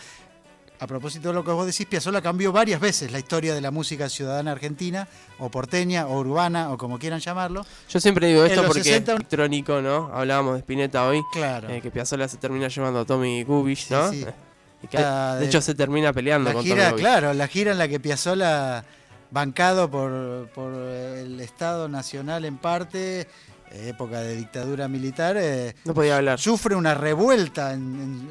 A 0.80 0.86
propósito 0.86 1.28
de 1.28 1.34
lo 1.34 1.44
que 1.44 1.52
vos 1.52 1.66
decís, 1.66 1.86
Piazzolla 1.86 2.20
cambió 2.20 2.50
varias 2.50 2.80
veces 2.80 3.12
la 3.12 3.18
historia 3.18 3.54
de 3.54 3.60
la 3.60 3.70
música 3.70 4.08
ciudadana 4.08 4.50
argentina, 4.50 5.06
o 5.38 5.48
porteña, 5.48 6.08
o 6.08 6.18
urbana, 6.18 6.72
o 6.72 6.78
como 6.78 6.98
quieran 6.98 7.20
llamarlo. 7.20 7.64
Yo 7.88 8.00
siempre 8.00 8.26
digo 8.26 8.44
esto 8.44 8.64
porque 8.66 8.82
60 8.82 9.12
es 9.12 9.16
electrónico, 9.16 9.80
¿no? 9.80 10.10
Hablábamos 10.12 10.54
de 10.54 10.60
Spinetta 10.60 11.06
hoy. 11.06 11.22
Claro. 11.32 11.68
eh, 11.70 11.80
que 11.80 11.90
Piazzolla 11.90 12.26
se 12.26 12.38
termina 12.38 12.68
llevando 12.68 13.00
a 13.00 13.04
Tommy 13.04 13.44
Gubish, 13.44 13.90
¿no? 13.90 14.10
sí. 14.10 14.24
Eh, 14.26 14.34
y 14.82 14.86
que, 14.88 14.98
La 14.98 15.36
de 15.36 15.46
hecho 15.46 15.60
se 15.62 15.74
termina 15.74 16.12
peleando 16.12 16.50
La 16.50 16.54
con 16.54 16.64
gira, 16.64 16.90
Tommy 16.90 17.00
claro, 17.00 17.32
la 17.32 17.48
gira 17.48 17.72
en 17.72 17.78
la 17.78 17.88
que 17.88 18.00
Piazzolla, 18.00 18.84
bancado 19.30 19.88
por, 19.90 20.48
por 20.48 20.74
el 20.74 21.40
Estado 21.40 21.88
Nacional 21.88 22.44
en 22.44 22.58
parte, 22.58 23.28
época 23.74 24.20
de 24.20 24.36
dictadura 24.36 24.88
militar, 24.88 25.36
eh, 25.38 25.74
No 25.84 25.94
podía 25.94 26.16
hablar. 26.16 26.38
sufre 26.38 26.74
una 26.74 26.94
revuelta 26.94 27.72
en, 27.72 27.80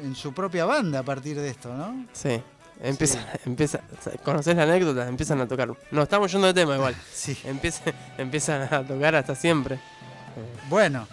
en 0.06 0.14
su 0.14 0.32
propia 0.32 0.64
banda 0.64 1.00
a 1.00 1.02
partir 1.02 1.36
de 1.38 1.48
esto, 1.48 1.74
¿no? 1.74 2.06
Sí. 2.12 2.40
Empieza, 2.82 3.18
empieza, 3.46 3.80
¿Conocés 4.24 4.56
la 4.56 4.64
anécdota? 4.64 5.06
Empiezan 5.08 5.40
a 5.40 5.46
tocar. 5.48 5.70
No, 5.90 6.02
estamos 6.02 6.30
yendo 6.32 6.46
de 6.48 6.54
tema 6.54 6.74
igual. 6.76 6.94
Sí. 7.12 7.36
Empieza, 7.44 7.82
empiezan 8.18 8.62
a 8.74 8.82
tocar 8.86 9.14
hasta 9.14 9.34
siempre. 9.34 9.78
Bueno, 10.68 11.06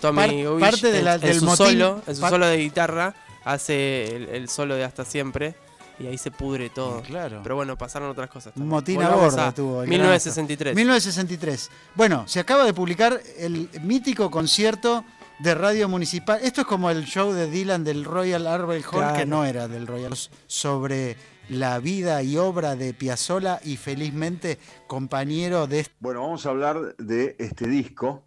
Tommy 0.00 0.16
Par- 0.18 0.30
Gubish, 0.30 0.60
parte 0.60 0.92
de 0.92 0.98
en- 1.00 1.04
la- 1.04 1.14
en 1.14 1.20
del 1.22 1.40
su 1.40 1.46
motín- 1.46 1.56
solo, 1.56 2.02
en 2.06 2.14
su 2.16 2.20
solo 2.28 2.46
de 2.46 2.58
guitarra, 2.58 3.14
hace 3.44 4.14
el, 4.16 4.28
el 4.28 4.48
solo 4.48 4.74
de 4.76 4.84
hasta 4.84 5.04
siempre. 5.04 5.54
Y 5.98 6.06
ahí 6.06 6.18
se 6.18 6.30
pudre 6.30 6.68
todo. 6.70 7.00
Claro. 7.02 7.40
Pero 7.42 7.54
bueno, 7.56 7.76
pasaron 7.78 8.10
otras 8.10 8.28
cosas. 8.28 8.48
Un 8.56 8.62
también. 8.62 8.68
motín 8.68 9.02
a 9.02 9.08
bordo 9.10 9.52
tuvo. 9.54 9.82
el 9.82 9.88
gran 9.88 10.00
1963. 10.00 10.70
Astor. 10.72 10.76
1963. 10.76 11.70
Bueno, 11.94 12.24
se 12.28 12.40
acaba 12.40 12.64
de 12.64 12.74
publicar 12.74 13.20
el 13.38 13.70
mítico 13.82 14.30
concierto 14.30 15.04
de 15.38 15.54
Radio 15.54 15.88
Municipal. 15.88 16.38
Esto 16.42 16.62
es 16.62 16.66
como 16.66 16.90
el 16.90 17.04
show 17.06 17.32
de 17.32 17.48
Dylan 17.50 17.82
del 17.84 18.04
Royal 18.04 18.46
Albert 18.46 18.84
Hall, 18.86 19.00
Claro. 19.00 19.16
que 19.16 19.26
no 19.26 19.44
era 19.44 19.68
del 19.68 19.86
Royal 19.86 20.12
sobre 20.46 21.16
la 21.48 21.78
vida 21.78 22.22
y 22.22 22.36
obra 22.36 22.74
de 22.76 22.92
Piazzolla 22.92 23.60
y 23.64 23.76
felizmente 23.76 24.58
compañero 24.86 25.66
de 25.66 25.80
este 25.80 25.94
Bueno, 26.00 26.22
vamos 26.22 26.44
a 26.44 26.50
hablar 26.50 26.96
de 26.96 27.36
este 27.38 27.68
disco, 27.68 28.24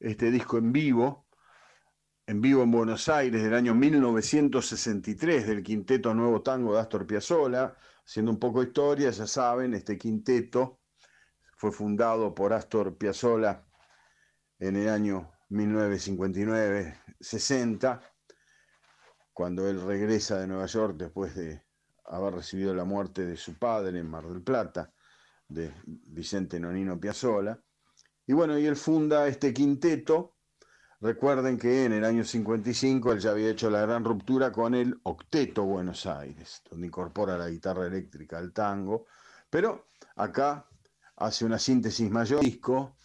este 0.00 0.30
disco 0.30 0.58
en 0.58 0.72
vivo, 0.72 1.24
en 2.28 2.40
vivo 2.42 2.62
en 2.62 2.70
Buenos 2.70 3.08
Aires 3.08 3.42
del 3.42 3.54
año 3.54 3.74
1963 3.74 5.46
del 5.46 5.62
quinteto 5.62 6.12
Nuevo 6.12 6.42
Tango 6.42 6.74
de 6.74 6.80
Astor 6.80 7.06
Piazzolla. 7.06 7.74
Haciendo 8.04 8.30
un 8.30 8.38
poco 8.38 8.60
de 8.60 8.66
historia, 8.66 9.08
ya 9.08 9.26
saben, 9.26 9.72
este 9.72 9.96
quinteto 9.96 10.82
fue 11.56 11.72
fundado 11.72 12.34
por 12.34 12.52
Astor 12.52 12.98
Piazzolla 12.98 13.64
en 14.58 14.76
el 14.76 14.90
año 14.90 15.32
1959-60, 15.48 18.00
cuando 19.32 19.66
él 19.66 19.80
regresa 19.80 20.38
de 20.38 20.48
Nueva 20.48 20.66
York 20.66 20.98
después 20.98 21.34
de 21.34 21.64
haber 22.04 22.34
recibido 22.34 22.74
la 22.74 22.84
muerte 22.84 23.24
de 23.24 23.38
su 23.38 23.58
padre 23.58 24.00
en 24.00 24.10
Mar 24.10 24.28
del 24.28 24.42
Plata 24.42 24.92
de 25.48 25.72
Vicente 25.86 26.60
Nonino 26.60 27.00
Piazzolla. 27.00 27.58
Y 28.26 28.34
bueno, 28.34 28.58
y 28.58 28.66
él 28.66 28.76
funda 28.76 29.26
este 29.28 29.54
quinteto. 29.54 30.34
Recuerden 31.00 31.58
que 31.58 31.84
en 31.84 31.92
el 31.92 32.04
año 32.04 32.24
55 32.24 33.12
él 33.12 33.20
ya 33.20 33.30
había 33.30 33.50
hecho 33.50 33.70
la 33.70 33.82
gran 33.82 34.04
ruptura 34.04 34.50
con 34.50 34.74
el 34.74 34.98
Octeto 35.04 35.64
Buenos 35.64 36.06
Aires, 36.06 36.62
donde 36.68 36.88
incorpora 36.88 37.38
la 37.38 37.48
guitarra 37.48 37.86
eléctrica 37.86 38.38
al 38.38 38.52
tango. 38.52 39.06
Pero 39.48 39.86
acá 40.16 40.66
hace 41.16 41.44
una 41.44 41.58
síntesis 41.58 42.10
mayor 42.10 42.40
disco 42.40 42.96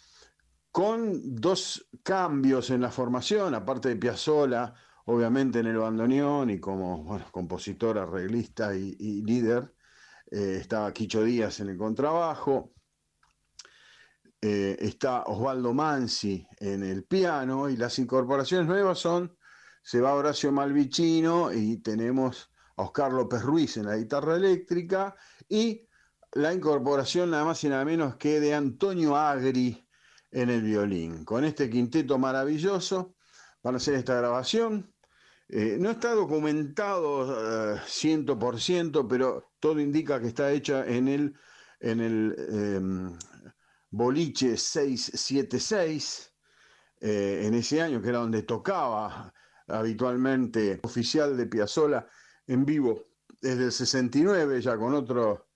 con 0.72 1.36
dos 1.40 1.86
cambios 2.02 2.70
en 2.70 2.80
la 2.80 2.90
formación, 2.90 3.54
aparte 3.54 3.90
de 3.90 3.96
Piazzolla, 3.96 4.74
obviamente 5.04 5.60
en 5.60 5.66
el 5.66 5.78
bandoneón 5.78 6.50
y 6.50 6.58
como 6.58 7.04
bueno, 7.04 7.26
compositor, 7.30 7.96
arreglista 7.96 8.74
y, 8.74 8.96
y 8.98 9.22
líder. 9.22 9.72
Eh, 10.32 10.58
estaba 10.60 10.92
Quicho 10.92 11.22
Díaz 11.22 11.60
en 11.60 11.68
el 11.68 11.78
contrabajo, 11.78 12.73
eh, 14.46 14.76
está 14.78 15.22
Osvaldo 15.22 15.72
Mansi 15.72 16.46
en 16.58 16.82
el 16.82 17.04
piano 17.04 17.70
y 17.70 17.78
las 17.78 17.98
incorporaciones 17.98 18.66
nuevas 18.66 18.98
son, 18.98 19.34
se 19.82 20.02
va 20.02 20.12
Horacio 20.12 20.52
Malvicino 20.52 21.50
y 21.50 21.78
tenemos 21.78 22.50
a 22.76 22.82
Oscar 22.82 23.10
López 23.10 23.40
Ruiz 23.40 23.78
en 23.78 23.86
la 23.86 23.96
guitarra 23.96 24.36
eléctrica 24.36 25.16
y 25.48 25.88
la 26.32 26.52
incorporación 26.52 27.30
nada 27.30 27.46
más 27.46 27.64
y 27.64 27.70
nada 27.70 27.86
menos 27.86 28.16
que 28.16 28.38
de 28.38 28.52
Antonio 28.52 29.16
Agri 29.16 29.88
en 30.30 30.50
el 30.50 30.60
violín. 30.60 31.24
Con 31.24 31.46
este 31.46 31.70
quinteto 31.70 32.18
maravilloso 32.18 33.14
van 33.62 33.76
a 33.76 33.78
hacer 33.78 33.94
esta 33.94 34.14
grabación. 34.14 34.92
Eh, 35.48 35.78
no 35.80 35.90
está 35.90 36.12
documentado 36.12 37.76
eh, 37.76 37.80
100%, 37.86 39.06
pero 39.08 39.52
todo 39.58 39.80
indica 39.80 40.20
que 40.20 40.28
está 40.28 40.52
hecha 40.52 40.84
en 40.86 41.08
el, 41.08 41.34
en 41.80 42.00
el 42.00 42.36
em, 42.50 43.18
boliche 43.94 44.56
676, 44.56 46.32
eh, 47.00 47.42
en 47.44 47.54
ese 47.54 47.80
año, 47.80 48.02
que 48.02 48.08
era 48.08 48.18
donde 48.18 48.42
tocaba 48.42 49.32
habitualmente 49.68 50.80
oficial 50.82 51.36
de 51.36 51.46
Piazzolla 51.46 52.06
en 52.46 52.64
vivo 52.64 53.04
desde 53.40 53.66
el 53.66 53.72
69, 53.72 54.60
ya 54.60 54.76
con 54.76 54.94
otro, 54.94 55.46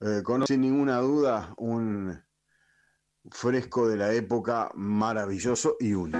eh, 0.00 0.22
sin 0.46 0.60
ninguna 0.60 0.98
duda, 0.98 1.52
un 1.56 2.22
fresco 3.30 3.88
de 3.88 3.96
la 3.96 4.12
época 4.12 4.70
maravilloso 4.74 5.76
y 5.80 5.94
único. 5.94 6.18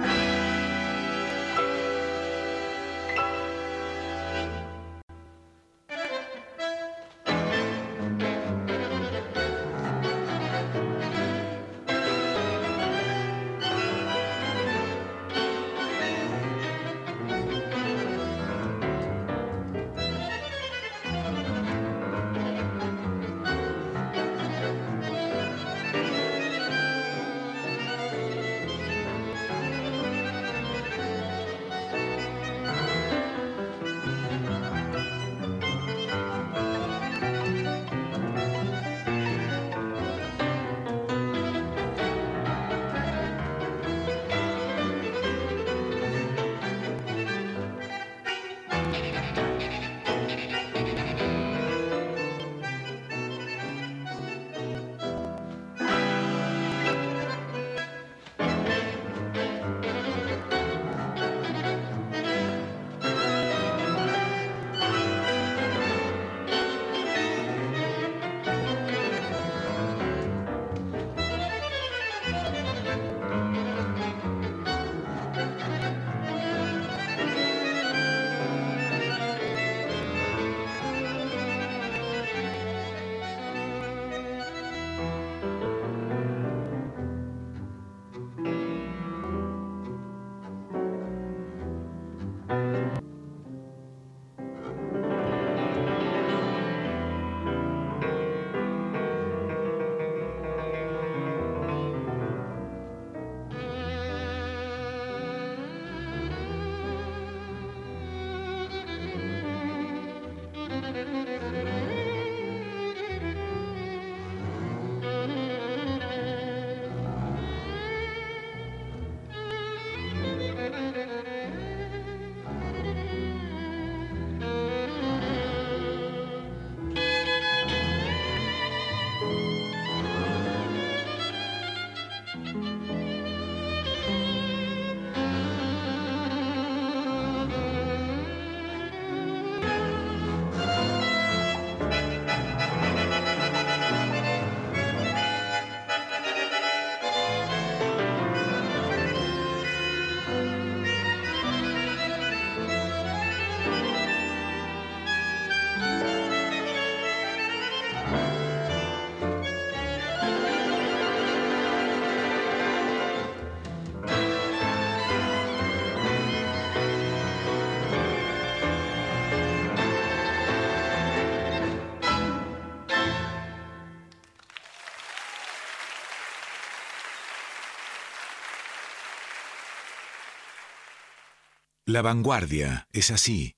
La 181.93 182.01
vanguardia 182.01 182.87
es 182.91 183.11
así. 183.11 183.53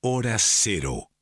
Hora 0.00 0.36
cero. 0.40 1.12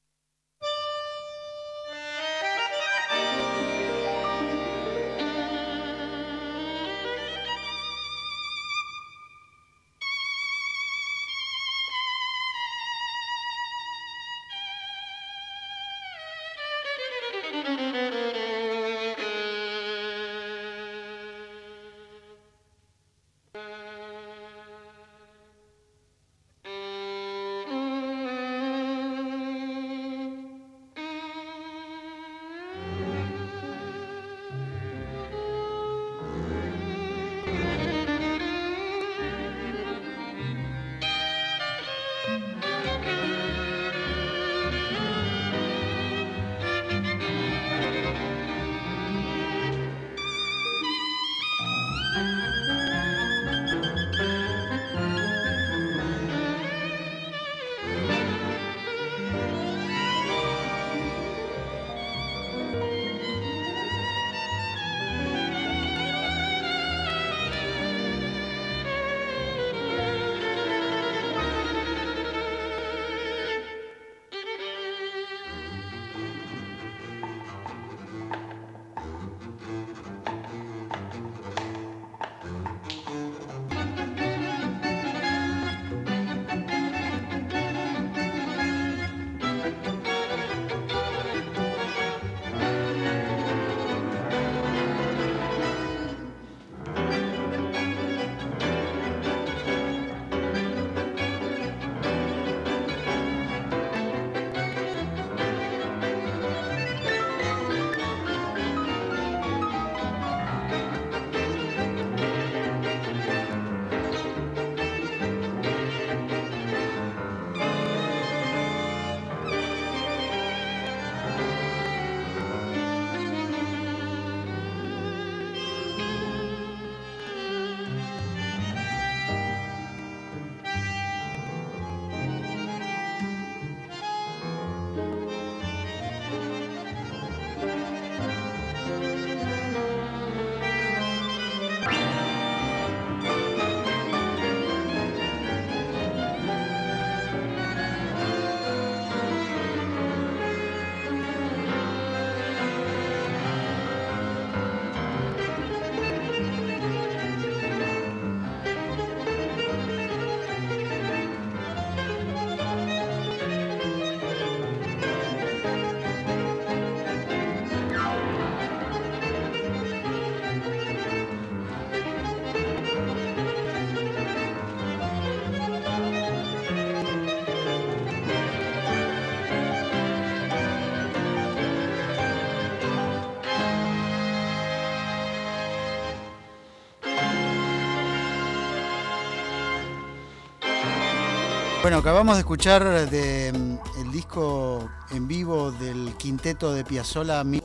Bueno, 191.86 191.98
acabamos 191.98 192.34
de 192.34 192.40
escuchar 192.40 193.08
de, 193.08 193.52
mm, 193.52 194.00
el 194.00 194.10
disco 194.10 194.90
en 195.12 195.28
vivo 195.28 195.70
del 195.70 196.14
quinteto 196.18 196.74
de 196.74 196.82
Piazzolla. 196.84 197.44
Mi- 197.44 197.62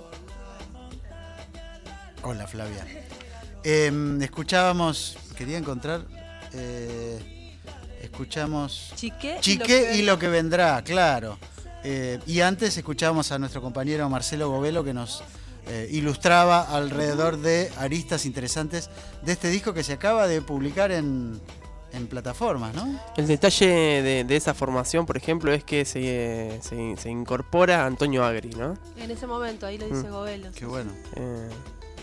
Hola 2.22 2.46
Flavia. 2.46 2.86
Em, 3.64 4.22
escuchábamos, 4.22 5.18
quería 5.36 5.58
encontrar, 5.58 6.06
eh, 6.54 7.58
escuchamos 8.04 8.94
Chiqué, 8.96 9.38
Chiqué 9.40 9.96
y 9.96 10.04
lo 10.04 10.20
que 10.20 10.28
vendrá, 10.28 10.84
claro. 10.84 11.40
Eh, 11.84 12.20
y 12.28 12.42
antes 12.42 12.78
escuchábamos 12.78 13.32
a 13.32 13.40
nuestro 13.40 13.60
compañero 13.60 14.08
Marcelo 14.08 14.52
Govelo 14.52 14.84
que 14.84 14.94
nos 14.94 15.24
eh, 15.66 15.88
ilustraba 15.92 16.62
alrededor 16.62 17.38
de 17.38 17.72
aristas 17.76 18.28
interesantes 18.28 18.92
de 19.24 19.32
este 19.32 19.50
disco 19.50 19.74
que 19.74 19.84
se 19.84 19.94
acaba 19.94 20.28
de 20.28 20.44
publicar 20.44 20.92
en, 20.92 21.42
en 21.94 22.08
plataformas, 22.08 22.74
¿no? 22.76 23.00
El 23.18 23.28
detalle 23.28 23.68
de, 23.68 24.24
de 24.24 24.36
esa 24.36 24.54
formación, 24.54 25.06
por 25.06 25.18
ejemplo, 25.18 25.52
es 25.54 25.64
que 25.64 25.86
se, 25.86 26.60
se- 26.62 26.96
se 26.98 27.10
incorpora 27.10 27.86
Antonio 27.86 28.24
Agri, 28.24 28.50
¿no? 28.52 28.76
En 28.98 29.12
ese 29.12 29.28
momento, 29.28 29.66
ahí 29.66 29.78
lo 29.78 29.88
dice 29.88 30.08
Mm. 30.08 30.12
Govelo. 30.12 30.48
Qué 30.56 30.66
bueno. 30.66 30.92
Eh, 31.16 31.50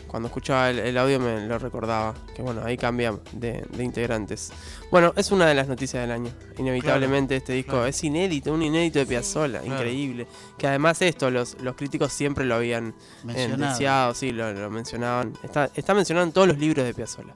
cuando 0.07 0.29
escuchaba 0.29 0.71
el, 0.71 0.79
el 0.79 0.97
audio 0.97 1.21
me 1.21 1.47
lo 1.47 1.59
recordaba. 1.59 2.15
Que 2.35 2.41
bueno, 2.41 2.63
ahí 2.65 2.79
cambian 2.79 3.21
de, 3.33 3.63
de 3.71 3.85
integrantes. 3.85 4.51
Bueno, 4.91 5.13
es 5.17 5.31
una 5.33 5.45
de 5.47 5.55
las 5.55 5.69
noticias 5.69 6.01
del 6.03 6.13
año. 6.13 6.31
Inevitablemente 6.57 7.37
este 7.37 7.53
disco 7.53 7.73
claro. 7.73 7.87
es 7.87 8.03
inédito, 8.05 8.53
un 8.55 8.63
inédito 8.63 8.99
de 9.01 9.05
Piazzolla, 9.07 9.61
Claro. 9.61 9.75
increíble. 9.75 10.27
Que 10.57 10.67
además 10.67 11.03
esto, 11.03 11.31
los, 11.31 11.61
los 11.61 11.75
críticos 11.77 12.11
siempre 12.11 12.47
lo 12.47 12.55
habían 12.55 12.89
eh, 12.89 12.93
Mencionado. 13.25 13.73
deseado, 13.73 14.15
sí, 14.15 14.33
lo, 14.33 14.51
lo 14.55 14.71
mencionaban. 14.71 15.35
Está, 15.43 15.71
está 15.75 15.93
mencionado 15.93 16.27
en 16.27 16.33
todos 16.33 16.49
los 16.49 16.57
libros 16.59 16.87
de 16.87 16.95
Piazzolla. 16.95 17.35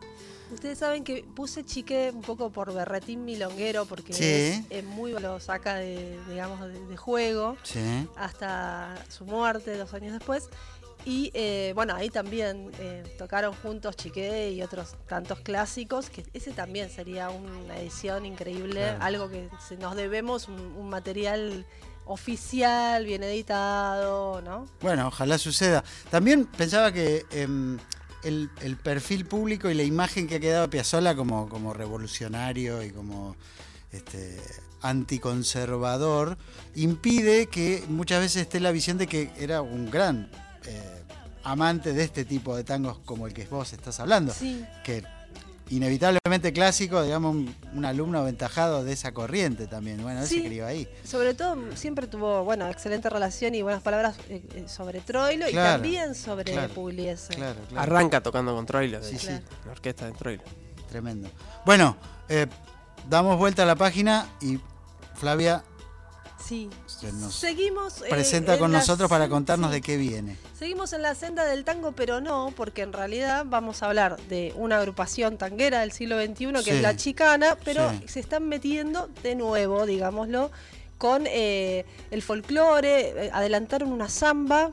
Ustedes 0.53 0.79
saben 0.79 1.03
que 1.03 1.25
puse 1.35 1.65
chique 1.65 2.11
un 2.15 2.21
poco 2.23 2.51
por 2.51 2.73
berretín 2.75 3.25
milonguero 3.25 3.87
porque 3.87 4.13
Sí. 4.13 4.25
es, 4.25 4.63
es 4.71 4.85
muy 4.85 5.13
lo 5.13 5.41
saca 5.41 5.77
de, 5.77 6.19
digamos, 6.29 6.61
de, 6.61 6.87
de 6.87 6.97
juego 6.97 7.57
Sí. 7.63 7.81
hasta 8.17 8.95
su 9.09 9.25
muerte 9.25 9.77
dos 9.77 9.93
años 9.95 10.13
después. 10.13 10.49
Y 11.05 11.33
eh, 11.35 11.73
bueno, 11.75 11.97
ahí 11.97 12.11
también 12.11 12.71
eh, 12.79 13.03
tocaron 13.19 13.55
juntos 13.55 13.97
Chiqué 13.97 14.53
y 14.53 14.63
otros 14.63 14.95
tantos 15.09 15.41
clásicos, 15.41 16.09
que 16.11 16.25
ese 16.33 16.53
también 16.53 16.91
sería 16.91 17.29
una 17.31 17.77
edición 17.79 18.25
increíble, 18.25 18.81
Claro. 18.83 19.03
algo 19.03 19.29
que 19.29 19.49
nos 19.81 19.97
debemos, 19.97 20.47
un, 20.47 20.61
un 20.61 20.89
material 20.89 21.67
oficial, 22.05 23.05
bien 23.05 23.23
editado, 23.25 24.43
¿no? 24.43 24.67
Bueno, 24.81 25.09
ojalá 25.09 25.39
suceda. 25.39 25.83
También 26.11 26.47
pensaba 26.47 26.93
que 26.93 27.25
em, 27.33 27.79
el, 28.23 28.51
el 28.61 28.77
perfil 28.77 29.27
público 29.27 29.71
y 29.71 29.75
la 29.75 29.83
imagen 29.83 30.27
que 30.27 30.37
ha 30.37 30.41
quedado 30.41 30.71
Piazzolla 30.71 31.15
como, 31.15 31.49
como 31.49 31.73
revolucionario 31.73 32.83
y 32.83 32.91
como 32.91 33.37
este, 33.93 34.41
anticonservador 34.81 36.37
impide 36.75 37.47
que 37.47 37.85
muchas 37.89 38.21
veces 38.21 38.43
esté 38.43 38.61
la 38.61 38.73
visión 38.73 38.99
de 38.99 39.07
que 39.07 39.31
era 39.39 39.63
un 39.63 39.91
gran 39.91 40.31
eh, 40.65 41.03
amante 41.45 41.93
de 41.93 42.05
este 42.05 42.25
tipo 42.25 42.57
de 42.57 42.65
tangos 42.65 42.99
como 43.05 43.27
el 43.27 43.33
que 43.33 43.47
vos 43.47 43.73
estás 43.73 44.01
hablando. 44.01 44.33
Sí. 44.33 44.65
Que 44.85 45.05
inevitablemente 45.77 46.53
clásico, 46.53 47.03
digamos, 47.03 47.35
un, 47.35 47.55
un 47.75 47.85
alumno 47.85 48.19
aventajado 48.19 48.85
de 48.85 48.93
esa 48.93 49.13
corriente 49.13 49.67
también. 49.67 50.03
Bueno, 50.03 50.21
él 50.21 50.27
se 50.27 50.35
Sí. 50.37 50.45
crió 50.45 50.67
ahí. 50.67 50.87
Sobre 51.05 51.35
todo 51.35 51.57
siempre 51.77 52.07
tuvo, 52.07 52.45
bueno, 52.45 52.69
excelente 52.69 53.09
relación 53.09 53.55
y 53.55 53.63
buenas 53.63 53.83
palabras 53.83 54.17
eh, 54.29 54.43
eh, 54.55 54.65
sobre 54.69 55.01
Troilo 55.01 55.49
y 55.49 55.53
Claro, 55.53 55.73
también 55.75 56.15
sobre 56.15 56.53
claro, 56.53 56.73
Pugliese. 56.75 57.35
Claro, 57.35 57.59
claro. 57.69 57.83
Arranca 57.83 58.21
tocando 58.23 58.55
con 58.55 58.67
Troilo, 58.67 59.03
Sí, 59.03 59.19
sí. 59.19 59.29
la 59.65 59.73
orquesta 59.73 60.07
de 60.07 60.13
Troilo. 60.13 60.43
Tremendo. 60.89 61.31
Bueno, 61.65 61.97
eh, 62.29 62.47
damos 63.09 63.39
vuelta 63.39 63.63
a 63.63 63.67
la 63.67 63.77
página 63.77 64.27
y 64.41 64.59
Flavia 65.15 65.65
Sí. 66.45 66.69
Nos 67.11 67.35
Seguimos. 67.35 68.03
eh, 68.03 68.07
presenta 68.11 68.55
en 68.55 68.61
con 68.61 68.71
nosotros 68.71 69.09
para 69.09 69.29
contarnos 69.29 69.71
sí. 69.71 69.75
de 69.77 69.81
qué 69.81 69.97
viene. 69.97 70.37
Seguimos 70.59 70.93
en 70.93 71.03
la 71.03 71.15
senda 71.15 71.45
del 71.47 71.65
tango, 71.65 71.93
pero 71.93 72.21
no, 72.21 72.53
porque 72.57 72.83
en 72.83 72.93
realidad 72.93 73.45
vamos 73.49 73.83
a 73.83 73.87
hablar 73.87 74.19
de 74.29 74.53
una 74.57 74.79
agrupación 74.79 75.39
tanguera 75.39 75.81
del 75.81 75.93
siglo 75.93 76.21
XXI 76.23 76.53
que 76.53 76.63
Sí. 76.63 76.71
es 76.71 76.83
la 76.83 76.95
chicana, 76.97 77.57
pero 77.65 77.91
Sí. 77.91 78.05
se 78.09 78.21
están 78.21 78.47
metiendo 78.49 79.09
de 79.23 79.35
nuevo, 79.35 79.87
digámoslo, 79.87 80.51
con 80.99 81.25
eh, 81.27 81.85
el 82.13 82.23
folclore. 82.23 83.27
eh, 83.27 83.31
adelantaron 83.33 83.91
una 83.93 84.09
samba 84.09 84.71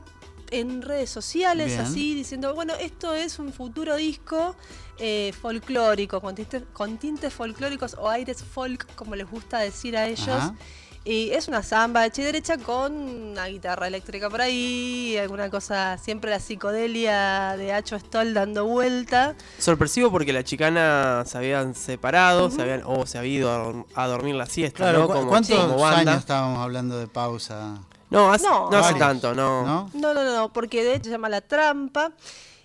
en 0.52 0.82
redes 0.82 1.10
sociales, 1.10 1.68
Bien. 1.68 1.80
así, 1.80 2.14
diciendo, 2.14 2.54
bueno, 2.54 2.74
esto 2.74 3.14
es 3.14 3.38
un 3.38 3.52
futuro 3.52 3.96
disco 3.96 4.54
eh, 5.02 5.32
folclórico, 5.40 6.20
con 6.20 6.34
tintes, 6.34 6.62
con 6.74 6.98
tintes 6.98 7.32
folclóricos 7.32 7.94
o 7.94 8.08
aires 8.10 8.42
folk, 8.44 8.86
como 8.96 9.14
les 9.16 9.30
gusta 9.30 9.58
decir 9.60 9.96
a 9.96 10.06
ellos. 10.06 10.28
Ajá. 10.28 10.54
Y 11.02 11.30
es 11.30 11.48
una 11.48 11.62
samba 11.62 12.04
hecha 12.04 12.20
y 12.20 12.24
derecha 12.26 12.58
con 12.58 12.92
una 12.94 13.46
guitarra 13.46 13.86
eléctrica 13.86 14.28
por 14.28 14.42
ahí, 14.42 15.16
alguna 15.16 15.48
cosa, 15.48 15.96
siempre 15.96 16.30
la 16.30 16.40
psicodelia 16.40 17.56
de 17.56 17.72
Hacho 17.72 17.98
Stoll 17.98 18.34
dando 18.34 18.66
vuelta. 18.66 19.34
Sorpresivo 19.58 20.10
porque 20.10 20.34
la 20.34 20.44
chicana 20.44 21.24
se 21.26 21.38
habían 21.38 21.74
separado, 21.74 22.50
se 22.50 22.60
habían, 22.60 22.82
o 22.84 23.06
se 23.06 23.16
había 23.16 23.32
ido 23.32 23.50
a, 23.50 23.64
dorm- 23.64 23.86
a 23.94 24.06
dormir 24.08 24.34
la 24.34 24.44
siesta, 24.44 24.76
Claro, 24.76 24.98
¿no? 25.00 25.06
¿cu- 25.06 25.12
Como, 25.14 25.28
¿cuántos 25.30 25.58
como 25.58 25.78
banda. 25.78 26.12
años 26.12 26.20
estábamos 26.20 26.58
hablando 26.58 26.98
de 26.98 27.06
pausa? 27.06 27.78
No, 28.10 28.30
hace, 28.30 28.46
No. 28.46 28.68
no 28.70 28.76
hace 28.76 28.94
tanto, 28.94 29.34
no. 29.34 29.64
¿no? 29.64 29.90
No, 29.94 30.12
no, 30.12 30.22
no, 30.22 30.34
no, 30.36 30.52
porque 30.52 30.84
de 30.84 30.96
hecho 30.96 31.04
se 31.04 31.10
llama 31.12 31.30
La 31.30 31.40
Trampa. 31.40 32.12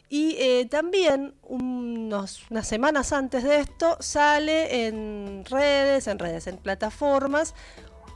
Y 0.07 0.35
eh, 0.39 0.67
también 0.69 1.33
unos, 1.41 2.43
unas 2.51 2.67
semanas 2.67 3.11
antes 3.11 3.43
de 3.43 3.59
esto 3.59 3.97
sale 3.99 4.85
en 4.87 5.43
redes, 5.49 6.05
en 6.07 6.19
redes, 6.19 6.45
en 6.45 6.57
plataformas, 6.57 7.55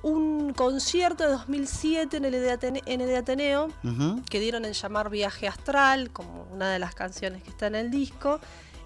un 0.01 0.53
concierto 0.53 1.23
de 1.25 1.31
2007 1.31 2.17
en 2.17 2.25
el 2.25 2.33
en 2.35 3.15
Ateneo 3.15 3.67
Ujú. 3.83 4.21
que 4.29 4.39
dieron 4.39 4.65
en 4.65 4.73
llamar 4.73 5.09
Viaje 5.09 5.47
Astral, 5.47 6.11
como 6.11 6.43
una 6.51 6.71
de 6.71 6.79
las 6.79 6.95
canciones 6.95 7.43
que 7.43 7.49
está 7.49 7.67
en 7.67 7.75
el 7.75 7.91
disco. 7.91 8.39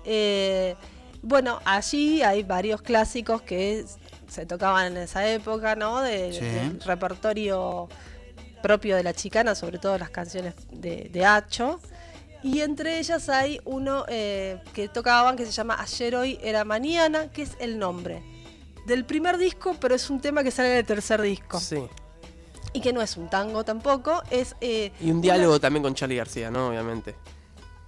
Eh, 0.06 0.76
bueno, 1.22 1.60
allí 1.66 2.22
hay 2.24 2.44
varios 2.44 2.82
clásicos 2.82 3.42
que 3.44 3.86
se 4.28 4.46
tocaban 4.46 4.88
en 4.94 4.98
esa 5.04 5.28
época, 5.30 5.76
¿no? 5.76 6.02
De- 6.02 6.34
Sí. 6.34 6.40
Del 6.40 6.82
repertorio 6.82 7.88
propio 8.62 8.96
de 8.96 9.04
la 9.04 9.14
chicana, 9.14 9.56
sobre 9.56 9.78
todo 9.78 9.98
las 9.98 10.10
canciones 10.10 10.56
de, 10.72 11.10
de 11.12 11.26
Hacho. 11.26 11.80
Y 12.42 12.60
entre 12.62 13.00
ellas 13.00 13.30
hay 13.30 13.62
uno 13.64 14.04
eh, 14.10 14.60
que 14.74 14.90
tocaban 14.90 15.38
que 15.38 15.46
se 15.46 15.52
llama 15.52 15.78
Ayer, 15.80 16.16
Hoy, 16.16 16.40
Era 16.42 16.66
Mañana, 16.66 17.30
que 17.32 17.44
es 17.44 17.52
el 17.60 17.78
nombre 17.80 18.22
del 18.86 19.06
primer 19.06 19.38
disco, 19.38 19.76
pero 19.80 19.96
es 19.96 20.10
un 20.10 20.20
tema 20.22 20.44
que 20.44 20.52
sale 20.52 20.70
del 20.70 20.86
tercer 20.86 21.22
disco. 21.22 21.60
Sí. 21.60 21.84
Y 22.74 22.82
que 22.82 22.92
no 22.94 23.02
es 23.02 23.18
un 23.18 23.30
tango 23.30 23.64
tampoco, 23.64 24.24
es... 24.32 24.56
eh, 24.62 24.92
Y 25.00 25.06
un 25.06 25.18
una- 25.18 25.22
diálogo 25.22 25.60
también 25.60 25.84
con 25.84 25.94
Charlie 25.94 26.16
García, 26.18 26.50
¿no? 26.50 26.70
Obviamente. 26.70 27.16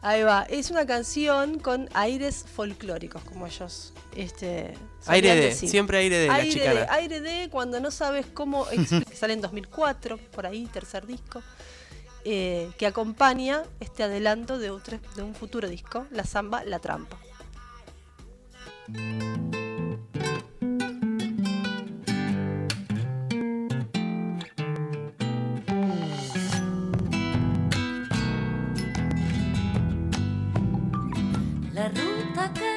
Ahí 0.02 0.22
va, 0.22 0.44
es 0.44 0.70
una 0.70 0.86
canción 0.86 1.58
con 1.58 1.90
aires 1.96 2.46
folclóricos, 2.54 3.24
como 3.24 3.48
ellos 3.48 3.92
este, 4.16 4.76
Aire 5.08 5.34
de, 5.34 5.42
decir. 5.48 5.68
siempre 5.68 5.98
aire 5.98 6.20
de 6.20 6.28
la 6.28 6.36
aire 6.36 6.52
chicana. 6.52 6.80
de, 6.82 6.88
aire 6.92 7.22
de 7.22 7.50
cuando 7.50 7.80
no 7.80 7.90
sabes 7.90 8.28
cómo. 8.32 8.68
Sale 9.16 9.34
en 9.34 9.42
2004, 9.42 10.18
por 10.32 10.46
ahí, 10.46 10.68
tercer 10.68 11.08
disco, 11.08 11.42
eh, 12.24 12.70
que 12.78 12.86
acompaña 12.86 13.64
este 13.80 14.04
adelanto 14.04 14.60
de, 14.60 14.70
otro- 14.70 15.00
de 15.16 15.24
un 15.24 15.34
futuro 15.34 15.68
disco, 15.68 16.06
La 16.12 16.24
Zamba, 16.24 16.64
La 16.64 16.78
Trampa. 16.78 17.18
La 31.76 31.90
ruta 31.90 32.54
que 32.54 32.75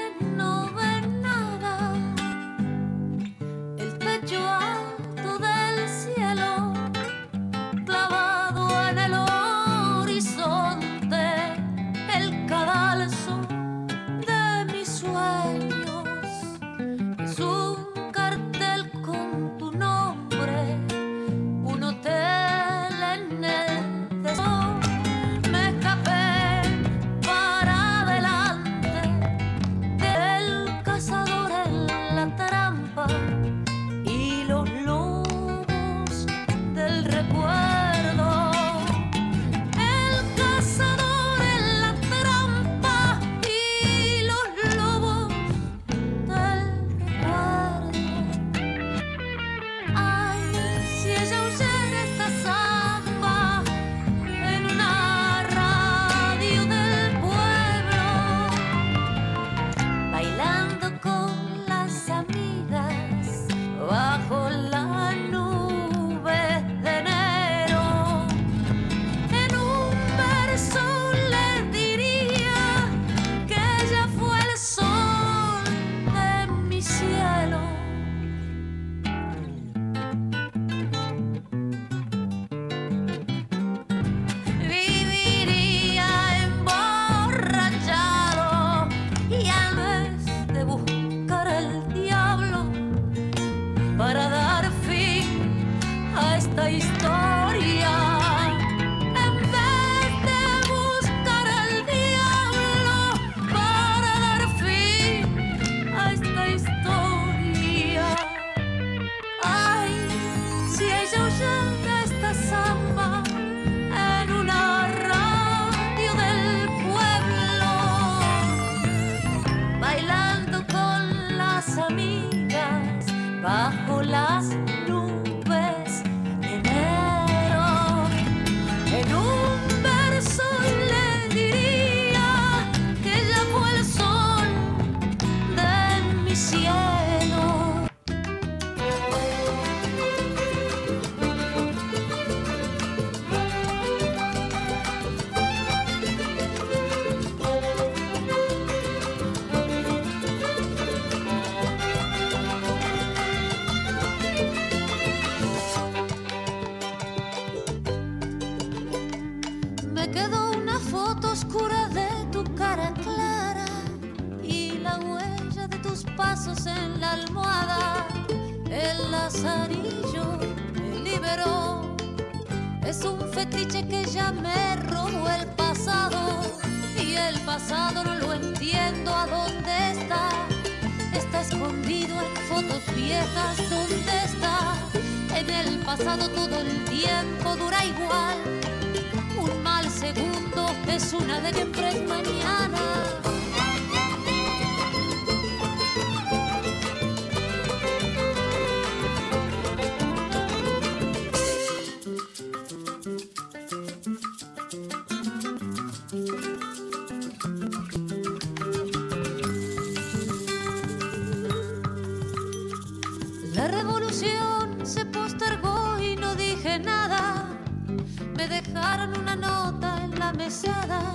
Me 218.38 218.46
dejaron 218.46 219.18
una 219.18 219.34
nota 219.34 220.04
en 220.04 220.16
la 220.16 220.32
mesada. 220.32 221.12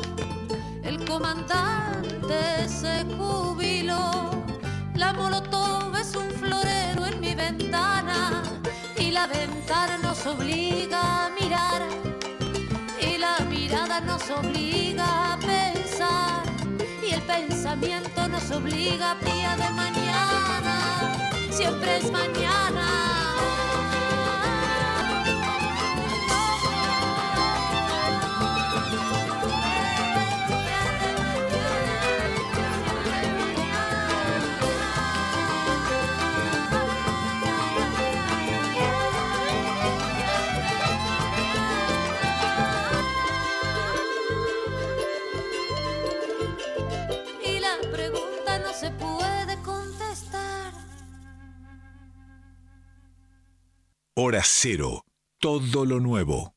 El 0.84 1.06
comandante 1.06 2.68
se 2.68 3.06
jubiló. 3.16 4.30
La 4.96 5.14
molotov 5.14 5.96
es 5.96 6.14
un 6.18 6.30
florero 6.32 7.06
en 7.06 7.22
mi 7.22 7.34
ventana. 7.34 8.44
Y 8.98 9.12
la 9.12 9.28
ventana 9.28 10.00
nos 10.00 10.26
obliga 10.26 11.28
a 11.28 11.30
mirar. 11.30 11.84
Y 13.00 13.18
la 13.18 13.40
mirada 13.50 14.02
nos 14.02 14.30
obliga 14.30 15.34
a 15.34 15.40
pensar. 15.40 16.44
Y 17.08 17.14
el 17.14 17.22
pensamiento 17.22 18.28
nos 18.28 18.52
obliga 18.52 19.12
a 19.12 19.16
día 19.16 19.56
de 19.56 19.70
mañana. 19.70 20.76
Siempre 21.50 22.00
es 22.00 22.12
mañana. 22.12 23.33
Hora 54.26 54.42
cero. 54.46 55.04
Todo 55.38 55.84
lo 55.84 56.00
nuevo. 56.00 56.56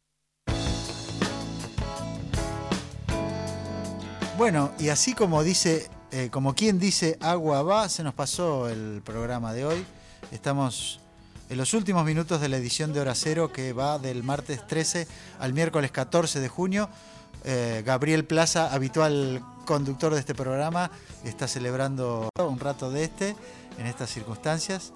Bueno, 4.39 4.71
y 4.79 4.91
así 4.91 5.15
como 5.15 5.43
dice, 5.43 5.91
eh, 6.13 6.29
como 6.31 6.55
quien 6.55 6.79
dice 6.79 7.19
agua 7.21 7.65
va, 7.65 7.89
se 7.89 8.05
nos 8.05 8.15
pasó 8.15 8.69
el 8.69 9.03
programa 9.05 9.53
de 9.53 9.65
hoy. 9.65 9.85
Estamos 10.31 11.01
en 11.51 11.59
los 11.59 11.75
últimos 11.75 12.05
minutos 12.07 12.41
de 12.41 12.49
la 12.49 12.57
edición 12.57 12.93
de 12.93 13.01
Hora 13.01 13.17
Cero 13.17 13.53
que 13.53 13.73
va 13.73 13.99
del 13.99 14.23
martes 14.23 14.65
13 14.65 15.09
al 15.41 15.53
miércoles 15.53 15.91
14 15.91 16.39
de 16.39 16.49
junio. 16.49 16.89
Eh, 17.43 17.83
Gabriel 17.85 18.25
Plaza, 18.25 18.73
habitual 18.73 19.43
conductor 19.65 20.15
de 20.15 20.21
este 20.21 20.37
programa, 20.37 20.93
está 21.25 21.49
celebrando 21.49 22.29
un 22.39 22.61
rato 22.61 22.93
de 22.93 23.03
este 23.03 23.35
en 23.77 23.87
estas 23.87 24.09
circunstancias. 24.11 24.93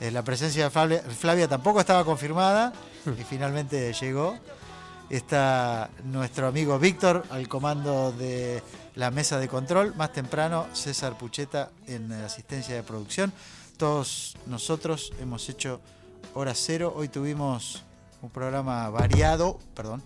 Eh, 0.00 0.10
la 0.10 0.22
presencia 0.22 0.64
de 0.64 0.70
Flavia, 0.70 1.02
Flavia 1.02 1.48
tampoco 1.48 1.80
estaba 1.80 2.04
confirmada 2.04 2.72
y 3.06 3.24
finalmente 3.24 3.92
llegó. 3.92 4.38
Está 5.10 5.88
nuestro 6.04 6.46
amigo 6.46 6.78
Víctor 6.78 7.24
al 7.30 7.48
comando 7.48 8.12
de 8.12 8.62
la 8.94 9.10
mesa 9.10 9.38
de 9.38 9.48
control. 9.48 9.94
Más 9.96 10.12
temprano, 10.12 10.66
César 10.74 11.16
Pucheta 11.16 11.70
en 11.86 12.12
asistencia 12.12 12.74
de 12.74 12.82
producción. 12.82 13.32
Todos 13.78 14.36
nosotros 14.46 15.12
hemos 15.20 15.48
hecho 15.48 15.80
hora 16.34 16.54
cero. 16.54 16.92
Hoy 16.94 17.08
tuvimos 17.08 17.84
un 18.20 18.30
programa 18.30 18.90
variado, 18.90 19.58
perdón, 19.74 20.02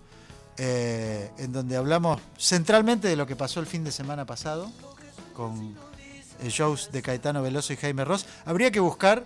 eh, 0.57 1.31
en 1.37 1.51
donde 1.51 1.75
hablamos 1.75 2.21
centralmente 2.37 3.07
de 3.07 3.15
lo 3.15 3.27
que 3.27 3.35
pasó 3.35 3.59
el 3.59 3.65
fin 3.65 3.83
de 3.83 3.91
semana 3.91 4.25
pasado 4.25 4.71
con 5.33 5.75
eh, 6.41 6.49
shows 6.49 6.91
de 6.91 7.01
Caetano 7.01 7.41
Veloso 7.41 7.73
y 7.73 7.77
Jaime 7.77 8.05
Ross. 8.05 8.25
Habría 8.45 8.71
que 8.71 8.79
buscar 8.79 9.25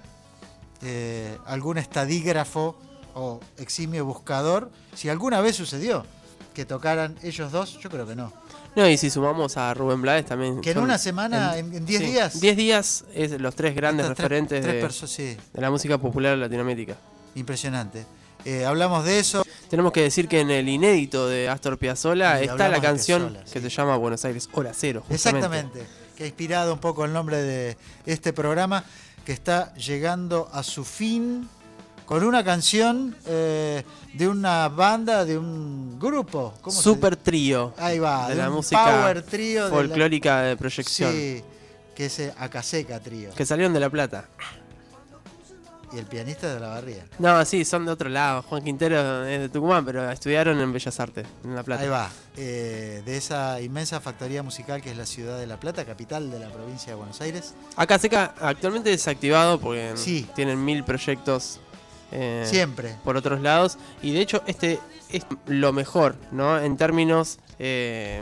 eh, 0.82 1.38
algún 1.46 1.78
estadígrafo 1.78 2.76
o 3.16 3.40
eximio 3.58 4.06
buscador 4.06 4.70
si 4.96 5.10
alguna 5.10 5.42
vez 5.42 5.56
sucedió 5.56 6.06
que 6.54 6.66
tocaran 6.66 7.16
ellos 7.24 7.52
dos. 7.52 7.78
Yo 7.80 7.90
creo 7.90 8.08
que 8.08 8.16
no. 8.16 8.34
No, 8.76 8.88
y 8.88 8.98
si 8.98 9.10
sumamos 9.10 9.58
a 9.58 9.74
Rubén 9.74 10.02
Blades 10.02 10.26
también. 10.26 10.62
Que 10.62 10.72
en 10.72 10.78
una 10.80 10.98
semana, 11.00 11.58
en- 11.58 11.74
en 11.74 11.86
10 11.86 12.00
sí, 12.02 12.08
días. 12.08 12.40
10 12.40 12.58
días 12.58 13.06
es 13.14 13.40
los 13.42 13.56
tres 13.56 13.76
grandes 13.76 14.06
tres- 14.08 14.18
referentes 14.18 14.62
tres 14.62 14.74
de, 14.76 14.82
perso- 14.88 15.08
sí. 15.08 15.38
de 15.54 15.62
la 15.62 15.70
música 15.72 15.98
popular 15.98 16.38
Latinoamérica. 16.38 16.96
Impresionante. 17.36 18.06
Eh, 18.46 18.66
hablamos 18.66 19.04
de 19.04 19.20
eso. 19.20 19.44
Tenemos 19.70 19.92
que 19.92 20.02
decir 20.02 20.28
que 20.28 20.40
en 20.40 20.50
el 20.52 20.70
inédito 20.70 21.28
de 21.28 21.50
Astor 21.50 21.78
Piazzolla 21.78 22.40
está 22.42 22.70
la 22.70 22.80
canción 22.80 23.30
Piazzolla, 23.34 23.52
que 23.52 23.62
se 23.62 23.70
llama 23.70 23.98
Buenos 23.98 24.24
Aires 24.26 24.48
Hora 24.54 24.72
Cero. 24.74 25.04
justamente. 25.08 25.46
Exactamente. 25.48 25.88
Que 26.16 26.24
ha 26.24 26.28
inspirado 26.28 26.74
un 26.74 26.80
poco 26.80 27.04
el 27.06 27.14
nombre 27.14 27.38
de 27.42 27.78
este 28.06 28.32
programa 28.34 28.84
que 29.28 29.34
está 29.34 29.74
llegando 29.74 30.48
a 30.54 30.64
su 30.64 30.86
fin 30.86 31.50
con 32.06 32.24
una 32.24 32.46
canción 32.46 33.14
eh, 33.26 33.84
de 34.14 34.26
una 34.26 34.70
banda, 34.70 35.26
de 35.26 35.38
un 35.38 36.00
grupo. 36.00 36.54
¿Cómo 36.62 36.74
se 36.74 36.82
Super 36.82 37.18
trío. 37.18 37.74
Ahí 37.78 38.00
va, 38.00 38.30
De 38.30 38.36
de 38.36 38.42
la 38.42 38.50
música 38.50 38.86
power 38.86 39.22
trío 39.24 39.66
de 39.66 39.70
la- 39.70 39.76
folclórica 39.76 40.42
de 40.44 40.56
proyección. 40.56 41.12
Sí, 41.12 41.44
que 41.94 42.06
es 42.06 42.20
eh, 42.20 42.34
Acaseca 42.38 43.02
Trío. 43.02 43.32
Que 43.34 43.46
salieron 43.46 43.74
de 43.74 43.82
La 43.82 43.90
Plata. 43.90 44.30
Y 45.94 45.98
el 46.00 46.06
pianista 46.06 46.54
de 46.54 46.60
la 46.60 46.68
barría. 46.68 47.06
No, 47.18 47.44
sí, 47.46 47.64
son 47.64 47.86
de 47.86 47.94
otro 47.94 48.10
lado. 48.10 48.42
Juan 48.42 48.62
Quintero 48.62 49.26
es 49.26 49.40
de 49.40 49.48
Tucumán, 49.50 49.86
pero 49.86 50.10
estudiaron 50.12 50.60
en 50.60 50.74
Bellas 50.74 51.00
Artes, 51.00 51.26
en 51.46 51.56
La 51.56 51.64
Plata. 51.64 51.84
Ahí 51.84 51.88
va, 51.90 52.10
eh, 52.36 53.02
de 53.06 53.16
esa 53.18 53.62
inmensa 53.62 54.02
factoría 54.02 54.44
musical 54.44 54.82
que 54.82 54.92
es 54.92 54.98
la 54.98 55.06
ciudad 55.06 55.40
de 55.40 55.48
La 55.48 55.58
Plata, 55.60 55.86
capital 55.86 56.30
de 56.30 56.40
la 56.40 56.50
provincia 56.50 56.92
de 56.92 56.96
Buenos 56.96 57.22
Aires. 57.22 57.54
Acá 57.78 57.98
Seca 58.00 58.34
actualmente 58.42 58.90
desactivado 58.90 59.62
porque 59.62 59.94
Sí. 59.96 60.28
tienen 60.36 60.64
mil 60.64 60.84
proyectos 60.84 61.62
eh, 62.12 62.44
Siempre. 62.48 62.96
por 63.06 63.16
otros 63.16 63.40
lados. 63.42 63.78
Y 64.02 64.12
de 64.14 64.20
hecho, 64.20 64.44
este 64.46 64.80
es 65.10 65.26
lo 65.46 65.72
mejor, 65.72 66.16
¿no? 66.32 66.60
En 66.60 66.76
términos 66.76 67.40
eh, 67.60 68.22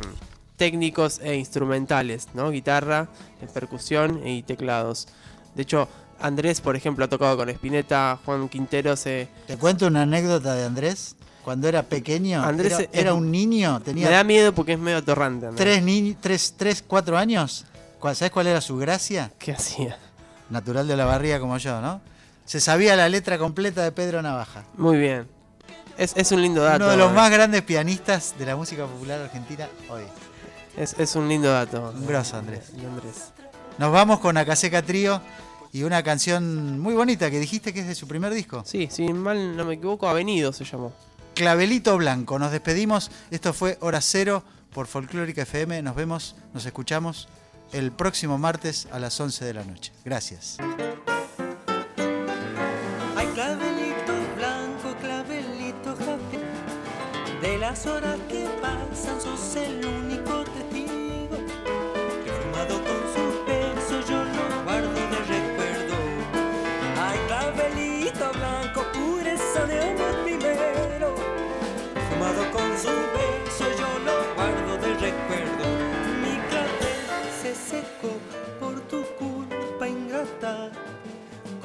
técnicos 0.57 1.19
e 1.19 1.35
instrumentales, 1.35 2.27
¿no? 2.35 2.51
Guitarra, 2.51 3.07
eh, 3.41 3.47
percusión 3.53 4.25
y 4.25 4.43
teclados. 4.43 5.07
De 5.55 5.63
hecho, 5.63 5.87
Andrés, 6.25 6.59
por 6.59 6.75
ejemplo, 6.75 7.05
ha 7.05 7.07
tocado 7.07 7.37
con 7.37 7.49
Spinetta, 7.49 8.17
Juan 8.25 8.49
Quintero 8.49 8.95
se. 8.95 9.27
Te 9.47 9.57
cuento 9.57 9.87
una 9.87 10.01
anécdota 10.03 10.55
de 10.55 10.65
Andrés. 10.65 11.15
Cuando 11.43 11.67
era 11.67 11.83
pequeño, 11.83 12.41
Andrés 12.43 12.89
era, 12.91 13.13
un 13.13 13.29
niño, 13.29 13.75
Me 13.77 13.85
tenía 13.85 14.09
da 14.09 14.23
miedo 14.23 14.51
porque 14.55 14.73
es 14.73 14.79
medio 14.79 14.97
atorrante. 14.97 15.45
Andrés. 15.45 15.63
tres, 15.63 15.83
ni- 15.83 16.15
tres, 16.15 16.55
tres, 16.57 16.83
cuatro 16.85 17.15
años. 17.19 17.65
¿Cuál- 17.99 18.15
¿Sabes 18.15 18.31
cuál 18.31 18.47
era 18.47 18.61
su 18.61 18.77
gracia? 18.77 19.31
¿Qué 19.37 19.51
hacía? 19.51 19.99
Natural 20.49 20.87
de 20.87 20.95
la 20.97 21.05
barría 21.05 21.39
como 21.39 21.55
yo, 21.59 21.79
¿no? 21.81 22.01
Se 22.45 22.59
sabía 22.59 22.95
la 22.95 23.07
letra 23.09 23.37
completa 23.37 23.83
de 23.83 23.91
Pedro 23.91 24.23
Navaja. 24.23 24.63
Muy 24.75 24.97
bien. 24.97 25.27
Es, 25.97 26.13
es 26.15 26.31
un 26.31 26.41
lindo 26.41 26.63
dato. 26.63 26.77
Uno 26.77 26.87
de 26.89 26.97
los 26.97 27.11
eh. 27.11 27.13
más 27.13 27.29
grandes 27.29 27.61
pianistas 27.61 28.33
de 28.39 28.45
la 28.47 28.55
música 28.55 28.85
popular 28.87 29.21
argentina 29.21 29.67
hoy. 29.89 30.01
Es, 30.75 30.95
es 30.97 31.15
un 31.15 31.29
lindo 31.29 31.51
dato. 31.51 31.93
Un 31.95 32.07
grosso, 32.07 32.37
Andrés. 32.37 32.71
Andrés. 32.73 33.31
Nos 33.77 33.91
vamos 33.91 34.19
con 34.19 34.35
Acaseca 34.37 34.81
Trío 34.81 35.21
y 35.75 35.83
una 35.83 36.01
canción 36.03 36.79
muy 36.79 36.93
bonita 36.93 37.29
que 37.29 37.37
dijiste 37.37 37.73
que 37.73 37.81
es 37.81 37.87
de 37.87 37.95
su 37.95 38.07
primer 38.07 38.33
disco. 38.33 38.63
Sí, 38.65 38.87
si 38.89 39.11
mal 39.11 39.57
no 39.57 39.65
me 39.65 39.73
equivoco, 39.73 40.07
Avenido 40.07 40.53
se 40.53 40.63
llamó. 40.63 40.93
Clavelito 41.33 41.97
Blanco. 41.97 42.39
Nos 42.39 42.53
despedimos. 42.53 43.11
Esto 43.29 43.51
fue 43.51 43.77
Hora 43.81 43.99
Cero 43.99 44.41
por 44.73 44.87
Folclórica 44.87 45.41
FM. 45.41 45.81
Nos 45.81 45.93
vemos, 45.97 46.37
nos 46.53 46.65
escuchamos 46.65 47.27
el 47.73 47.91
próximo 47.91 48.37
martes 48.37 48.87
a 48.89 48.99
las 48.99 49.19
11 49.19 49.43
de 49.43 49.53
la 49.53 49.65
noche. 49.65 49.91
Gracias. 50.05 50.55
Hay 53.17 53.27
clavelito 53.33 54.13
blanco, 54.37 54.95
clavelito 55.01 55.93
jafe, 55.97 56.39
de 57.41 57.57
las 57.57 57.85
horas 57.85 58.17
que 58.29 58.47
pasan 58.61 59.19
sos 59.19 59.57
el 59.57 59.85
único 59.85 60.45
testigo. 60.45 61.35
Que 62.23 62.31
fumado 62.31 62.81
con 62.81 62.94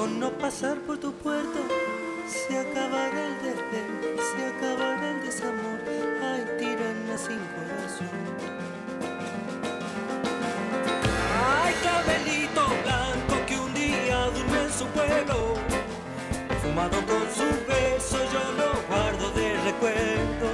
Con 0.01 0.19
no 0.19 0.31
pasar 0.31 0.79
por 0.87 0.97
tu 0.97 1.13
puerto, 1.13 1.61
se 2.27 2.59
acabará 2.59 3.27
el 3.27 3.37
desdén, 3.43 4.17
se 4.17 4.47
acabará 4.47 5.11
el 5.11 5.21
desamor. 5.21 5.79
Ay, 6.23 6.43
tirana 6.59 7.19
sin 7.19 7.39
corazón. 7.55 8.09
Ay, 11.37 11.75
cabelito 11.85 12.63
blanco 12.83 13.47
que 13.47 13.61
un 13.61 13.75
día 13.75 14.25
durmió 14.35 14.63
en 14.63 14.73
su 14.73 14.87
pueblo. 14.87 15.57
Fumado 16.63 16.97
con 17.05 17.27
su 17.37 17.49
beso, 17.69 18.17
yo 18.33 18.53
lo 18.57 18.71
guardo 18.89 19.31
de 19.33 19.61
recuerdo. 19.65 20.49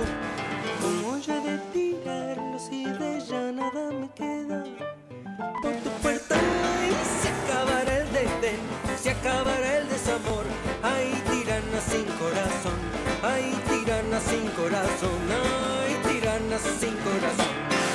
Como 0.83 1.19
ya 1.19 1.39
de 1.39 1.59
tirarlo, 1.73 2.59
si 2.59 2.85
de 2.85 3.19
ella 3.19 3.53
nada 3.53 3.93
me 3.93 4.11
queda. 4.11 4.65
Por 5.63 5.73
tu 5.85 5.91
puerta, 6.03 6.35
ay, 6.35 6.91
se 7.21 7.29
acabará 7.29 7.99
el 7.99 8.13
desdén, 8.13 8.61
se 9.27 9.33
acabará 9.33 9.79
el 9.79 9.89
desamor. 9.89 10.45
Ay, 10.83 11.21
tirana 11.29 11.81
sin 11.81 12.05
corazón, 12.23 12.79
ay, 13.23 13.61
tirana 13.69 14.21
sin 14.21 14.49
corazón, 14.51 15.21
ay, 15.31 15.97
tirana 16.07 16.59
sin 16.59 16.95
corazón. 16.99 17.86